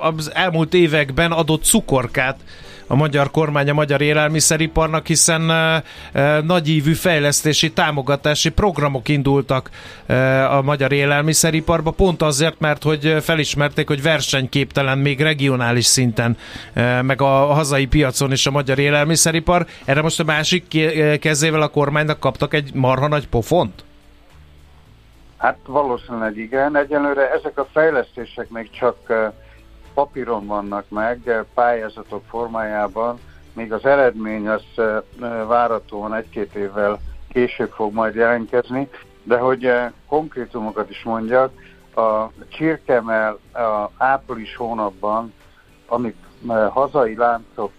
az 0.00 0.30
elmúlt 0.34 0.74
években 0.74 1.32
adott 1.32 1.64
cukorkát 1.64 2.36
a 2.86 2.94
magyar 2.96 3.30
kormány 3.30 3.70
a 3.70 3.72
magyar 3.72 4.00
élelmiszeriparnak, 4.00 5.06
hiszen 5.06 5.52
nagyívű 6.44 6.92
fejlesztési, 6.92 7.72
támogatási 7.72 8.50
programok 8.50 9.08
indultak 9.08 9.70
a 10.50 10.62
magyar 10.62 10.92
élelmiszeriparba, 10.92 11.90
pont 11.90 12.22
azért, 12.22 12.60
mert 12.60 12.82
hogy 12.82 13.16
felismerték, 13.20 13.88
hogy 13.88 14.02
versenyképtelen 14.02 14.98
még 14.98 15.20
regionális 15.20 15.84
szinten, 15.84 16.36
meg 17.02 17.20
a 17.20 17.26
hazai 17.26 17.86
piacon 17.86 18.32
is 18.32 18.46
a 18.46 18.50
magyar 18.50 18.78
élelmiszeripar. 18.78 19.66
Erre 19.84 20.02
most 20.02 20.20
a 20.20 20.24
másik 20.24 20.64
kezével 21.20 21.62
a 21.62 21.68
kormánynak 21.68 22.20
kaptak 22.20 22.54
egy 22.54 22.70
marha 22.74 23.08
nagy 23.08 23.28
pofont? 23.28 23.84
Hát 25.36 25.58
valószínűleg 25.66 26.36
igen. 26.36 26.76
Egyelőre 26.76 27.30
ezek 27.30 27.58
a 27.58 27.68
fejlesztések 27.72 28.48
még 28.48 28.70
csak 28.70 28.96
papíron 29.94 30.46
vannak 30.46 30.88
meg, 30.88 31.44
pályázatok 31.54 32.22
formájában, 32.28 33.18
még 33.52 33.72
az 33.72 33.84
eredmény 33.84 34.48
az 34.48 34.62
váratóan 35.46 36.14
egy-két 36.14 36.54
évvel 36.54 37.00
később 37.28 37.70
fog 37.70 37.92
majd 37.92 38.14
jelentkezni, 38.14 38.88
de 39.22 39.38
hogy 39.38 39.72
konkrétumokat 40.06 40.90
is 40.90 41.02
mondjak, 41.02 41.52
a 41.94 42.26
csirkemel 42.48 43.38
a 43.52 43.90
április 43.96 44.56
hónapban, 44.56 45.32
amit 45.86 46.16
hazai 46.70 47.16
láncok, 47.16 47.72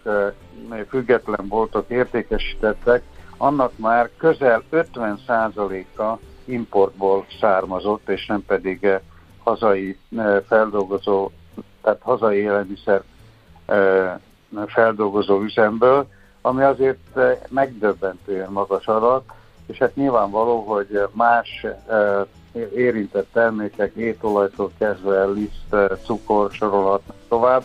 független 0.90 1.48
boltok 1.48 1.90
értékesítettek, 1.90 3.04
annak 3.38 3.78
már 3.78 4.10
közel 4.18 4.64
50%-a 4.72 6.18
importból 6.46 7.26
származott, 7.40 8.10
és 8.10 8.26
nem 8.26 8.44
pedig 8.46 8.88
hazai 9.44 9.98
feldolgozó 10.48 11.30
tehát 11.86 12.02
hazai 12.02 12.38
élelmiszer 12.38 13.02
feldolgozó 14.66 15.42
üzemből, 15.42 16.08
ami 16.42 16.64
azért 16.64 17.20
megdöbbentően 17.50 18.52
magas 18.52 18.88
adat, 18.88 19.24
és 19.66 19.78
hát 19.78 19.96
nyilvánvaló, 19.96 20.62
hogy 20.62 21.02
más 21.12 21.66
érintett 22.76 23.28
termékek, 23.34 23.94
étolajtól 23.96 24.72
kezdve 24.78 25.26
liszt, 25.26 25.76
cukor, 26.04 26.52
sorolhatnak 26.52 27.16
tovább, 27.28 27.64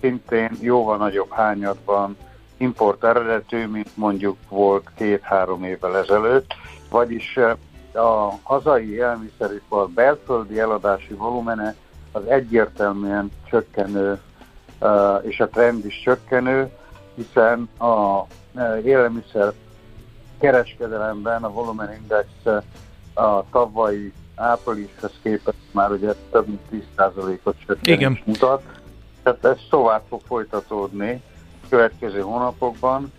szintén 0.00 0.50
jóval 0.60 0.96
nagyobb 0.96 1.30
hányadban 1.30 2.16
import 2.56 3.04
eredetű, 3.04 3.66
mint 3.66 3.96
mondjuk 3.96 4.36
volt 4.48 4.90
két-három 4.96 5.64
évvel 5.64 5.96
ezelőtt, 5.96 6.54
vagyis 6.90 7.38
a 7.94 8.32
hazai 8.42 8.92
élelmiszeripar 8.92 9.88
belföldi 9.88 10.60
eladási 10.60 11.14
volumene 11.14 11.74
az 12.16 12.26
egyértelműen 12.26 13.30
csökkenő, 13.48 14.20
és 15.22 15.40
a 15.40 15.48
trend 15.48 15.84
is 15.84 16.00
csökkenő, 16.04 16.70
hiszen 17.14 17.68
a 17.78 18.26
élelmiszer 18.84 19.52
kereskedelemben 20.40 21.44
a 21.44 21.52
volumen 21.52 21.92
index 21.92 22.26
a 23.14 23.44
tavalyi 23.50 24.12
áprilishoz 24.34 25.12
képest 25.22 25.58
már 25.70 25.90
ugye 25.90 26.12
több 26.30 26.46
mint 26.46 26.84
10%-ot 26.96 27.56
csökkenés 27.66 28.22
mutat. 28.24 28.62
Tehát 29.22 29.44
ez 29.44 29.58
tovább 29.70 30.02
fog 30.08 30.20
folytatódni 30.26 31.22
a 31.62 31.66
következő 31.68 32.20
hónapokban, 32.20 33.12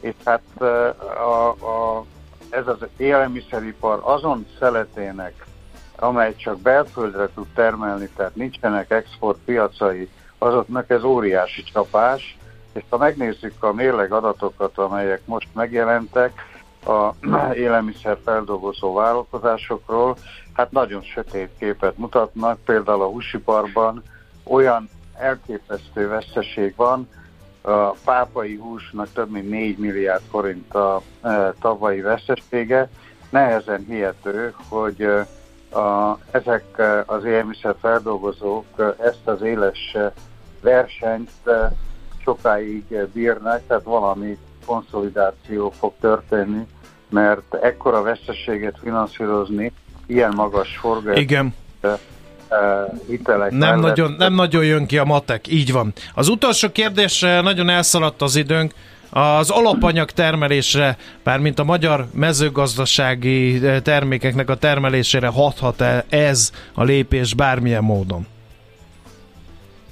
és 0.00 0.14
hát 0.24 0.60
a, 0.60 1.48
a, 1.48 2.04
ez 2.50 2.66
az 2.66 2.78
élelmiszeripar 2.96 4.00
azon 4.02 4.46
szeletének 4.58 5.46
amely 5.98 6.36
csak 6.36 6.60
belföldre 6.60 7.28
tud 7.34 7.46
termelni, 7.54 8.08
tehát 8.16 8.34
nincsenek 8.34 8.90
exportpiacai, 8.90 10.08
azoknak 10.38 10.90
ez 10.90 11.02
óriási 11.02 11.62
csapás, 11.62 12.38
és 12.72 12.82
ha 12.88 12.96
megnézzük 12.96 13.62
a 13.62 13.72
mérleg 13.72 14.12
adatokat, 14.12 14.78
amelyek 14.78 15.20
most 15.24 15.48
megjelentek 15.54 16.32
a 16.86 17.10
élelmiszer 17.64 18.18
feldolgozó 18.24 18.94
vállalkozásokról, 18.94 20.16
hát 20.52 20.70
nagyon 20.70 21.02
sötét 21.02 21.50
képet 21.58 21.98
mutatnak, 21.98 22.58
például 22.64 23.02
a 23.02 23.08
húsiparban 23.08 24.02
olyan 24.44 24.88
elképesztő 25.18 26.08
veszteség 26.08 26.72
van, 26.76 27.08
a 27.60 27.90
pápai 28.04 28.56
húsnak 28.56 29.12
több 29.12 29.30
mint 29.30 29.48
4 29.48 29.78
milliárd 29.78 30.22
forint 30.30 30.74
a 30.74 31.02
e, 31.22 31.54
tavalyi 31.60 32.00
vesztesége, 32.00 32.88
nehezen 33.30 33.84
hihető, 33.88 34.54
hogy 34.68 35.00
e, 35.00 35.26
a, 35.72 36.18
ezek 36.30 36.64
e, 36.76 37.02
az 37.06 37.24
élelmiszer 37.24 37.74
feldolgozók 37.80 38.64
e, 38.76 38.82
ezt 39.04 39.20
az 39.24 39.42
éles 39.42 39.94
e, 39.94 40.12
versenyt 40.60 41.30
sokáig 42.24 42.84
bírnak, 43.12 43.60
tehát 43.66 43.82
valami 43.82 44.38
konszolidáció 44.66 45.72
fog 45.78 45.92
történni, 46.00 46.66
mert 47.08 47.54
ekkora 47.54 48.02
veszteséget 48.02 48.78
finanszírozni, 48.82 49.72
ilyen 50.06 50.32
magas 50.34 50.76
forgalmat. 50.76 51.20
Igen. 51.20 51.54
nem 53.50 53.80
nagyon, 53.80 54.14
nem 54.18 54.34
nagyon 54.34 54.64
jön 54.64 54.86
ki 54.86 54.98
a 54.98 55.04
matek, 55.04 55.48
így 55.48 55.72
van. 55.72 55.92
Az 56.14 56.28
utolsó 56.28 56.70
kérdés, 56.70 57.20
nagyon 57.20 57.68
elszaladt 57.68 58.22
az 58.22 58.36
időnk, 58.36 58.74
az 59.10 59.50
alapanyag 59.50 60.10
termelésre, 60.10 60.96
mint 61.40 61.58
a 61.58 61.64
magyar 61.64 62.06
mezőgazdasági 62.12 63.66
eh, 63.66 63.80
termékeknek 63.80 64.50
a 64.50 64.56
termelésére 64.56 65.28
hathat-e 65.28 66.04
ez 66.08 66.52
a 66.74 66.82
lépés 66.82 67.34
bármilyen 67.34 67.84
módon? 67.84 68.26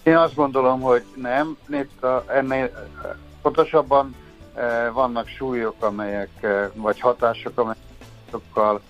Én 0.07 0.17
azt 0.17 0.35
gondolom, 0.35 0.81
hogy 0.81 1.05
nem. 1.15 1.57
A, 2.01 2.07
ennél 2.27 2.71
pontosabban 3.43 4.15
e, 4.55 4.91
vannak 4.91 5.29
súlyok, 5.29 5.85
amelyek, 5.85 6.47
vagy 6.75 7.01
hatások, 7.01 7.59
amelyek 7.59 7.79
sokkal 8.31 8.81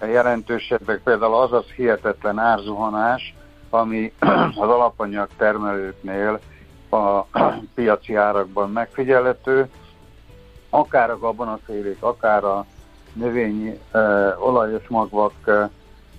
jelentősebbek. 0.00 1.02
Például 1.02 1.34
az 1.34 1.52
az 1.52 1.64
hihetetlen 1.76 2.38
árzuhanás, 2.38 3.34
ami 3.70 4.12
az 4.60 4.68
alapanyag 4.68 5.28
termelőknél 5.36 6.40
a 6.96 7.26
piaci 7.74 8.14
árakban 8.14 8.70
megfigyelhető, 8.70 9.70
akár 10.70 11.10
a 11.10 11.18
gabonafélék, 11.18 12.02
akár 12.02 12.44
a 12.44 12.66
növényi 13.12 13.80
olajos 14.38 14.88
magvak 14.88 15.68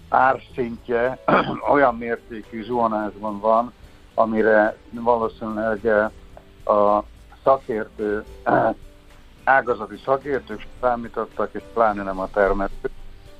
árszintje 0.10 1.18
olyan 1.74 1.96
mértékű 1.96 2.64
zuhanásban 2.64 3.40
van, 3.40 3.74
amire 4.14 4.78
valószínűleg 4.92 5.86
a 6.66 7.04
szakértő, 7.44 8.24
ágazati 9.44 10.02
szakértők 10.06 10.66
számítottak, 10.82 11.50
és 11.54 11.62
pláne 11.74 12.04
nem 12.04 12.20
a 12.20 12.30
termelők. 12.34 12.90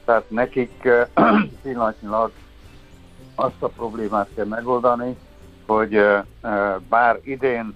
Tehát 0.06 0.30
nekik 0.30 0.90
pillanatnyilag 1.62 2.32
azt 3.36 3.62
a 3.62 3.68
problémát 3.68 4.28
kell 4.36 4.46
megoldani, 4.46 5.18
hogy 5.68 6.02
bár 6.90 7.20
idén 7.24 7.76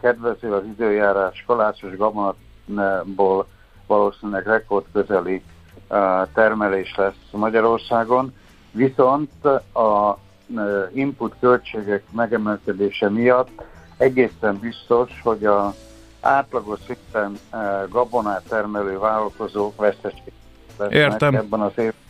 kedvező 0.00 0.52
az 0.52 0.64
időjárás 0.64 1.44
kalácsos 1.46 1.96
gabonatból 1.96 3.46
valószínűleg 3.86 4.46
rekord 4.46 4.84
közeli 4.92 5.42
termelés 6.34 6.94
lesz 6.96 7.30
Magyarországon, 7.30 8.34
viszont 8.70 9.44
a 9.74 10.18
input 10.92 11.34
költségek 11.40 12.02
megemelkedése 12.10 13.10
miatt 13.10 13.62
egészen 13.96 14.58
biztos, 14.58 15.20
hogy 15.22 15.44
a 15.44 15.74
átlagos 16.20 16.78
szinten 16.86 17.38
gabonát 17.88 18.42
termelő 18.48 18.98
vállalkozók 18.98 19.80
veszteség 19.80 20.32
lesznek 20.76 21.22
ebben 21.22 21.60
az 21.60 21.72
évben. 21.76 22.00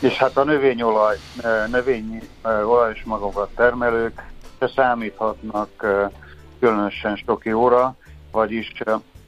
És 0.00 0.16
hát 0.16 0.36
a 0.36 0.44
növényolaj, 0.44 1.16
növényi 1.70 2.20
olajos 2.44 3.02
magokat 3.04 3.50
termelők 3.54 4.22
se 4.60 4.70
számíthatnak 4.74 5.86
különösen 6.58 7.16
sok 7.16 7.42
óra, 7.54 7.96
vagyis 8.32 8.72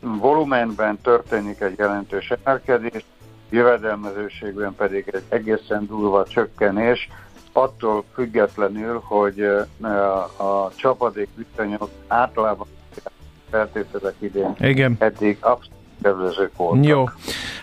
volumenben 0.00 0.98
történik 1.02 1.60
egy 1.60 1.78
jelentős 1.78 2.32
emelkedés, 2.44 3.04
jövedelmezőségben 3.50 4.74
pedig 4.74 5.08
egy 5.12 5.22
egészen 5.28 5.86
durva 5.86 6.24
csökkenés, 6.24 7.08
attól 7.52 8.04
függetlenül, 8.14 9.00
hogy 9.04 9.40
a 10.36 10.70
csapadék 10.74 11.28
viszonyok 11.34 11.90
általában 12.06 12.66
feltételek 13.50 14.14
idén 14.18 14.54
Igen. 14.58 14.96
eddig 14.98 15.36
abszolút 15.40 15.81
kedvezők 16.02 16.56
voltak. 16.56 16.84
Jó. 16.84 17.08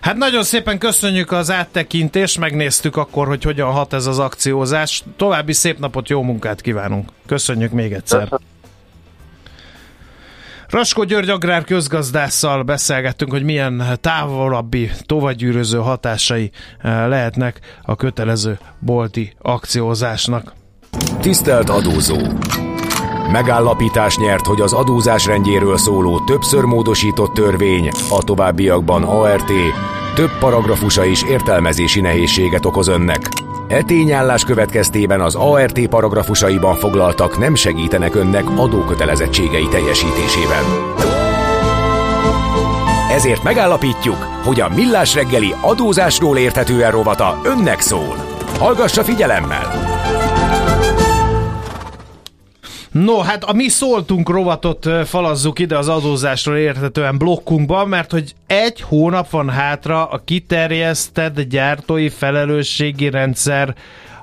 Hát 0.02 0.16
nagyon 0.16 0.44
szépen 0.44 0.78
köszönjük 0.78 1.32
az 1.32 1.52
áttekintést, 1.52 2.40
megnéztük 2.40 2.96
akkor, 2.96 3.28
hogy 3.28 3.44
hogyan 3.44 3.72
hat 3.72 3.94
ez 3.94 4.06
az 4.06 4.20
akciózás. 4.20 5.04
További 5.18 5.54
szép 5.54 5.80
napot, 5.80 6.10
jó 6.10 6.22
munkát 6.22 6.62
kívánunk. 6.62 7.10
Köszönjük 7.26 7.72
még 7.72 7.94
egyszer. 7.94 8.20
Köszönöm. 8.20 8.48
Raskó 10.70 11.04
György 11.04 11.30
agrár 11.30 11.64
közgazdásszal 11.64 12.64
beszélgettünk, 12.64 13.32
hogy 13.32 13.44
milyen 13.44 13.84
távolabbi, 14.02 14.92
tovagyűröző 15.06 15.78
hatásai 15.78 16.52
eh, 16.80 17.08
lehetnek 17.08 17.60
a 17.82 17.96
kötelező 17.96 18.60
bolti 18.80 19.34
akciózásnak. 19.42 20.54
Tisztelt 21.20 21.70
adózó! 21.70 22.18
Megállapítás 23.32 24.18
nyert, 24.18 24.46
hogy 24.46 24.62
az 24.62 24.74
adózás 24.74 25.26
rendjéről 25.26 25.78
szóló 25.78 26.20
többször 26.20 26.64
módosított 26.64 27.34
törvény, 27.34 27.92
a 28.10 28.24
továbbiakban 28.24 29.04
ART, 29.04 29.52
több 30.16 30.32
paragrafusa 30.40 31.06
is 31.06 31.24
értelmezési 31.24 32.02
nehézséget 32.02 32.66
okoz 32.66 32.88
önnek. 32.88 33.30
E 33.68 33.82
tényállás 33.82 34.44
következtében 34.44 35.22
az 35.22 35.36
ART 35.36 35.88
paragrafusaiban 35.88 36.76
foglaltak 36.76 37.38
nem 37.38 37.56
segítenek 37.56 38.16
önnek 38.16 38.50
adókötelezettségei 38.60 39.68
teljesítésében. 39.68 40.64
Ezért 43.12 43.44
megállapítjuk, 43.44 44.28
hogy 44.44 44.60
a 44.60 44.70
Millás 44.76 45.14
reggeli 45.16 45.54
adózásról 45.62 46.38
érthetően 46.38 46.92
rovata 46.92 47.40
önnek 47.44 47.80
szól. 47.80 48.16
Hallgassa 48.60 49.04
figyelemmel! 49.04 49.99
No, 53.06 53.20
hát 53.20 53.44
a 53.44 53.54
mi 53.54 53.68
szóltunk 53.68 54.30
rovatot 54.30 54.90
falazzuk 55.06 55.60
ide 55.60 55.78
az 55.78 55.88
adózásról 55.88 56.58
értetően 56.58 57.18
blokkunkban, 57.18 57.88
mert 57.88 58.12
hogy 58.12 58.34
egy 58.48 58.82
hónap 58.82 59.30
van 59.30 59.50
hátra 59.50 60.06
a 60.06 60.22
kiterjesztett 60.26 61.42
gyártói 61.42 62.10
felelősségi 62.10 63.10
rendszer 63.10 63.76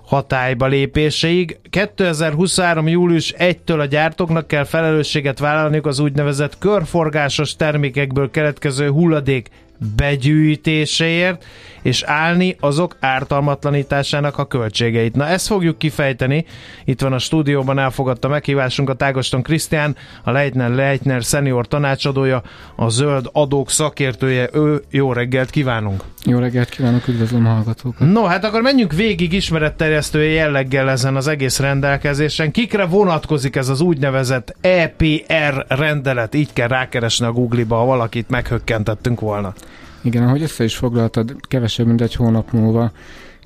hatályba 0.04 0.66
lépéseig. 0.66 1.58
2023. 1.70 2.88
július 2.88 3.34
1-től 3.38 3.80
a 3.80 3.84
gyártóknak 3.84 4.46
kell 4.46 4.64
felelősséget 4.64 5.38
vállalniuk 5.38 5.86
az 5.86 5.98
úgynevezett 5.98 6.58
körforgásos 6.58 7.56
termékekből 7.56 8.30
keletkező 8.30 8.90
hulladék 8.90 9.50
begyűjtéséért, 9.96 11.44
és 11.86 12.02
állni 12.02 12.56
azok 12.60 12.96
ártalmatlanításának 13.00 14.38
a 14.38 14.46
költségeit. 14.46 15.14
Na 15.14 15.26
ezt 15.26 15.46
fogjuk 15.46 15.78
kifejteni. 15.78 16.44
Itt 16.84 17.00
van 17.00 17.12
a 17.12 17.18
stúdióban 17.18 17.78
elfogadta 17.78 18.28
meghívásunk 18.28 18.90
a 18.90 18.94
Tágoston 18.94 19.42
Krisztián, 19.42 19.96
a 20.24 20.30
Leitner 20.30 20.70
Leitner 20.70 21.22
senior 21.22 21.66
tanácsadója, 21.66 22.42
a 22.76 22.88
zöld 22.88 23.28
adók 23.32 23.70
szakértője. 23.70 24.48
Ő 24.52 24.82
jó 24.90 25.12
reggelt 25.12 25.50
kívánunk! 25.50 26.02
Jó 26.24 26.38
reggelt 26.38 26.68
kívánok, 26.68 27.08
üdvözlöm 27.08 27.46
a 27.46 27.48
hallgatókat! 27.48 28.12
No, 28.12 28.24
hát 28.24 28.44
akkor 28.44 28.62
menjünk 28.62 28.92
végig 28.92 29.32
ismeretterjesztő 29.32 30.22
jelleggel 30.22 30.90
ezen 30.90 31.16
az 31.16 31.28
egész 31.28 31.58
rendelkezésen. 31.58 32.50
Kikre 32.50 32.84
vonatkozik 32.84 33.56
ez 33.56 33.68
az 33.68 33.80
úgynevezett 33.80 34.56
EPR 34.60 35.64
rendelet? 35.68 36.34
Így 36.34 36.52
kell 36.52 36.68
rákeresni 36.68 37.26
a 37.26 37.32
Google-ba, 37.32 37.76
ha 37.76 37.84
valakit 37.84 38.28
meghökkentettünk 38.28 39.20
volna. 39.20 39.54
Igen, 40.06 40.22
ahogy 40.22 40.42
össze 40.42 40.64
is 40.64 40.76
foglaltad, 40.76 41.36
kevesebb, 41.40 41.86
mint 41.86 42.00
egy 42.00 42.14
hónap 42.14 42.52
múlva 42.52 42.92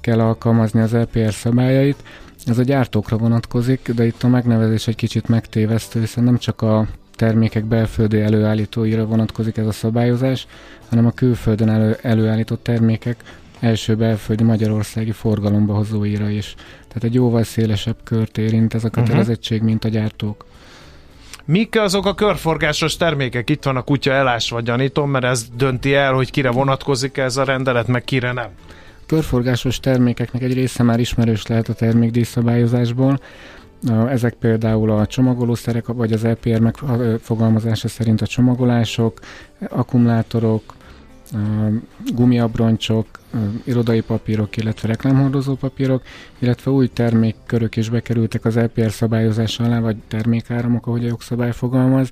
kell 0.01 0.21
alkalmazni 0.21 0.81
az 0.81 0.95
EPR 0.95 1.33
szabályait. 1.33 2.03
Ez 2.47 2.59
a 2.59 2.63
gyártókra 2.63 3.17
vonatkozik, 3.17 3.91
de 3.95 4.07
itt 4.07 4.23
a 4.23 4.29
megnevezés 4.29 4.89
egy 4.89 4.95
kicsit 4.95 5.29
megtévesztő, 5.29 6.01
hiszen 6.01 6.25
nem 6.25 6.39
csak 6.39 6.63
a 6.63 6.87
termékek 7.17 7.65
belföldi 7.65 8.21
előállítóira 8.21 9.07
vonatkozik 9.07 9.57
ez 9.57 9.67
a 9.67 9.73
szabályozás, 9.73 10.47
hanem 10.89 11.07
a 11.07 11.11
külföldön 11.11 11.69
elő, 11.69 11.99
előállított 12.03 12.63
termékek 12.63 13.23
első 13.61 13.97
belföldi 13.97 14.43
magyarországi 14.43 15.13
forgalomba 15.13 15.75
hozóira 15.75 16.29
is. 16.29 16.55
Tehát 16.89 17.05
egy 17.05 17.15
jóval 17.15 17.43
szélesebb 17.43 17.97
kört 18.05 18.39
érint 18.39 18.75
ez 18.75 18.85
a 18.85 18.89
mhm. 18.93 19.01
kötelezettség, 19.01 19.57
uh-huh. 19.57 19.71
mint 19.71 19.85
a 19.85 19.89
gyártók. 19.89 20.45
Mik 21.45 21.81
azok 21.81 22.07
a 22.07 22.15
körforgásos 22.15 22.97
termékek? 22.97 23.51
Itt 23.51 23.65
van 23.65 23.77
a 23.77 23.83
kutya 23.83 24.13
elásva, 24.13 24.61
gyanítom, 24.61 25.11
mert 25.11 25.25
ez 25.25 25.49
dönti 25.57 25.95
el, 25.95 26.13
hogy 26.13 26.31
kire 26.31 26.51
vonatkozik 26.51 27.17
ez 27.17 27.37
a 27.37 27.45
rendelet, 27.45 27.87
meg 27.87 28.05
kire 28.05 28.33
nem. 28.33 28.49
Körforgásos 29.07 29.81
termékeknek 29.81 30.43
egy 30.43 30.55
része 30.55 30.83
már 30.83 31.01
ismerős 31.01 31.47
lehet 31.47 31.69
a 31.69 31.75
termékdíjszabályozásból. 31.75 33.21
Ezek 34.09 34.35
például 34.35 34.91
a 34.91 35.07
csomagolószerek, 35.07 35.87
vagy 35.87 36.13
az 36.13 36.25
LPR 36.25 36.61
megfogalmazása 36.61 37.89
szerint 37.89 38.21
a 38.21 38.27
csomagolások, 38.27 39.21
akkumulátorok, 39.69 40.75
gumiabroncsok, 42.15 43.07
irodai 43.65 44.01
papírok, 44.01 44.57
illetve 44.57 44.89
reklámhordozó 44.89 45.55
papírok, 45.55 46.03
illetve 46.39 46.71
új 46.71 46.89
termékkörök 46.89 47.77
is 47.77 47.89
bekerültek 47.89 48.45
az 48.45 48.57
LPR 48.57 48.91
szabályozás 48.91 49.61
alá, 49.61 49.81
vagy 49.81 49.97
termékáramok, 50.09 50.87
ahogy 50.87 51.05
a 51.05 51.09
jogszabály 51.09 51.53
fogalmaz. 51.53 52.11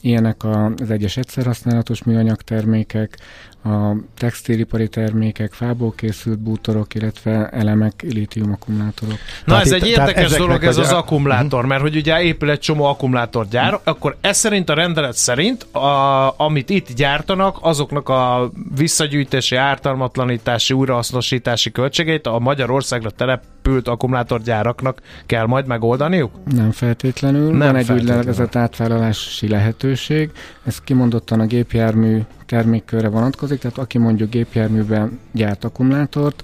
Ilyenek 0.00 0.44
az 0.44 0.90
egyes 0.90 1.16
egyszerhasználatos 1.16 2.02
műanyag 2.02 2.42
termékek, 2.42 3.18
a 3.64 3.96
textilipari 4.18 4.88
termékek, 4.88 5.52
fából 5.52 5.92
készült 5.96 6.38
bútorok, 6.38 6.94
illetve 6.94 7.48
elemek, 7.48 8.02
lítium 8.02 8.52
akkumulátorok. 8.52 9.18
Na 9.44 9.52
tehát 9.52 9.62
ez 9.62 9.72
itt, 9.72 9.82
egy 9.82 9.88
érdekes 9.88 10.32
dolog 10.32 10.64
ez 10.64 10.76
az 10.76 10.90
a... 10.90 10.96
akkumulátor, 10.96 11.66
mert 11.66 11.80
hogy 11.80 11.96
ugye 11.96 12.22
épül 12.22 12.50
egy 12.50 12.58
csomó 12.58 12.84
akkumulátorgyár, 12.84 13.72
uh-huh. 13.72 13.80
akkor 13.84 14.16
ez 14.20 14.36
szerint 14.36 14.68
a 14.70 14.74
rendelet 14.74 15.16
szerint, 15.16 15.62
a, 15.62 16.34
amit 16.36 16.70
itt 16.70 16.92
gyártanak, 16.92 17.58
azoknak 17.60 18.08
a 18.08 18.50
visszagyűjtési, 18.76 19.56
ártalmatlanítási, 19.56 20.74
újrahasznosítási 20.74 21.70
költségeit 21.70 22.26
a 22.26 22.38
Magyarországra 22.38 23.10
települt 23.10 23.88
akkumulátorgyáraknak 23.88 25.00
kell 25.26 25.46
majd 25.46 25.66
megoldaniuk? 25.66 26.32
Nem 26.44 26.70
feltétlenül. 26.70 27.56
Nem 27.56 27.72
Van 27.72 27.76
egy 27.76 27.92
úgynevezett 27.92 28.56
átvállalási 28.56 29.48
lehetőség. 29.48 30.30
Ez 30.64 30.80
kimondottan 30.80 31.40
a 31.40 31.46
gépjármű 31.46 32.20
termékkörre 32.54 33.08
vonatkozik, 33.08 33.58
tehát 33.58 33.78
aki 33.78 33.98
mondjuk 33.98 34.30
gépjárműben 34.30 35.18
gyárt 35.32 35.64
akkumulátort, 35.64 36.42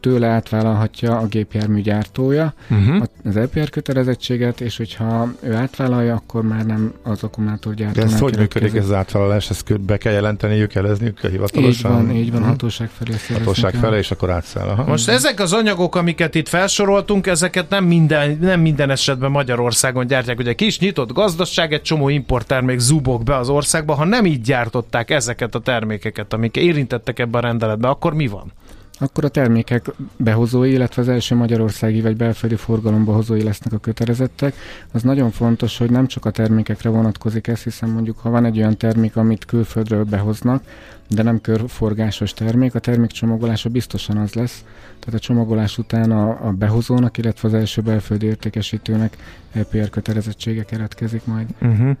tőle 0.00 0.26
átvállalhatja 0.26 1.18
a 1.18 1.26
gépjármű 1.26 1.80
gyártója 1.80 2.54
uh-huh. 2.70 3.02
az 3.24 3.36
EPR 3.36 3.70
kötelezettséget, 3.70 4.60
és 4.60 4.76
hogyha 4.76 5.32
ő 5.40 5.54
átvállalja, 5.54 6.14
akkor 6.14 6.42
már 6.42 6.66
nem 6.66 6.92
az 7.02 7.22
akkumulátorgyártó. 7.22 8.00
De 8.00 8.06
ez 8.06 8.18
hogy 8.18 8.36
működik 8.36 8.74
ez 8.74 8.84
az 8.84 8.92
átvállalás? 8.92 9.50
Ezt 9.50 9.80
be 9.80 9.96
kell 9.96 10.12
jelenteniük, 10.12 10.72
jelezniük 10.72 11.20
hivatalosan? 11.20 12.00
Így 12.00 12.06
van, 12.06 12.10
így 12.16 12.30
van, 12.30 12.36
uh-huh. 12.36 12.50
hatóság 12.50 12.88
felé. 12.88 13.12
Hatóság 13.38 13.74
felé, 13.74 13.98
és 13.98 14.10
akkor 14.10 14.30
átszáll. 14.30 14.68
Aha. 14.68 14.84
Most 14.84 15.08
ezek 15.08 15.40
az 15.40 15.52
anyagok, 15.52 15.94
amiket 15.96 16.34
itt 16.34 16.48
felsoroltunk, 16.48 17.26
ezeket 17.26 17.68
nem 17.68 17.84
minden, 17.84 18.38
nem 18.40 18.60
minden 18.60 18.90
esetben 18.90 19.30
Magyarországon 19.30 20.06
gyártják. 20.06 20.38
Ugye 20.38 20.52
kis 20.52 20.78
nyitott 20.78 21.12
gazdaság, 21.12 21.72
egy 21.72 21.82
csomó 21.82 22.08
importtermék 22.08 22.78
zubok 22.78 23.22
be 23.22 23.36
az 23.36 23.48
országba, 23.48 23.94
ha 23.94 24.04
nem 24.04 24.26
így 24.26 24.40
gyártották 24.40 25.10
ezeket 25.10 25.54
a 25.54 25.60
termékeket, 25.60 26.32
amik 26.32 26.56
érintettek 26.56 27.18
ebbe 27.18 27.38
a 27.38 27.40
rendeletbe, 27.40 27.88
akkor 27.88 28.14
mi 28.14 28.26
van? 28.26 28.52
Akkor 29.00 29.24
a 29.24 29.28
termékek 29.28 29.86
behozói, 30.16 30.70
illetve 30.70 31.02
az 31.02 31.08
első 31.08 31.34
magyarországi 31.34 32.00
vagy 32.00 32.16
belföldi 32.16 32.56
forgalomba 32.56 33.12
hozói 33.12 33.42
lesznek 33.42 33.72
a 33.72 33.78
kötelezettek. 33.78 34.54
Az 34.92 35.02
nagyon 35.02 35.30
fontos, 35.30 35.78
hogy 35.78 35.90
nem 35.90 36.06
csak 36.06 36.24
a 36.24 36.30
termékekre 36.30 36.88
vonatkozik 36.88 37.46
ez, 37.46 37.62
hiszen 37.62 37.88
mondjuk 37.88 38.18
ha 38.18 38.30
van 38.30 38.44
egy 38.44 38.58
olyan 38.58 38.76
termék, 38.76 39.16
amit 39.16 39.44
külföldről 39.44 40.04
behoznak, 40.04 40.62
de 41.08 41.22
nem 41.22 41.40
körforgásos 41.40 42.32
termék, 42.32 42.74
a 42.74 42.78
termék 42.78 43.10
csomagolása 43.10 43.68
biztosan 43.68 44.16
az 44.16 44.32
lesz. 44.32 44.64
Tehát 44.98 45.20
a 45.20 45.22
csomagolás 45.22 45.78
után 45.78 46.10
a, 46.10 46.46
a 46.46 46.50
behozónak, 46.50 47.18
illetve 47.18 47.48
az 47.48 47.54
első 47.54 47.82
belföldi 47.82 48.26
értékesítőnek 48.26 49.16
EPR 49.52 49.90
kötelezettsége 49.90 50.62
keretkezik 50.62 51.24
majd. 51.24 51.46
Uh-huh. 51.60 51.96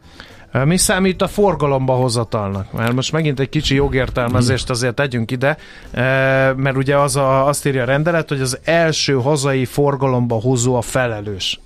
Mi 0.52 0.76
számít 0.76 1.22
a 1.22 1.28
forgalomba 1.28 1.94
hozatalnak? 1.94 2.72
Mert 2.72 2.92
most 2.92 3.12
megint 3.12 3.40
egy 3.40 3.48
kicsi 3.48 3.74
jogértelmezést 3.74 4.70
azért 4.70 4.94
tegyünk 4.94 5.30
ide, 5.30 5.56
mert 6.56 6.76
ugye 6.76 6.96
az 6.96 7.16
a, 7.16 7.46
azt 7.46 7.66
írja 7.66 7.82
a 7.82 7.86
rendelet, 7.86 8.28
hogy 8.28 8.40
az 8.40 8.58
első 8.64 9.14
hazai 9.14 9.64
forgalomba 9.64 10.34
hozó 10.34 10.74
a 10.74 10.80
felelős. 10.80 11.60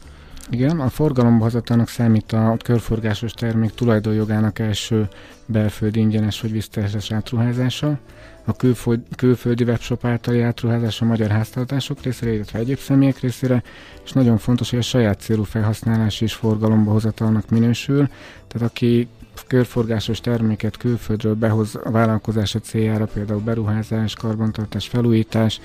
Igen, 0.50 0.80
a 0.80 0.88
forgalomba 0.88 1.44
hozatalnak 1.44 1.88
számít 1.88 2.32
a 2.32 2.56
körforgásos 2.64 3.32
termék 3.32 3.70
tulajdonjogának 3.74 4.58
első 4.58 5.08
belföldi 5.46 6.00
ingyenes 6.00 6.40
vagy 6.40 6.52
visszateses 6.52 7.10
átruházása, 7.12 7.98
a 8.44 8.52
külföld, 8.52 9.00
külföldi 9.16 9.64
webshop 9.64 10.04
általi 10.04 10.40
átruházás 10.40 11.00
a 11.00 11.04
magyar 11.04 11.30
háztartások 11.30 12.02
részére, 12.02 12.32
illetve 12.32 12.58
egyéb 12.58 12.78
személyek 12.78 13.20
részére, 13.20 13.62
és 14.04 14.12
nagyon 14.12 14.38
fontos, 14.38 14.70
hogy 14.70 14.78
a 14.78 14.82
saját 14.82 15.20
célú 15.20 15.42
felhasználás 15.42 16.20
is 16.20 16.34
forgalomba 16.34 16.90
hozatalnak 16.90 17.48
minősül, 17.48 18.08
tehát 18.54 18.68
aki 18.68 19.08
körforgásos 19.46 20.20
terméket 20.20 20.76
külföldről 20.76 21.34
behoz 21.34 21.78
a 21.84 21.90
vállalkozása 21.90 22.58
céljára, 22.58 23.06
például 23.06 23.40
beruházás, 23.40 24.14
karbantartás, 24.14 24.88
felújítás, 24.88 25.60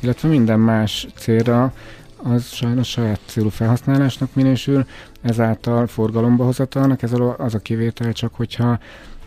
illetve 0.00 0.28
minden 0.28 0.60
más 0.60 1.06
célra, 1.16 1.72
az 2.16 2.48
sajnos 2.48 2.88
saját 2.88 3.20
célú 3.26 3.48
felhasználásnak 3.48 4.34
minősül, 4.34 4.86
ezáltal 5.22 5.86
forgalomba 5.86 6.44
hozatalnak, 6.44 7.02
ez 7.02 7.12
az 7.36 7.54
a 7.54 7.58
kivétel 7.58 8.12
csak, 8.12 8.34
hogyha 8.34 8.78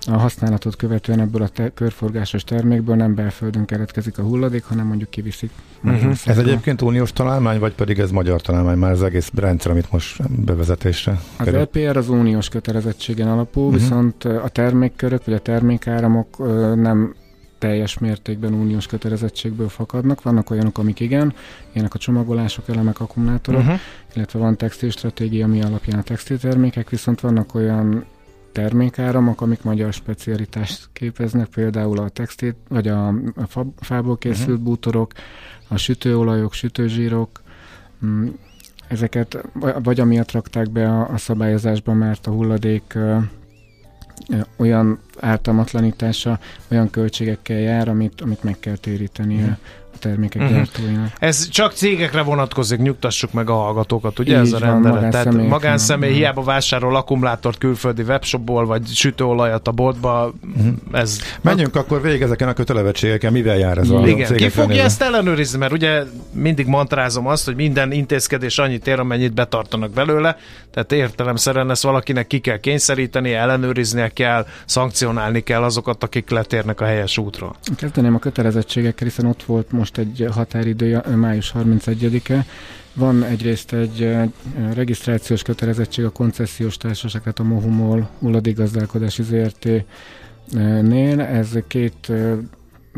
a 0.07 0.17
használatot 0.17 0.75
követően 0.75 1.19
ebből 1.19 1.41
a 1.41 1.47
te- 1.47 1.71
körforgásos 1.73 2.43
termékből 2.43 2.95
nem 2.95 3.15
belföldön 3.15 3.65
keletkezik 3.65 4.17
a 4.17 4.21
hulladék, 4.21 4.63
hanem 4.63 4.85
mondjuk 4.85 5.09
kiviszik. 5.09 5.51
Uh-huh. 5.83 6.15
Ez 6.25 6.37
egyébként 6.37 6.81
uniós 6.81 7.13
találmány, 7.13 7.59
vagy 7.59 7.73
pedig 7.73 7.99
ez 7.99 8.11
magyar 8.11 8.41
találmány, 8.41 8.77
már 8.77 8.91
az 8.91 9.03
egész 9.03 9.31
rendszer, 9.35 9.71
amit 9.71 9.91
most 9.91 10.43
bevezetésre 10.45 11.19
Az 11.37 11.45
kerül? 11.45 11.61
LPR 11.61 11.97
az 11.97 12.09
uniós 12.09 12.49
kötelezettségen 12.49 13.27
alapul, 13.27 13.65
uh-huh. 13.65 13.81
viszont 13.81 14.23
a 14.23 14.49
termékkörök 14.49 15.25
vagy 15.25 15.33
a 15.33 15.39
termékáramok 15.39 16.37
nem 16.75 17.15
teljes 17.57 17.97
mértékben 17.97 18.53
uniós 18.53 18.85
kötelezettségből 18.85 19.69
fakadnak. 19.69 20.21
Vannak 20.21 20.49
olyanok, 20.49 20.77
amik 20.77 20.99
igen, 20.99 21.33
ilyenek 21.73 21.93
a 21.93 21.97
csomagolások, 21.97 22.69
elemek, 22.69 22.99
akkumulátorok, 22.99 23.61
uh-huh. 23.61 23.79
illetve 24.13 24.39
van 24.39 24.57
textilstratégia, 24.57 25.45
ami 25.45 25.61
alapján 25.61 25.99
a 25.99 26.03
textiltermékek, 26.03 26.89
viszont 26.89 27.19
vannak 27.21 27.55
olyan 27.55 28.05
termékáramok, 28.57 29.41
amik 29.41 29.63
magyar 29.63 29.93
specialitást 29.93 30.89
képeznek, 30.93 31.47
például 31.47 31.99
a 31.99 32.09
textil, 32.09 32.55
vagy 32.69 32.87
a, 32.87 33.13
fából 33.79 34.17
készült 34.17 34.49
uh-huh. 34.49 34.63
bútorok, 34.63 35.11
a 35.67 35.77
sütőolajok, 35.77 36.53
sütőzsírok, 36.53 37.41
mm, 38.05 38.27
ezeket 38.87 39.37
vagy 39.83 39.99
amiatt 39.99 40.31
rakták 40.31 40.69
be 40.69 40.89
a, 40.89 41.09
a 41.13 41.17
szabályozásba, 41.17 41.93
mert 41.93 42.27
a 42.27 42.31
hulladék 42.31 42.93
ö, 42.95 43.17
ö, 44.29 44.37
olyan 44.55 44.99
ártalmatlanítása 45.19 46.39
olyan 46.71 46.89
költségekkel 46.89 47.57
jár, 47.59 47.87
amit, 47.89 48.21
amit 48.21 48.43
meg 48.43 48.59
kell 48.59 48.75
téríteni 48.75 49.35
Mhm. 49.35 49.49
a, 49.49 49.57
a 49.93 49.99
termékek 49.99 50.41
Mhm. 50.41 50.53
gyártóinak. 50.53 51.11
Ez 51.19 51.49
csak 51.49 51.71
cégekre 51.71 52.21
vonatkozik, 52.21 52.79
nyugtassuk 52.79 53.33
meg 53.33 53.49
a 53.49 53.53
hallgatókat, 53.53 54.19
ugye 54.19 54.33
Így 54.33 54.39
ez 54.39 54.53
a 54.53 54.59
van, 54.59 54.69
rendelet? 54.69 54.83
Tehát 54.99 55.01
magánszemélyekre 55.25 55.55
magánszemély 55.55 56.09
nem. 56.09 56.17
hiába 56.17 56.41
vásárol 56.43 56.95
akkumulátort 56.95 57.57
külföldi 57.57 58.01
webshopból, 58.01 58.65
vagy 58.65 58.87
sütőolajat 58.87 59.67
a 59.67 59.71
boltba, 59.71 60.33
ez... 60.91 61.19
Menjünk 61.41 61.75
akkor 61.75 62.01
végig 62.01 62.21
ezeken 62.21 62.47
a 62.47 62.53
kötelezettségeken, 62.53 63.31
mivel 63.31 63.57
jár 63.57 63.77
ez 63.77 63.89
a 63.89 64.07
Igen, 64.07 64.35
ki 64.35 64.49
fogja 64.49 64.83
ezt 64.83 65.01
ellenőrizni, 65.01 65.57
mert 65.57 65.71
ugye 65.71 66.03
mindig 66.31 66.65
mantrázom 66.67 67.27
azt, 67.27 67.45
hogy 67.45 67.55
minden 67.55 67.91
intézkedés 67.91 68.57
annyit 68.57 68.87
ér, 68.87 68.99
amennyit 68.99 69.33
betartanak 69.33 69.91
belőle, 69.91 70.37
tehát 70.71 70.91
értelemszerűen 70.91 71.69
ezt 71.69 71.83
valakinek 71.83 72.27
ki 72.27 72.39
kell 72.39 72.57
kényszeríteni, 72.57 73.33
ellenőriznie 73.33 74.07
kell, 74.09 74.45
szankcionálni 75.07 75.43
kell 75.43 75.63
azokat, 75.63 76.03
akik 76.03 76.29
letérnek 76.29 76.81
a 76.81 76.85
helyes 76.85 77.17
útról. 77.17 77.55
Kezdeném 77.75 78.15
a 78.15 78.19
kötelezettségekkel, 78.19 79.07
hiszen 79.07 79.25
ott 79.25 79.43
volt 79.43 79.71
most 79.71 79.97
egy 79.97 80.27
határidő, 80.31 81.01
május 81.15 81.53
31-e. 81.59 82.45
Van 82.93 83.23
egyrészt 83.23 83.73
egy 83.73 84.01
ö, 84.01 84.23
regisztrációs 84.73 85.41
kötelezettség 85.41 86.05
a 86.05 86.09
koncesziós 86.09 86.77
társaság, 86.77 87.21
tehát 87.21 87.39
a 87.39 87.43
Mohumol 87.43 88.09
hulladékgazdálkodási 88.19 89.23
ZRT-nél. 89.23 91.21
Ez 91.21 91.49
két 91.67 92.09
ö, 92.09 92.33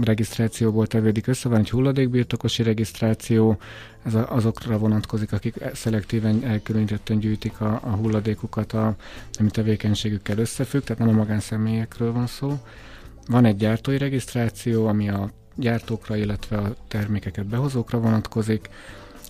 regisztrációból 0.04 0.88
tevődik 0.88 1.28
össze, 1.28 1.50
van 1.50 1.60
egy 1.60 1.70
hulladékbirtokosi 1.70 2.64
regisztráció, 2.64 3.58
ez 4.04 4.14
azokra 4.28 4.78
vonatkozik, 4.78 5.32
akik 5.32 5.56
szelektíven 5.74 6.44
elkülönítetten 6.44 7.20
gyűjtik 7.20 7.62
a, 7.62 7.80
a 7.84 7.90
hulladékukat, 7.90 8.74
a, 8.74 8.96
ami 9.40 9.50
tevékenységükkel 9.50 10.38
összefügg, 10.38 10.82
tehát 10.82 11.02
nem 11.02 11.14
a 11.14 11.18
magánszemélyekről 11.18 12.12
van 12.12 12.28
szó. 12.28 12.60
Van 13.28 13.46
egy 13.46 13.56
gyártói 13.56 13.98
regisztráció, 13.98 14.88
ami 14.88 15.10
a 15.10 15.32
gyártókra, 15.56 16.16
illetve 16.16 16.58
a 16.58 16.76
termékeket 16.88 17.46
behozókra 17.46 18.00
vonatkozik. 18.00 18.70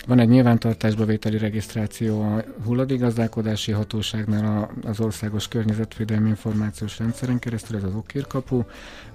Van 0.08 0.20
egy 0.20 0.28
nyilvántartásba 0.30 1.06
vételi 1.06 1.38
regisztráció 1.38 2.22
a 2.22 2.44
hulladékgazdálkodási 2.64 3.72
hatóságnál 3.72 4.58
a- 4.62 4.88
az 4.90 5.00
Országos 5.00 5.48
Környezetvédelmi 5.48 6.28
Információs 6.28 7.00
Rendszeren 7.00 7.40
keresztül, 7.40 7.78
ez 7.78 7.84
az 7.84 7.94
okírkapu, 7.96 8.64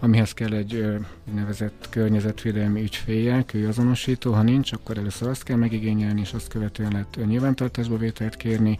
amihez 0.01 0.33
kell 0.33 0.53
egy 0.53 0.75
ö, 0.75 0.97
úgynevezett 1.29 1.87
környezetvédelmi 1.91 2.83
ügyféljel, 2.83 3.45
azonosító. 3.69 4.33
Ha 4.33 4.43
nincs, 4.43 4.73
akkor 4.73 4.99
először 4.99 5.29
azt 5.29 5.43
kell 5.43 5.57
megigényelni, 5.57 6.21
és 6.21 6.33
azt 6.33 6.49
követően 6.49 6.91
lehet 6.93 7.27
nyilvántartásba 7.27 7.97
vételt 7.97 8.37
kérni. 8.37 8.79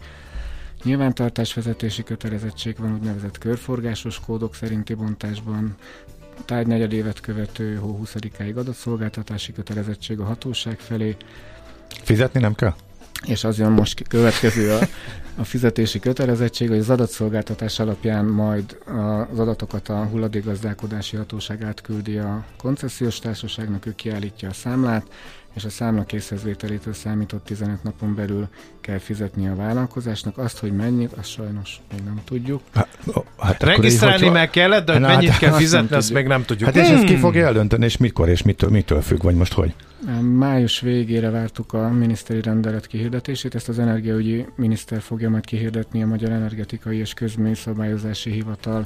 Nyilvántartásvezetési 0.83 2.03
kötelezettség 2.03 2.75
van 2.77 2.93
úgynevezett 2.93 3.37
körforgásos 3.37 4.19
kódok 4.19 4.55
szerinti 4.55 4.93
bontásban, 4.93 5.75
tárgynegyed 6.45 6.93
évet 6.93 7.19
követő 7.19 7.75
hó 7.75 7.99
20-áig 8.03 8.55
adatszolgáltatási 8.55 9.51
kötelezettség 9.53 10.19
a 10.19 10.23
hatóság 10.25 10.79
felé, 10.79 11.15
Fizetni 12.03 12.39
nem 12.39 12.55
kell? 12.55 12.73
és 13.25 13.43
az 13.43 13.57
jön 13.57 13.71
most 13.71 14.07
következő 14.07 14.71
a, 14.71 14.79
a 15.37 15.43
fizetési 15.43 15.99
kötelezettség, 15.99 16.69
hogy 16.69 16.77
az 16.77 16.89
adatszolgáltatás 16.89 17.79
alapján 17.79 18.25
majd 18.25 18.77
az 19.31 19.39
adatokat 19.39 19.89
a 19.89 19.95
hulladékgazdálkodási 20.11 21.15
hatóság 21.15 21.63
átküldi 21.63 22.17
a 22.17 22.43
koncesziós 22.57 23.19
társaságnak, 23.19 23.85
ő 23.85 23.93
kiállítja 23.95 24.49
a 24.49 24.53
számlát, 24.53 25.05
és 25.55 25.65
a 25.65 25.69
számla 25.69 26.03
készhezvételétől 26.03 26.93
számított 26.93 27.45
15 27.45 27.83
napon 27.83 28.15
belül 28.15 28.47
kell 28.81 28.97
fizetni 28.97 29.47
a 29.47 29.55
vállalkozásnak. 29.55 30.37
Azt, 30.37 30.59
hogy 30.59 30.71
mennyit, 30.75 31.13
azt 31.13 31.29
sajnos 31.29 31.79
még 31.91 32.03
nem 32.03 32.21
tudjuk. 32.25 32.61
Hát, 32.73 32.87
akkor 33.37 33.55
Regisztrálni 33.59 34.17
hogyha- 34.17 34.33
meg 34.33 34.49
kellett, 34.49 34.85
de 34.85 34.91
hogy 34.91 35.01
Na, 35.01 35.07
mennyit 35.07 35.29
hát 35.29 35.39
kell 35.39 35.49
azt 35.51 35.59
fizetni, 35.59 35.87
nem 35.89 35.97
azt 35.97 36.07
tudjuk. 36.07 36.23
még 36.27 36.37
nem 36.37 36.45
tudjuk. 36.45 36.69
Hát 36.69 36.83
és 36.85 36.89
ezt 36.89 37.03
ki 37.03 37.11
Hmm. 37.11 37.21
fogja 37.21 37.45
eldönteni, 37.45 37.85
és 37.85 37.97
mikor, 37.97 38.29
és 38.29 38.41
mitől, 38.41 38.69
mitől 38.69 39.01
függ, 39.01 39.21
vagy 39.23 39.35
most 39.35 39.53
hogy? 39.53 39.73
Május 40.21 40.79
végére 40.79 41.29
vártuk 41.29 41.73
a 41.73 41.89
miniszteri 41.89 42.41
rendelet 42.41 42.87
kihirdetését, 42.87 43.55
ezt 43.55 43.69
az 43.69 43.79
energiaügyi 43.79 44.45
miniszter 44.55 45.01
fogja 45.01 45.29
majd 45.29 45.45
kihirdetni 45.45 46.03
a 46.03 46.07
Magyar 46.07 46.29
Energetikai 46.29 46.97
és 46.97 47.13
Közmény 47.13 47.55
Szabályozási 47.55 48.31
Hivatal 48.31 48.85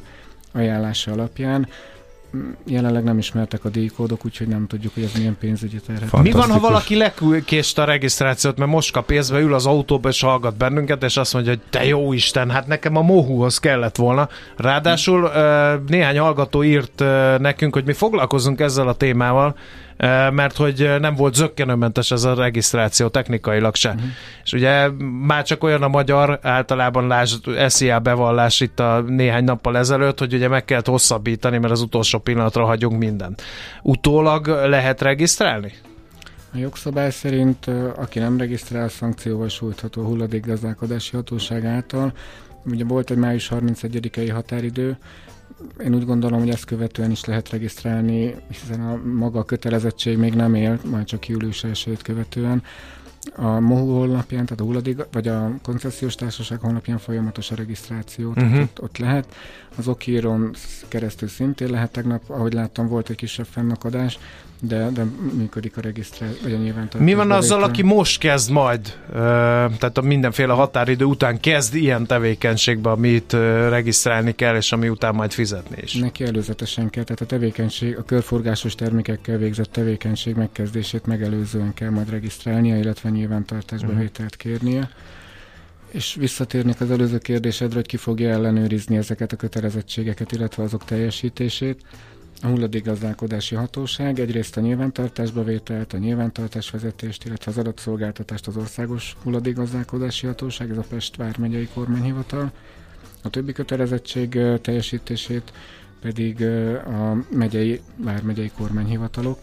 ajánlása 0.51 1.11
alapján. 1.11 1.67
Jelenleg 2.65 3.03
nem 3.03 3.17
ismertek 3.17 3.65
a 3.65 3.69
díjkódok, 3.69 4.25
úgyhogy 4.25 4.47
nem 4.47 4.67
tudjuk, 4.67 4.93
hogy 4.93 5.03
ez 5.03 5.11
milyen 5.17 5.37
pénzügyi 5.39 5.79
terhet. 5.79 6.21
Mi 6.21 6.31
van, 6.31 6.49
ha 6.49 6.59
valaki 6.59 6.95
lekést 6.95 7.79
a 7.79 7.83
regisztrációt, 7.83 8.57
mert 8.57 8.71
most 8.71 8.91
kap 8.91 9.05
pénzbe, 9.05 9.39
ül 9.39 9.53
az 9.53 9.65
autóba 9.65 10.09
és 10.09 10.21
hallgat 10.21 10.57
bennünket, 10.57 11.03
és 11.03 11.17
azt 11.17 11.33
mondja, 11.33 11.51
hogy 11.51 11.61
te 11.69 11.85
jó 11.85 12.13
Isten, 12.13 12.49
hát 12.49 12.67
nekem 12.67 12.95
a 12.95 13.01
Mohuhoz 13.01 13.57
kellett 13.57 13.95
volna. 13.95 14.29
Ráadásul 14.57 15.31
néhány 15.87 16.19
hallgató 16.19 16.63
írt 16.63 17.03
nekünk, 17.39 17.73
hogy 17.73 17.85
mi 17.85 17.93
foglalkozunk 17.93 18.59
ezzel 18.59 18.87
a 18.87 18.93
témával, 18.93 19.55
mert 20.07 20.55
hogy 20.55 20.81
ö, 20.81 20.99
nem 20.99 21.15
volt 21.15 21.33
zöggenőmentes 21.33 22.11
ez 22.11 22.23
a 22.23 22.33
regisztráció 22.33 23.07
technikailag 23.07 23.75
se. 23.75 23.89
Uh-huh. 23.89 24.03
És 24.43 24.53
ugye 24.53 24.89
már 25.25 25.43
csak 25.43 25.63
olyan 25.63 25.83
a 25.83 25.87
magyar, 25.87 26.39
általában 26.41 27.07
lásd 27.07 27.67
SZIA 27.67 27.99
bevallás 27.99 28.59
itt 28.59 28.79
a 28.79 29.01
néhány 29.01 29.43
nappal 29.43 29.77
ezelőtt, 29.77 30.19
hogy 30.19 30.33
ugye 30.33 30.47
meg 30.47 30.65
kellett 30.65 30.87
hosszabbítani, 30.87 31.57
mert 31.57 31.73
az 31.73 31.81
utolsó 31.81 32.19
pillanatra 32.19 32.65
hagyunk 32.65 32.99
mindent. 32.99 33.41
Utólag 33.81 34.47
lehet 34.47 35.01
regisztrálni? 35.01 35.73
A 36.53 36.57
jogszabály 36.57 37.11
szerint, 37.11 37.67
ö, 37.67 37.89
aki 37.95 38.19
nem 38.19 38.37
regisztrál, 38.37 38.89
szankcióval 38.89 39.49
sújtható 39.49 40.01
a 40.01 40.05
hulladékgazdálkodási 40.05 41.15
hatóság 41.15 41.65
által. 41.65 42.13
Ugye 42.65 42.83
volt 42.83 43.11
egy 43.11 43.17
május 43.17 43.51
31-i 43.53 44.29
határidő, 44.33 44.97
én 45.83 45.95
úgy 45.95 46.05
gondolom, 46.05 46.39
hogy 46.39 46.49
ezt 46.49 46.65
követően 46.65 47.11
is 47.11 47.25
lehet 47.25 47.49
regisztrálni, 47.49 48.35
hiszen 48.47 48.81
a 48.81 48.95
maga 49.13 49.39
a 49.39 49.43
kötelezettség 49.43 50.17
még 50.17 50.33
nem 50.33 50.55
él, 50.55 50.79
majd 50.89 51.05
csak 51.05 51.27
július 51.27 51.63
1 51.63 51.97
követően. 52.01 52.63
A 53.35 53.59
MOHU 53.59 53.93
honlapján, 53.97 54.45
tehát 54.45 54.61
a 54.61 54.65
hulladék, 54.65 54.97
vagy 55.11 55.27
a 55.27 55.51
koncesziós 55.63 56.15
társaság 56.15 56.59
honlapján 56.59 56.97
folyamatos 56.97 57.51
a 57.51 57.55
regisztráció, 57.55 58.33
tehát 58.33 58.51
Mhm. 58.51 58.61
ott, 58.61 58.81
ott 58.81 58.97
lehet. 58.97 59.35
Az 59.75 59.87
Okíron 59.87 60.51
keresztül 60.87 61.27
szintén 61.27 61.69
lehet, 61.69 61.91
tegnap, 61.91 62.21
ahogy 62.29 62.53
láttam, 62.53 62.87
volt 62.87 63.09
egy 63.09 63.15
kisebb 63.15 63.45
fennakadás, 63.45 64.19
de, 64.61 64.89
de 64.89 65.03
működik 65.37 65.77
a 65.77 65.81
regisztráció, 65.81 66.37
vagy 66.43 66.53
a 66.53 66.57
nyilvántartás. 66.57 67.01
Mi 67.01 67.13
van 67.13 67.31
azzal, 67.31 67.63
aki 67.63 67.81
most 67.81 68.19
kezd 68.19 68.51
majd, 68.51 68.97
tehát 69.77 69.97
a 69.97 70.01
mindenféle 70.01 70.53
határidő 70.53 71.05
után 71.05 71.39
kezd 71.39 71.75
ilyen 71.75 72.05
tevékenységbe, 72.05 72.89
amit 72.89 73.33
regisztrálni 73.69 74.35
kell, 74.35 74.55
és 74.55 74.71
ami 74.71 74.89
után 74.89 75.15
majd 75.15 75.31
fizetni 75.31 75.77
is? 75.81 75.93
Neki 75.93 76.23
előzetesen 76.23 76.89
kell, 76.89 77.03
tehát 77.03 77.21
a 77.21 77.25
tevékenység, 77.25 77.97
a 77.97 78.03
körforgásos 78.03 78.75
termékekkel 78.75 79.37
végzett 79.37 79.71
tevékenység 79.71 80.35
megkezdését 80.35 81.05
megelőzően 81.05 81.73
kell 81.73 81.89
majd 81.89 82.09
regisztrálnia, 82.09 82.77
illetve 82.77 83.09
nyilvántartásba 83.09 83.91
Mhm. 83.91 83.99
vételt 83.99 84.35
kérnie. 84.35 84.89
És 85.91 86.15
visszatérnék 86.19 86.81
az 86.81 86.91
előző 86.91 87.17
kérdésedre, 87.17 87.75
hogy 87.75 87.85
ki 87.85 87.97
fogja 87.97 88.29
ellenőrizni 88.29 88.97
ezeket 88.97 89.31
a 89.31 89.35
kötelezettségeket, 89.35 90.31
illetve 90.31 90.63
azok 90.63 90.85
teljesítését. 90.85 91.81
A 92.41 92.47
hulladékgazdálkodási 92.47 93.55
hatóság 93.55 94.19
egyrészt 94.19 94.57
a 94.57 94.61
nyilvántartásba 94.61 95.43
vételt, 95.43 95.93
a 95.93 95.97
nyilvántartásvezetést, 95.97 97.25
illetve 97.25 97.51
az 97.51 97.57
adatszolgáltatást 97.57 98.47
az 98.47 98.57
Országos 98.57 99.15
Hulladékgazdálkodási 99.23 100.25
Hatóság, 100.25 100.69
ez 100.69 100.77
a 100.77 100.85
Pest 100.89 101.15
vármegyei 101.15 101.67
kormányhivatal. 101.73 102.51
A 103.21 103.29
többi 103.29 103.51
kötelezettség 103.51 104.39
teljesítését 104.61 105.51
pedig 106.01 106.43
a 106.85 107.25
megyei, 107.31 107.81
vármegyei 107.95 108.51
kormányhivatalok. 108.57 109.39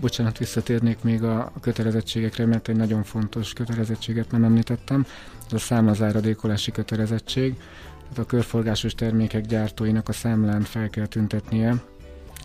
Bocsánat, 0.00 0.38
visszatérnék 0.38 1.02
még 1.02 1.22
a 1.22 1.52
kötelezettségekre, 1.60 2.46
mert 2.46 2.68
egy 2.68 2.76
nagyon 2.76 3.02
fontos 3.02 3.52
kötelezettséget 3.52 4.30
nem 4.30 4.44
említettem. 4.44 5.06
Ez 5.46 5.52
a 5.52 5.58
számlazáradékolási 5.58 6.70
kötelezettség. 6.70 7.54
tehát 7.98 8.18
a 8.18 8.24
körforgásos 8.24 8.94
termékek 8.94 9.46
gyártóinak 9.46 10.08
a 10.08 10.12
számlán 10.12 10.62
fel 10.62 10.88
kell 10.88 11.06
tüntetnie, 11.06 11.74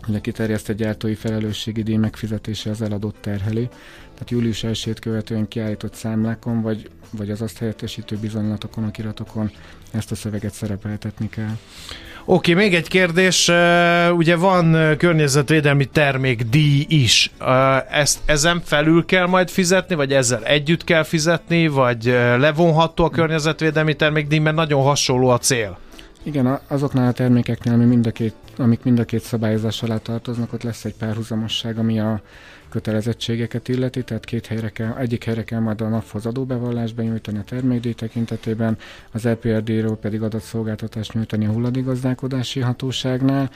hogy 0.05 0.15
a 0.15 0.21
kiterjesztett 0.21 0.77
gyártói 0.77 1.15
felelősségi 1.15 1.83
díj 1.83 1.95
megfizetése 1.95 2.69
az 2.69 2.81
eladott 2.81 3.15
terheli. 3.21 3.67
Tehát 4.13 4.29
július 4.29 4.63
1 4.63 4.99
követően 4.99 5.47
kiállított 5.47 5.93
számlákon, 5.93 6.61
vagy, 6.61 6.89
vagy 7.11 7.29
az 7.29 7.41
azt 7.41 7.57
helyettesítő 7.57 8.15
bizonylatokon, 8.15 8.83
akiratokon 8.83 9.51
ezt 9.91 10.11
a 10.11 10.15
szöveget 10.15 10.53
szerepeltetni 10.53 11.29
kell. 11.29 11.57
Oké, 12.25 12.51
okay, 12.51 12.63
még 12.63 12.75
egy 12.75 12.87
kérdés. 12.87 13.51
Ugye 14.15 14.35
van 14.35 14.95
környezetvédelmi 14.97 15.85
termék 15.85 16.43
díj 16.43 16.85
is. 16.89 17.31
Ezt 17.89 18.19
ezen 18.25 18.61
felül 18.65 19.05
kell 19.05 19.25
majd 19.25 19.49
fizetni, 19.49 19.95
vagy 19.95 20.13
ezzel 20.13 20.43
együtt 20.43 20.83
kell 20.83 21.03
fizetni, 21.03 21.67
vagy 21.67 22.05
levonható 22.37 23.03
a 23.03 23.09
környezetvédelmi 23.09 23.95
termék 23.95 24.27
díj, 24.27 24.39
mert 24.39 24.55
nagyon 24.55 24.83
hasonló 24.83 25.29
a 25.29 25.37
cél. 25.37 25.77
Igen, 26.23 26.59
azoknál 26.67 27.07
a 27.07 27.11
termékeknél, 27.11 27.73
ami 27.73 27.85
mind 27.85 28.07
a 28.07 28.11
két, 28.11 28.33
amik 28.57 28.83
mind 28.83 28.99
a 28.99 29.05
két 29.05 29.21
szabályozás 29.21 29.83
alá 29.83 29.97
tartoznak, 29.97 30.53
ott 30.53 30.63
lesz 30.63 30.85
egy 30.85 30.95
párhuzamosság, 30.95 31.77
ami 31.77 31.99
a 31.99 32.21
kötelezettségeket 32.69 33.67
illeti, 33.67 34.03
tehát 34.03 34.25
két 34.25 34.45
helyre 34.45 34.69
kell, 34.69 34.93
egyik 34.97 35.23
helyre 35.23 35.43
kell 35.43 35.59
majd 35.59 35.81
a 35.81 35.87
naphoz 35.87 36.25
adóbevallást 36.25 36.95
benyújtani 36.95 37.37
a 37.37 37.43
termékdíj 37.43 37.93
tekintetében, 37.93 38.77
az 39.11 39.25
EPRD-ről 39.25 39.95
pedig 39.97 40.21
adatszolgáltatást 40.21 41.13
nyújtani 41.13 41.45
a 41.45 41.51
hulladékgazdálkodási 41.51 42.59
hatóságnál. 42.59 43.49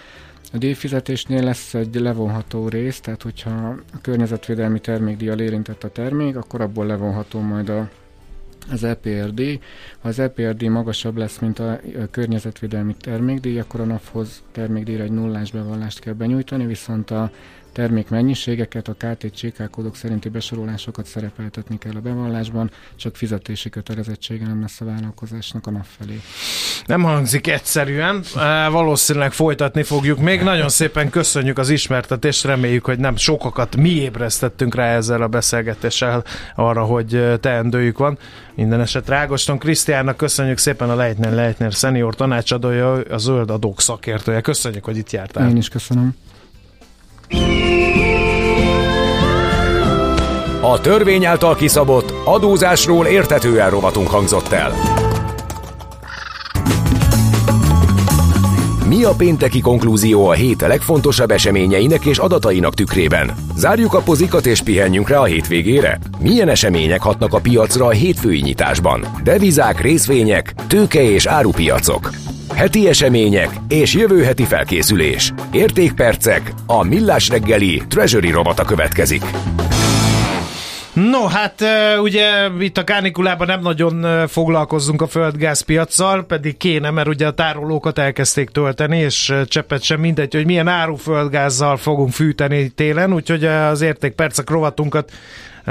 A 0.54 0.58
díjfizetésnél 0.58 1.44
lesz 1.44 1.74
egy 1.74 1.96
levonható 1.96 2.68
rész, 2.68 3.00
tehát 3.00 3.22
hogyha 3.22 3.50
a 3.94 4.02
környezetvédelmi 4.02 4.80
termékdíjjal 4.80 5.40
érintett 5.40 5.84
a 5.84 5.90
termék, 5.90 6.36
akkor 6.38 6.62
abból 6.62 6.86
levonható 6.86 7.40
majd 7.40 7.70
a 7.70 7.90
az 8.72 8.84
EPRD. 8.84 9.60
Ha 10.00 10.08
az 10.08 10.20
EPRD 10.20 10.64
magasabb 10.64 11.18
lesz, 11.18 11.40
mint 11.40 11.60
a 11.60 11.80
környezetvédelmi 12.12 12.96
termékdíj, 13.02 13.60
akkor 13.60 13.80
a 13.80 13.86
NAV-hoz 13.86 14.44
termékdíjra 14.52 15.04
egy 15.04 15.12
nullás 15.12 15.52
bevallást 15.52 16.00
kell 16.00 16.14
benyújtani, 16.14 16.66
viszont 16.66 17.12
a 17.12 17.32
termékmennyiségeket, 17.78 18.88
a 18.88 18.94
KT-CK 18.94 19.70
kódok 19.72 19.96
szerinti 19.96 20.30
besorolásokat 20.30 21.06
szerepeltetni 21.06 21.78
kell 21.78 21.96
a 21.96 22.00
bevallásban, 22.00 22.72
csak 22.96 23.16
fizetési 23.16 23.70
kötelezettsége 23.70 24.46
nem 24.46 24.62
lesz 24.62 24.82
a 24.82 24.86
vállalkozásnak 24.86 25.68
a 25.68 25.72
nap 25.72 25.86
felé. 25.98 26.22
Nem 26.86 27.04
hangzik 27.04 27.48
egyszerűen, 27.48 28.24
valószínűleg 28.72 29.32
folytatni 29.32 29.84
fogjuk 29.84 30.20
még. 30.20 30.42
Nagyon 30.42 30.70
szépen 30.70 31.10
köszönjük 31.10 31.58
az 31.58 31.70
ismertetést, 31.70 32.46
reméljük, 32.46 32.86
hogy 32.86 33.00
nem 33.00 33.16
sokakat 33.16 33.76
mi 33.76 33.90
ébresztettünk 33.90 34.76
rá 34.76 34.96
ezzel 34.96 35.22
a 35.22 35.28
beszélgetéssel 35.28 36.24
arra, 36.56 36.84
hogy 36.84 37.40
teendőjük 37.40 37.98
van. 37.98 38.18
Minden 38.56 38.80
esetre 38.80 39.16
Ágoston 39.16 39.58
Krisztiánnak 39.58 40.18
köszönjük 40.18 40.58
szépen 40.58 40.90
a 40.90 40.96
Leitner 40.96 41.34
Leitner 41.34 41.74
szenior 41.74 42.16
tanácsadója, 42.16 42.92
a 42.92 43.18
zöld 43.18 43.50
adók 43.50 43.82
szakértője. 43.82 44.42
Köszönjük, 44.42 44.84
hogy 44.84 44.98
itt 44.98 45.12
jártál. 45.12 45.50
Én 45.50 45.58
is 45.58 45.70
köszönöm. 45.70 46.16
A 50.62 50.82
törvény 50.82 51.26
által 51.26 51.56
kiszabott 51.56 52.14
adózásról 52.26 53.06
értetően 53.06 53.70
rovatunk 53.70 54.08
hangzott 54.08 54.52
el. 54.52 54.74
Mi 58.88 59.04
a 59.04 59.14
pénteki 59.18 59.60
konklúzió 59.60 60.28
a 60.28 60.34
hét 60.34 60.62
legfontosabb 60.62 61.32
eseményeinek 61.32 62.06
és 62.06 62.18
adatainak 62.18 62.74
tükrében? 62.74 63.36
Zárjuk 63.56 63.94
a 63.94 64.02
pozikat 64.02 64.46
és 64.46 64.62
pihenjünk 64.62 65.10
rá 65.10 65.20
a 65.20 65.24
hétvégére? 65.24 66.00
Milyen 66.20 66.50
események 66.50 67.02
hatnak 67.02 67.34
a 67.34 67.40
piacra 67.40 67.86
a 67.86 67.90
hétfői 67.90 68.42
nyitásban? 68.42 69.06
Devizák, 69.24 69.82
részvények, 69.82 70.54
tőke 70.68 71.02
és 71.02 71.26
árupiacok. 71.26 72.10
Heti 72.58 72.88
események 72.88 73.50
és 73.68 73.94
jövő 73.94 74.24
heti 74.24 74.44
felkészülés. 74.44 75.34
Értékpercek, 75.52 76.54
a 76.66 76.84
millás 76.84 77.30
reggeli 77.30 77.82
Treasury 77.88 78.32
robata 78.32 78.64
következik. 78.64 79.22
No, 80.94 81.26
hát 81.26 81.64
ugye 82.02 82.48
itt 82.60 82.78
a 82.78 82.84
kánikulában 82.84 83.48
nem 83.48 83.60
nagyon 83.62 84.28
foglalkozunk 84.28 85.02
a 85.02 85.08
földgázpiacsal, 85.08 86.26
pedig 86.26 86.58
kéne, 86.58 86.90
mert 86.90 87.08
ugye 87.08 87.28
a 87.28 87.32
tárolókat 87.32 87.98
elkezdték 87.98 88.50
tölteni, 88.50 88.98
és 88.98 89.34
cseppet 89.46 89.82
sem 89.82 90.00
mindegy, 90.00 90.34
hogy 90.34 90.46
milyen 90.46 90.68
áru 90.68 90.96
földgázzal 90.96 91.78
fogunk 91.78 92.12
fűteni 92.12 92.70
télen, 92.70 93.14
úgyhogy 93.14 93.46
az 93.46 93.82
értékpercek 93.82 94.50
rovatunkat 94.50 95.12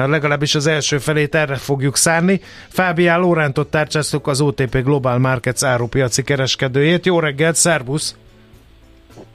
legalábbis 0.04 0.54
az 0.54 0.66
első 0.66 0.98
felét 0.98 1.34
erre 1.34 1.56
fogjuk 1.56 1.96
szánni. 1.96 2.40
Fábián 2.68 3.20
Lórántot 3.20 3.70
tárcsáztuk 3.70 4.26
az 4.26 4.40
OTP 4.40 4.82
Global 4.82 5.18
Markets 5.18 5.62
árupiaci 5.62 6.22
kereskedőjét. 6.22 7.06
Jó 7.06 7.20
reggelt, 7.20 7.56
szervusz! 7.56 8.16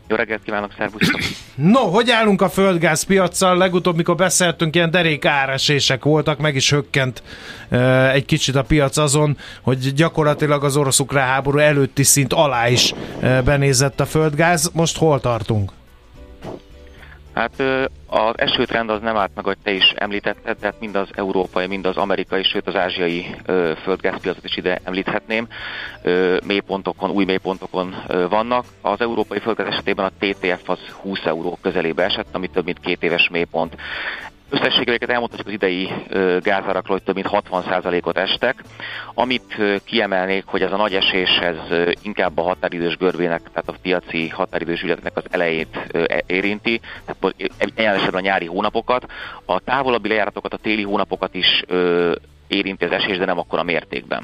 Jó 0.08 0.16
reggelt 0.16 0.44
kívánok, 0.44 0.72
szervusztok! 0.78 1.22
No, 1.56 1.80
hogy 1.80 2.10
állunk 2.10 2.42
a 2.42 2.50
földgáz 2.50 3.04
piacsal? 3.04 3.58
Legutóbb, 3.58 3.96
mikor 3.96 4.16
beszéltünk, 4.16 4.76
ilyen 4.76 4.92
derék 4.92 5.26
áresések 5.26 6.04
voltak, 6.04 6.40
meg 6.40 6.56
is 6.56 6.72
hökkent 6.72 7.24
uh, 7.72 8.14
egy 8.14 8.26
kicsit 8.26 8.56
a 8.56 8.64
piac 8.64 8.98
azon, 8.98 9.38
hogy 9.62 9.94
gyakorlatilag 9.94 10.64
az 10.64 10.76
orosz-ukrán 10.78 11.28
háború 11.28 11.58
előtti 11.58 12.04
szint 12.04 12.34
alá 12.34 12.70
is 12.70 12.92
uh, 12.92 13.42
benézett 13.42 14.00
a 14.00 14.06
földgáz. 14.06 14.72
Most 14.74 14.98
hol 14.98 15.20
tartunk? 15.20 15.72
Hát 17.34 17.64
az 18.08 18.34
esőtrend 18.36 18.90
az 18.90 19.02
nem 19.02 19.18
állt 19.18 19.32
meg, 19.36 19.46
hogy 19.46 19.58
te 19.64 19.72
is 19.72 19.94
említetted, 19.96 20.58
tehát 20.58 20.80
mind 20.80 20.96
az 20.96 21.10
európai, 21.14 21.68
mind 21.68 21.86
az 21.86 21.98
amerikai, 21.98 22.44
sőt 22.44 22.68
az 22.68 22.76
ázsiai 22.76 23.36
földgázpiacot 23.84 24.44
is 24.44 24.58
ide 24.58 24.80
említhetném. 24.84 25.48
Mélypontokon, 26.46 27.10
új 27.10 27.26
mélypontokon 27.26 27.96
vannak. 28.30 28.66
Az 28.82 29.02
európai 29.02 29.40
földgáz 29.40 29.68
esetében 29.68 30.06
a 30.06 30.26
TTF 30.26 30.70
az 30.70 30.80
20 30.80 31.20
euró 31.24 31.58
közelébe 31.62 32.04
esett, 32.04 32.28
ami 32.36 32.48
több 32.48 32.66
mint 32.66 32.80
két 32.80 33.04
éves 33.04 33.30
mélypont. 33.32 33.76
Összességeket 34.52 35.10
elmondhatjuk 35.10 35.48
az 35.48 35.54
idei 35.54 35.90
gázárakról, 36.40 36.98
hogy 36.98 37.04
több 37.04 37.16
mint 37.16 37.30
60%-ot 37.32 38.18
estek. 38.18 38.64
Amit 39.14 39.56
kiemelnék, 39.86 40.44
hogy 40.46 40.62
ez 40.62 40.72
a 40.72 40.78
nagy 40.78 40.94
esés 40.94 41.30
ez 41.30 41.56
inkább 42.02 42.38
a 42.38 42.42
határidős 42.42 42.98
görbének, 42.98 43.42
tehát 43.42 43.70
a 43.70 43.76
piaci 43.82 44.30
határidős 44.30 44.82
ügyletnek 44.82 45.18
az 45.18 45.24
elejét 45.30 45.90
e, 45.92 46.24
érinti, 46.26 46.82
tehát 47.06 47.36
esetben 47.76 48.22
a 48.22 48.26
nyári 48.26 48.46
hónapokat. 48.46 49.06
A 49.46 49.60
távolabbi 49.60 50.08
lejáratokat, 50.08 50.54
a 50.54 50.58
téli 50.58 50.84
hónapokat 50.84 51.36
is 51.36 51.64
érinti 52.48 52.86
az 52.86 52.92
esés, 52.92 53.18
de 53.18 53.26
nem 53.26 53.44
a 53.48 53.64
mértékben. 53.64 54.24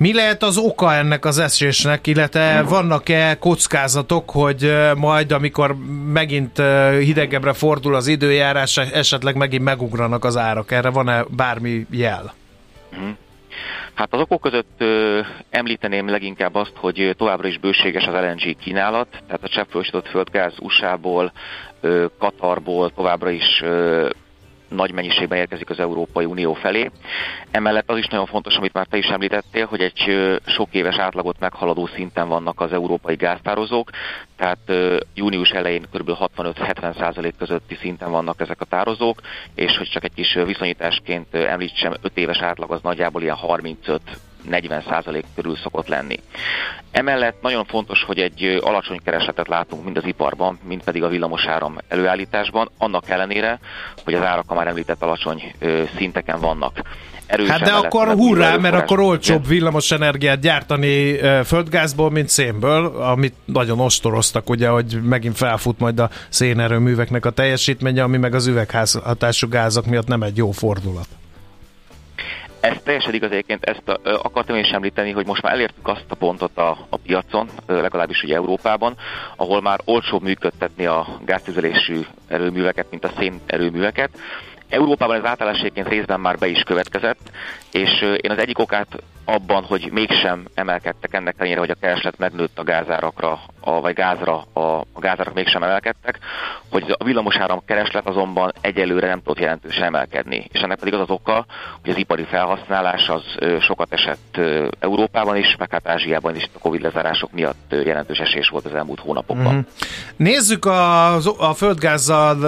Mi 0.00 0.14
lehet 0.14 0.42
az 0.42 0.58
oka 0.58 0.94
ennek 0.94 1.24
az 1.24 1.38
esésnek, 1.38 2.06
illetve 2.06 2.62
vannak-e 2.62 3.38
kockázatok, 3.38 4.30
hogy 4.30 4.72
majd, 4.96 5.32
amikor 5.32 5.76
megint 6.12 6.62
hidegebbre 6.98 7.52
fordul 7.52 7.94
az 7.94 8.06
időjárás, 8.06 8.76
esetleg 8.76 9.36
megint 9.36 9.62
megugranak 9.62 10.24
az 10.24 10.36
árak? 10.36 10.70
Erre 10.70 10.90
van-e 10.90 11.24
bármi 11.36 11.86
jel? 11.90 12.34
Mhm. 12.90 13.10
Hát 13.94 14.12
az 14.14 14.20
okok 14.20 14.40
között 14.40 14.74
ö, 14.78 15.20
említeném 15.50 16.08
leginkább 16.08 16.54
azt, 16.54 16.72
hogy 16.76 17.14
továbbra 17.16 17.48
is 17.48 17.58
bőséges 17.58 18.04
az 18.04 18.14
LNG 18.14 18.56
kínálat, 18.56 19.08
tehát 19.10 19.42
a 19.42 19.48
cseppfolyósított 19.48 20.08
földgáz 20.08 20.54
USA-ból, 20.58 21.32
ö, 21.80 22.06
Katarból 22.18 22.90
továbbra 22.90 23.30
is 23.30 23.60
ö, 23.62 24.08
nagy 24.70 24.92
mennyiségben 24.92 25.38
érkezik 25.38 25.70
az 25.70 25.80
Európai 25.80 26.24
Unió 26.24 26.54
felé. 26.54 26.90
Emellett 27.50 27.90
az 27.90 27.98
is 27.98 28.06
nagyon 28.06 28.26
fontos, 28.26 28.56
amit 28.56 28.72
már 28.72 28.86
te 28.86 28.96
is 28.96 29.06
említettél, 29.06 29.66
hogy 29.66 29.80
egy 29.80 30.30
sok 30.46 30.68
éves 30.74 30.96
átlagot 30.96 31.38
meghaladó 31.38 31.86
szinten 31.86 32.28
vannak 32.28 32.60
az 32.60 32.72
európai 32.72 33.14
gáztározók, 33.14 33.90
tehát 34.36 34.72
június 35.14 35.50
elején 35.50 35.86
kb. 35.92 36.10
65-70% 36.36 37.32
közötti 37.38 37.74
szinten 37.74 38.10
vannak 38.10 38.40
ezek 38.40 38.60
a 38.60 38.64
tározók, 38.64 39.20
és 39.54 39.76
hogy 39.76 39.88
csak 39.88 40.04
egy 40.04 40.14
kis 40.14 40.34
viszonyításként 40.44 41.34
említsem, 41.34 41.94
5 42.02 42.18
éves 42.18 42.40
átlag 42.40 42.70
az 42.72 42.80
nagyjából 42.82 43.22
ilyen 43.22 43.36
35 43.36 44.00
40% 44.50 45.22
körül 45.34 45.56
szokott 45.56 45.88
lenni. 45.88 46.20
Emellett 46.90 47.42
nagyon 47.42 47.64
fontos, 47.64 48.04
hogy 48.04 48.18
egy 48.18 48.58
alacsony 48.60 49.00
keresletet 49.04 49.48
látunk 49.48 49.84
mind 49.84 49.96
az 49.96 50.04
iparban, 50.06 50.58
mind 50.62 50.82
pedig 50.82 51.02
a 51.02 51.08
villamosáram 51.08 51.76
előállításban, 51.88 52.70
annak 52.78 53.08
ellenére, 53.08 53.58
hogy 54.04 54.14
az 54.14 54.22
árak 54.22 54.50
a 54.50 54.54
már 54.54 54.66
említett 54.66 55.02
alacsony 55.02 55.54
szinteken 55.96 56.40
vannak. 56.40 56.82
Erősen 57.26 57.58
hát 57.58 57.68
de 57.68 57.72
akkor 57.72 58.08
hurrá, 58.08 58.56
mert 58.56 58.74
akkor 58.74 59.00
olcsóbb 59.00 59.46
villamos 59.46 59.90
energiát 59.90 60.40
gyártani 60.40 61.16
földgázból, 61.44 62.10
mint 62.10 62.28
szénből, 62.28 62.86
amit 62.86 63.34
nagyon 63.44 63.80
ostoroztak, 63.80 64.50
ugye, 64.50 64.68
hogy 64.68 65.00
megint 65.02 65.36
felfut 65.36 65.78
majd 65.78 65.98
a 65.98 66.10
szénerőműveknek 66.28 67.26
a 67.26 67.30
teljesítménye, 67.30 68.02
ami 68.02 68.16
meg 68.16 68.34
az 68.34 68.46
üvegházhatású 68.46 69.48
gázok 69.48 69.86
miatt 69.86 70.06
nem 70.06 70.22
egy 70.22 70.36
jó 70.36 70.50
fordulat. 70.50 71.19
Ez 72.60 72.76
teljesen 72.84 73.14
igaz 73.14 73.30
egyébként, 73.30 73.64
ezt 73.64 73.88
a, 73.88 74.00
akartam 74.22 74.56
én 74.56 74.64
is 74.64 74.70
említeni, 74.70 75.10
hogy 75.10 75.26
most 75.26 75.42
már 75.42 75.52
elértük 75.52 75.88
azt 75.88 76.04
a 76.08 76.14
pontot 76.14 76.58
a, 76.58 76.86
a 76.88 76.96
piacon, 76.96 77.48
legalábbis 77.66 78.22
ugye 78.22 78.34
Európában, 78.34 78.96
ahol 79.36 79.60
már 79.60 79.80
olcsóbb 79.84 80.22
működtetni 80.22 80.86
a 80.86 81.06
gáztüzelésű 81.24 82.00
erőműveket, 82.28 82.86
mint 82.90 83.04
a 83.04 83.10
szénerőműveket. 83.18 84.10
Európában 84.68 85.16
ez 85.16 85.24
általánosságként 85.24 85.88
részben 85.88 86.20
már 86.20 86.38
be 86.38 86.46
is 86.46 86.62
következett, 86.62 87.30
és 87.72 88.00
én 88.20 88.30
az 88.30 88.38
egyik 88.38 88.58
okát 88.58 89.02
abban, 89.24 89.64
hogy 89.64 89.88
mégsem 89.92 90.44
emelkedtek 90.54 91.14
ennek 91.14 91.34
ellenére, 91.38 91.60
hogy 91.60 91.70
a 91.70 91.80
kereslet 91.80 92.18
megnőtt 92.18 92.58
a 92.58 92.62
gázárakra, 92.62 93.40
a, 93.60 93.80
vagy 93.80 93.94
gázra, 93.94 94.44
a, 94.52 94.60
a 94.92 95.00
gázárak 95.00 95.34
mégsem 95.34 95.62
emelkedtek, 95.62 96.18
hogy 96.68 96.94
a 96.98 97.04
villamosáram 97.04 97.62
kereslet 97.64 98.06
azonban 98.06 98.52
egyelőre 98.60 99.06
nem 99.06 99.18
tudott 99.18 99.38
jelentősen 99.38 99.84
emelkedni. 99.84 100.48
És 100.52 100.60
ennek 100.60 100.78
pedig 100.78 100.94
az 100.94 101.00
az 101.00 101.10
oka, 101.10 101.46
hogy 101.80 101.90
az 101.90 101.96
ipari 101.96 102.24
felhasználás 102.24 103.08
az 103.08 103.22
sokat 103.60 103.92
esett 103.92 104.40
Európában 104.78 105.36
is, 105.36 105.56
meg 105.58 105.70
hát 105.70 105.88
Ázsiában 105.88 106.36
is 106.36 106.48
a 106.54 106.58
Covid 106.58 106.82
lezárások 106.82 107.32
miatt 107.32 107.74
jelentős 107.84 108.18
esés 108.18 108.48
volt 108.48 108.64
az 108.64 108.74
elmúlt 108.74 109.00
hónapokban. 109.00 109.52
Mm-hmm. 109.52 109.60
Nézzük 110.16 110.64
a, 110.64 111.14
a 111.38 111.54
földgázzal 111.54 112.38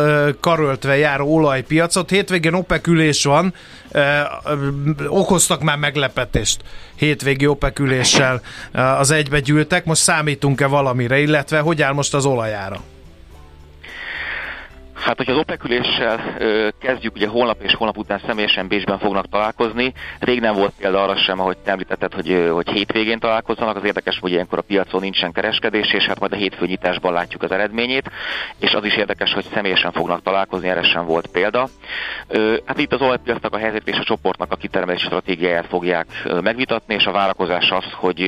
karöltve 0.41 0.97
járó 0.97 1.35
olajpiacot. 1.35 2.11
Hétvégén 2.11 2.55
OPEC 2.55 2.87
ülés 2.87 3.25
van, 3.25 3.55
okoztak 5.07 5.63
már 5.63 5.77
meglepetést 5.79 6.61
hétvégi 6.95 7.47
OPEC 7.47 7.79
üléssel 7.79 8.41
az 8.73 9.11
egybegyűltek. 9.11 9.85
Most 9.85 10.03
számítunk-e 10.03 10.67
valamire, 10.67 11.21
illetve 11.21 11.61
hogy 11.61 11.83
áll 11.83 11.93
most 11.93 12.15
az 12.15 12.25
olajára? 12.25 12.81
Hát, 15.05 15.17
hogyha 15.17 15.33
az 15.33 15.39
OPEC 15.39 15.65
üléssel 15.65 16.35
ö, 16.39 16.69
kezdjük, 16.81 17.15
ugye 17.15 17.29
holnap 17.29 17.63
és 17.63 17.75
holnap 17.75 17.97
után 17.97 18.21
személyesen 18.27 18.69
Bécsben 18.69 18.99
fognak 18.99 19.29
találkozni. 19.29 19.93
Rég 20.19 20.41
nem 20.41 20.55
volt 20.55 20.73
példa 20.79 21.03
arra 21.03 21.17
sem, 21.17 21.41
ahogy 21.41 21.57
te 21.57 21.71
említetted, 21.71 22.15
hogy, 22.15 22.49
hogy 22.51 22.69
hétvégén 22.69 23.19
találkozzanak. 23.19 23.77
Az 23.77 23.85
érdekes, 23.85 24.19
hogy 24.19 24.31
ilyenkor 24.31 24.59
a 24.59 24.63
piacon 24.63 25.01
nincsen 25.01 25.33
kereskedés, 25.33 25.93
és 25.93 26.05
hát 26.05 26.21
majd 26.21 26.33
a 26.33 26.37
hétfő 26.37 26.67
nyitásban 26.67 27.13
látjuk 27.13 27.43
az 27.43 27.51
eredményét. 27.51 28.11
És 28.59 28.73
az 28.73 28.85
is 28.85 28.97
érdekes, 28.97 29.33
hogy 29.33 29.45
személyesen 29.55 29.93
fognak 29.93 30.23
találkozni, 30.23 30.69
erre 30.69 30.83
sem 30.83 31.05
volt 31.05 31.27
példa. 31.27 31.69
Ö, 32.29 32.57
hát 32.65 32.79
itt 32.79 32.93
az 32.93 33.01
olajpiacnak 33.01 33.55
a 33.55 33.59
helyzet 33.59 33.89
és 33.89 33.99
a 33.99 34.05
csoportnak 34.05 34.53
a 34.53 34.57
kitermelési 34.57 35.05
stratégiáját 35.05 35.67
fogják 35.67 36.07
megvitatni, 36.43 36.95
és 36.95 37.05
a 37.05 37.13
várakozás 37.13 37.71
az, 37.71 37.85
hogy 37.93 38.21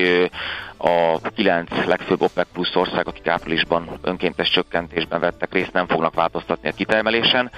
a 0.79 1.31
kilenc 1.35 1.71
legfőbb 1.87 2.23
OPEC 2.23 2.47
plusz 2.53 2.77
ország, 2.77 3.07
akik 3.07 3.27
áprilisban 3.27 3.99
önkéntes 4.03 4.51
csökkentésben 4.51 5.21
vettek 5.21 5.53
részt, 5.53 5.73
nem 5.73 5.87
fognak 5.87 6.15
változtatni 6.15 6.69
a 6.69 6.73
kitermelésen. 6.73 7.51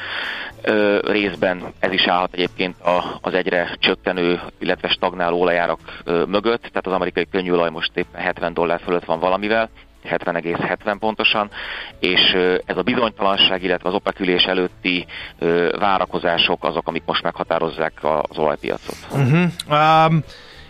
Részben 1.01 1.63
ez 1.79 1.93
is 1.93 2.07
állhat 2.07 2.35
egyébként 2.35 2.81
a, 2.81 3.19
az 3.21 3.35
egyre 3.35 3.77
csökkenő, 3.79 4.41
illetve 4.59 4.89
stagnáló 4.89 5.41
olajárak 5.41 6.03
mögött, 6.05 6.61
tehát 6.61 6.87
az 6.87 6.93
amerikai 6.93 7.27
könnyűolaj 7.31 7.71
most 7.71 7.91
éppen 7.95 8.21
70 8.21 8.55
dollár 8.55 8.81
fölött 8.81 9.05
van 9.05 9.21
valamivel, 9.21 9.69
70,70 10.05 10.97
pontosan, 10.99 11.51
és 11.99 12.37
ez 12.65 12.77
a 12.77 12.83
bizonytalanság, 12.83 13.63
illetve 13.63 13.89
az 13.89 13.95
OPEC 13.95 14.21
ülés 14.21 14.43
előtti 14.43 15.07
várakozások 15.79 16.65
azok, 16.65 16.89
amik 16.89 17.03
most 17.07 17.23
meghatározzák 17.23 17.93
az 18.03 18.39
olajpiacot. 18.39 18.97
Uh-huh. 19.11 19.45
Um... 19.71 20.23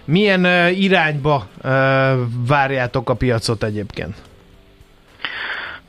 Milyen 0.06 0.44
uh, 0.44 0.80
irányba 0.80 1.46
uh, 1.64 1.70
várjátok 2.46 3.10
a 3.10 3.14
piacot 3.14 3.64
egyébként? 3.64 4.14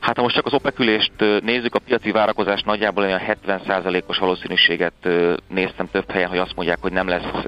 Hát 0.00 0.16
ha 0.16 0.22
most 0.22 0.34
csak 0.34 0.46
az 0.46 0.52
OPEC 0.52 0.78
ülést 0.78 1.12
nézzük, 1.42 1.74
a 1.74 1.78
piaci 1.78 2.10
várakozás 2.10 2.62
nagyjából 2.62 3.04
olyan 3.04 3.20
70%-os 3.46 4.18
valószínűséget 4.18 4.92
néztem 5.48 5.88
több 5.90 6.10
helyen, 6.10 6.28
hogy 6.28 6.38
azt 6.38 6.54
mondják, 6.54 6.78
hogy 6.80 6.92
nem 6.92 7.08
lesz 7.08 7.44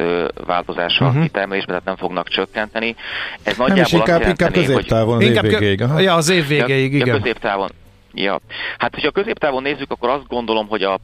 változás 0.47 0.99
a 0.99 1.05
uh-huh. 1.05 1.23
kitermelésben, 1.23 1.69
tehát 1.69 1.85
nem 1.85 1.97
fognak 1.97 2.29
csökkenteni. 2.29 2.97
Ez 3.43 3.57
nagyjából 3.57 3.75
nem 3.75 3.85
is 3.85 3.93
inkább, 3.93 4.29
inkább 4.29 4.53
középtávon 4.53 5.17
az 5.17 5.23
év 5.23 5.41
végéig. 5.41 5.85
Ja, 5.99 6.15
az 6.15 6.29
év 6.29 6.47
végéig, 6.47 6.95
igen. 6.95 7.07
Ja, 7.07 7.13
középtávon. 7.13 7.71
Ja. 8.15 8.41
Hát, 8.79 8.95
hogyha 8.95 9.09
a 9.09 9.21
középtávon 9.21 9.63
nézzük, 9.63 9.91
akkor 9.91 10.09
azt 10.09 10.27
gondolom, 10.27 10.69
hogy 10.69 10.83
a 10.83 10.99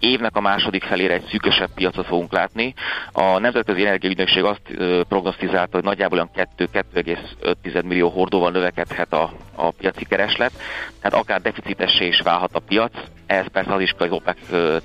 évnek 0.00 0.36
a 0.36 0.40
második 0.40 0.82
felére 0.82 1.14
egy 1.14 1.26
szűkösebb 1.30 1.70
piacot 1.74 2.06
fogunk 2.06 2.32
látni. 2.32 2.74
A 3.12 3.38
Nemzetközi 3.38 3.86
Energiaügynökség 3.86 4.44
azt 4.44 4.60
prognosztizálta, 5.08 5.76
hogy 5.76 5.84
nagyjából 5.84 6.18
olyan 6.18 6.48
2-2,5 6.58 7.84
millió 7.84 8.08
hordóval 8.08 8.50
növekedhet 8.50 9.12
a, 9.12 9.32
a 9.54 9.70
piaci 9.70 10.04
kereslet, 10.04 10.52
tehát 11.00 11.18
akár 11.18 11.40
deficitessé 11.40 12.06
is 12.06 12.20
válhat 12.20 12.54
a 12.54 12.58
piac, 12.58 12.92
ez 13.26 13.46
persze 13.52 13.74
az 13.74 13.80
is, 13.80 13.94
hogy 13.98 14.06
az 14.06 14.12
OPEC 14.12 14.38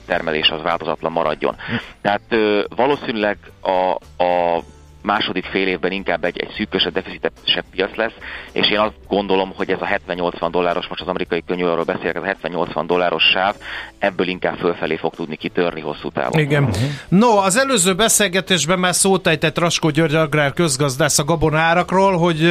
termelés 0.06 0.50
az 0.50 0.62
változatlan 0.62 1.12
maradjon. 1.12 1.56
Tehát 2.02 2.22
ö, 2.30 2.64
valószínűleg 2.76 3.38
a, 3.62 3.92
a 4.24 4.60
második 5.02 5.46
fél 5.46 5.68
évben 5.68 5.92
inkább 5.92 6.24
egy, 6.24 6.40
egy 6.40 6.54
szűkösebb, 6.58 6.94
deficitesebb 6.94 7.64
piac 7.72 7.96
lesz, 7.96 8.14
és 8.52 8.72
én 8.72 8.80
azt 8.80 8.94
gondolom, 9.08 9.54
hogy 9.56 9.70
ez 9.70 9.82
a 9.82 10.00
70-80 10.08 10.48
dolláros, 10.52 10.88
most 10.88 11.02
az 11.02 11.08
amerikai 11.08 11.44
könyvről 11.48 11.84
beszélek, 11.84 12.16
ez 12.16 12.24
a 12.24 12.48
70-80 12.48 12.84
dolláros 12.86 13.24
sáv, 13.34 13.56
ebből 14.00 14.28
inkább 14.28 14.58
fölfelé 14.58 14.96
fog 14.96 15.16
tudni 15.16 15.36
kitörni 15.36 15.82
hosszú 15.82 16.10
távon. 16.10 16.40
Igen. 16.40 16.70
No, 17.08 17.38
az 17.38 17.58
előző 17.58 17.96
beszélgetésben 17.96 18.80
már 18.80 18.96
szót 18.96 19.28
ejtett 19.28 19.60
Raskó 19.60 19.90
György 19.90 20.16
agrár 20.16 20.54
közgazdász 20.54 21.20
a 21.20 21.24
gabonárakról, 21.24 22.18
hogy 22.18 22.46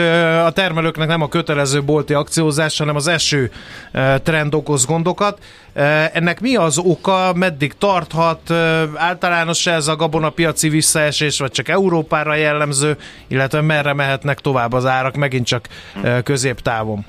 a 0.45 0.51
termelőknek 0.51 1.09
nem 1.09 1.23
a 1.23 1.29
kötelező 1.29 1.83
bolti 1.83 2.15
akciózás, 2.15 2.79
hanem 2.79 2.97
az 2.97 3.07
eső 3.07 3.51
trend 4.23 4.55
okoz 4.55 4.87
gondokat. 4.87 5.39
Ennek 6.13 6.41
mi 6.41 6.57
az 6.57 6.79
oka, 6.79 7.33
meddig 7.35 7.75
tarthat, 7.79 8.51
általános 8.95 9.67
ez 9.67 9.89
a 9.89 9.97
gabonapiaci 9.97 10.69
visszaesés, 10.69 11.39
vagy 11.39 11.51
csak 11.51 11.69
Európára 11.69 12.35
jellemző, 12.41 12.97
illetve 13.27 13.61
merre 13.61 13.93
mehetnek 13.93 14.41
tovább 14.41 14.73
az 14.73 14.87
árak, 14.87 15.17
megint 15.17 15.47
csak 15.47 15.69
középtávon? 16.23 17.05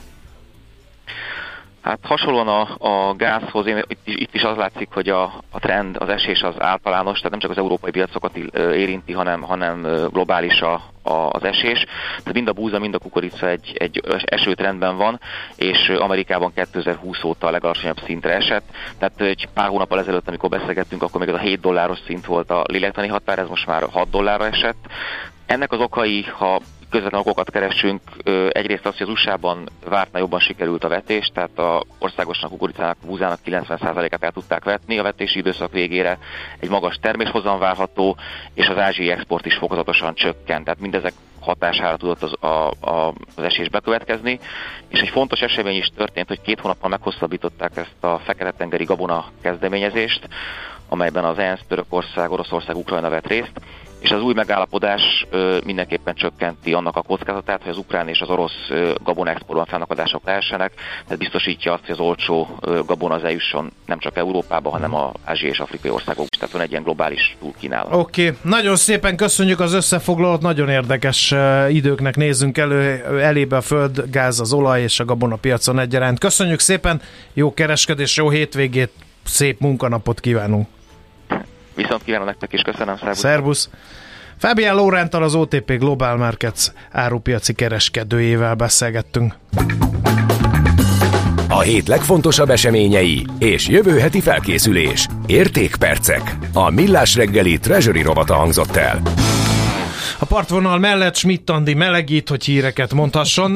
Hát 1.82 2.00
hasonlóan 2.04 2.48
a, 2.48 2.76
a 2.78 3.14
gázhoz, 3.16 3.66
én, 3.66 3.84
itt, 3.88 4.00
itt 4.04 4.34
is 4.34 4.44
az 4.44 4.58
látszik, 4.58 4.88
hogy 4.92 5.10
a, 5.10 5.24
a 5.50 5.60
trend, 5.60 5.96
az 6.00 6.10
esés 6.10 6.42
az 6.42 6.54
általános, 6.58 7.16
tehát 7.18 7.30
nem 7.30 7.40
csak 7.40 7.52
az 7.52 7.58
európai 7.58 7.92
piacokat 7.92 8.38
érinti, 8.56 9.14
hanem, 9.14 9.42
hanem 9.42 9.82
globális 10.12 10.62
a, 10.62 10.74
a, 11.02 11.30
az 11.30 11.44
esés. 11.44 11.86
Tehát 12.18 12.34
mind 12.34 12.48
a 12.48 12.54
búza, 12.54 12.80
mind 12.80 12.94
a 12.96 13.00
kukorica 13.00 13.50
egy, 13.50 13.76
egy 13.78 14.02
esőtrendben 14.26 14.98
van, 14.98 15.20
és 15.56 15.90
Amerikában 15.90 16.54
2020 16.54 17.24
óta 17.24 17.48
a 17.48 17.52
legalacsonyabb 17.52 18.00
szintre 18.06 18.36
esett. 18.36 18.66
Tehát 18.98 19.22
egy 19.22 19.48
pár 19.54 19.68
hónappal 19.68 20.00
ezelőtt, 20.00 20.28
amikor 20.28 20.50
beszélgettünk, 20.50 21.04
akkor 21.04 21.20
még 21.20 21.30
ez 21.30 21.36
a 21.36 21.44
7 21.44 21.60
dolláros 21.60 22.00
szint 22.06 22.26
volt 22.26 22.50
a 22.50 22.64
lélektani 22.68 23.08
határ, 23.08 23.40
ez 23.40 23.48
most 23.48 23.68
már 23.68 23.84
6 23.92 24.10
dollárra 24.10 24.46
esett. 24.46 24.86
Ennek 25.46 25.72
az 25.72 25.80
okai, 25.80 26.24
ha 26.24 26.62
közvetlen 26.92 27.22
okokat 27.22 27.50
keresünk. 27.50 28.02
Egyrészt 28.50 28.86
az, 28.86 28.98
hogy 28.98 29.08
az 29.08 29.14
USA-ban 29.14 29.70
vártnál 29.86 30.22
jobban 30.22 30.40
sikerült 30.40 30.84
a 30.84 30.88
vetés, 30.88 31.30
tehát 31.34 31.60
a 31.60 31.84
országosnak 32.00 32.50
kukoricának, 32.50 32.98
búzának 33.06 33.40
90%-át 33.46 34.24
el 34.24 34.32
tudták 34.32 34.64
vetni 34.64 34.98
a 34.98 35.04
vetési 35.04 35.40
időszak 35.40 35.72
végére. 35.72 36.18
Egy 36.60 36.70
magas 36.70 36.98
terméshozam 37.02 37.60
várható, 37.60 38.18
és 38.54 38.68
az 38.68 38.78
ázsiai 38.78 39.10
export 39.10 39.46
is 39.46 39.56
fokozatosan 39.56 40.14
csökkent. 40.14 40.64
Tehát 40.64 40.80
mindezek 40.80 41.14
hatására 41.40 41.98
tudott 41.98 42.24
az, 42.24 42.34
a, 42.40 42.72
a, 42.82 43.14
az 43.36 43.44
esés 43.44 43.70
bekövetkezni, 43.70 44.40
és 44.88 45.00
egy 45.00 45.10
fontos 45.10 45.40
esemény 45.40 45.78
is 45.78 45.92
történt, 45.96 46.28
hogy 46.28 46.42
két 46.42 46.60
hónappal 46.60 46.90
meghosszabbították 46.90 47.78
ezt 47.78 48.04
a 48.04 48.18
Fekete-tengeri 48.18 48.84
gabona 48.84 49.26
kezdeményezést, 49.42 50.28
amelyben 50.90 51.26
az 51.26 51.38
ENSZ, 51.38 51.62
Törökország, 51.68 52.32
Oroszország, 52.32 52.76
Ukrajna 52.76 53.10
vett 53.10 53.28
részt, 53.28 53.52
és 54.02 54.10
az 54.10 54.22
új 54.22 54.34
megállapodás 54.34 55.02
mindenképpen 55.66 56.16
csökkenti 56.16 56.74
annak 56.74 56.96
a 56.96 57.02
kockázatát, 57.02 57.62
hogy 57.62 57.72
az 57.72 57.78
ukrán 57.78 58.08
és 58.08 58.20
az 58.20 58.30
orosz 58.30 58.70
gabona 59.04 59.30
exportban 59.30 59.66
fennakadások 59.66 60.26
lehessenek, 60.26 60.74
tehát 61.04 61.18
biztosítja 61.18 61.74
azt, 61.74 61.86
hogy 61.86 61.92
az 61.92 62.00
olcsó 62.00 62.58
ö, 62.62 62.80
gabona 62.86 63.14
az 63.14 63.24
eljusson 63.24 63.72
nem 63.86 64.00
csak 64.00 64.18
Európába, 64.18 64.70
hanem 64.70 64.96
az 64.96 65.12
ázsiai 65.24 65.52
és 65.52 65.60
afrikai 65.60 65.92
országok 65.92 66.26
is, 66.30 66.38
tehát 66.38 66.54
van 66.54 66.62
egy 66.62 66.72
ilyen 66.72 66.84
globális 66.84 67.38
túlkínálat. 67.40 67.94
Oké, 67.94 68.28
okay. 68.28 68.40
nagyon 68.42 68.76
szépen 68.76 69.16
köszönjük 69.16 69.60
az 69.60 69.74
összefoglalót, 69.74 70.42
nagyon 70.42 70.70
érdekes 70.70 71.34
időknek 71.70 72.16
nézzünk 72.16 72.58
elő, 72.58 73.06
elébe 73.22 73.56
a 73.56 73.62
föld, 73.62 74.04
gáz, 74.12 74.40
az 74.40 74.54
olaj 74.54 74.82
és 74.82 75.00
a 75.00 75.06
gabona 75.06 75.36
piacon 75.36 75.80
egyaránt. 75.80 76.20
Köszönjük 76.20 76.60
szépen, 76.60 77.02
jó 77.34 77.54
kereskedés, 77.54 78.18
jó 78.18 78.30
hétvégét, 78.30 78.92
szép 79.24 79.60
munkanapot 79.60 80.20
kívánunk! 80.20 80.68
Viszont 81.82 82.04
kívánom 82.04 82.26
nektek 82.26 82.54
is, 82.54 82.62
köszönöm, 82.62 82.98
szervusz! 82.98 83.20
Szervusz! 83.20 83.70
Fabian 84.38 84.76
Lórántal 84.76 85.24
az 85.24 85.36
OTP 85.36 85.78
Global 85.78 86.18
Markets 86.18 86.68
árupiaci 86.92 87.54
kereskedőjével 87.54 88.56
beszélgettünk. 88.56 89.34
A 91.48 91.60
hét 91.60 91.88
legfontosabb 91.88 92.50
eseményei 92.50 93.26
és 93.40 93.68
jövő 93.68 94.00
heti 94.00 94.22
felkészülés. 94.22 95.08
Értékpercek. 95.26 96.36
A 96.54 96.70
Millás 96.70 97.16
reggeli 97.16 97.58
Treasury 97.58 98.02
rovata 98.02 98.34
hangzott 98.34 98.76
el. 98.76 99.02
A 100.22 100.26
partvonal 100.26 100.80
mellett 100.80 101.16
Schmidt 101.16 101.50
Andi 101.50 101.74
melegít, 101.74 102.30
hogy 102.30 102.44
híreket 102.44 102.94
mondhasson, 102.94 103.54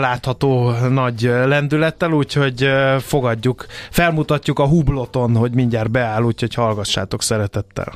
látható 0.00 0.70
nagy 0.70 1.22
lendülettel, 1.22 2.12
úgyhogy 2.12 2.68
fogadjuk, 2.98 3.66
felmutatjuk 3.90 4.58
a 4.58 4.66
hubloton, 4.66 5.36
hogy 5.36 5.52
mindjárt 5.52 5.90
beáll, 5.90 6.22
úgyhogy 6.22 6.54
hallgassátok 6.54 7.22
szeretettel. 7.22 7.92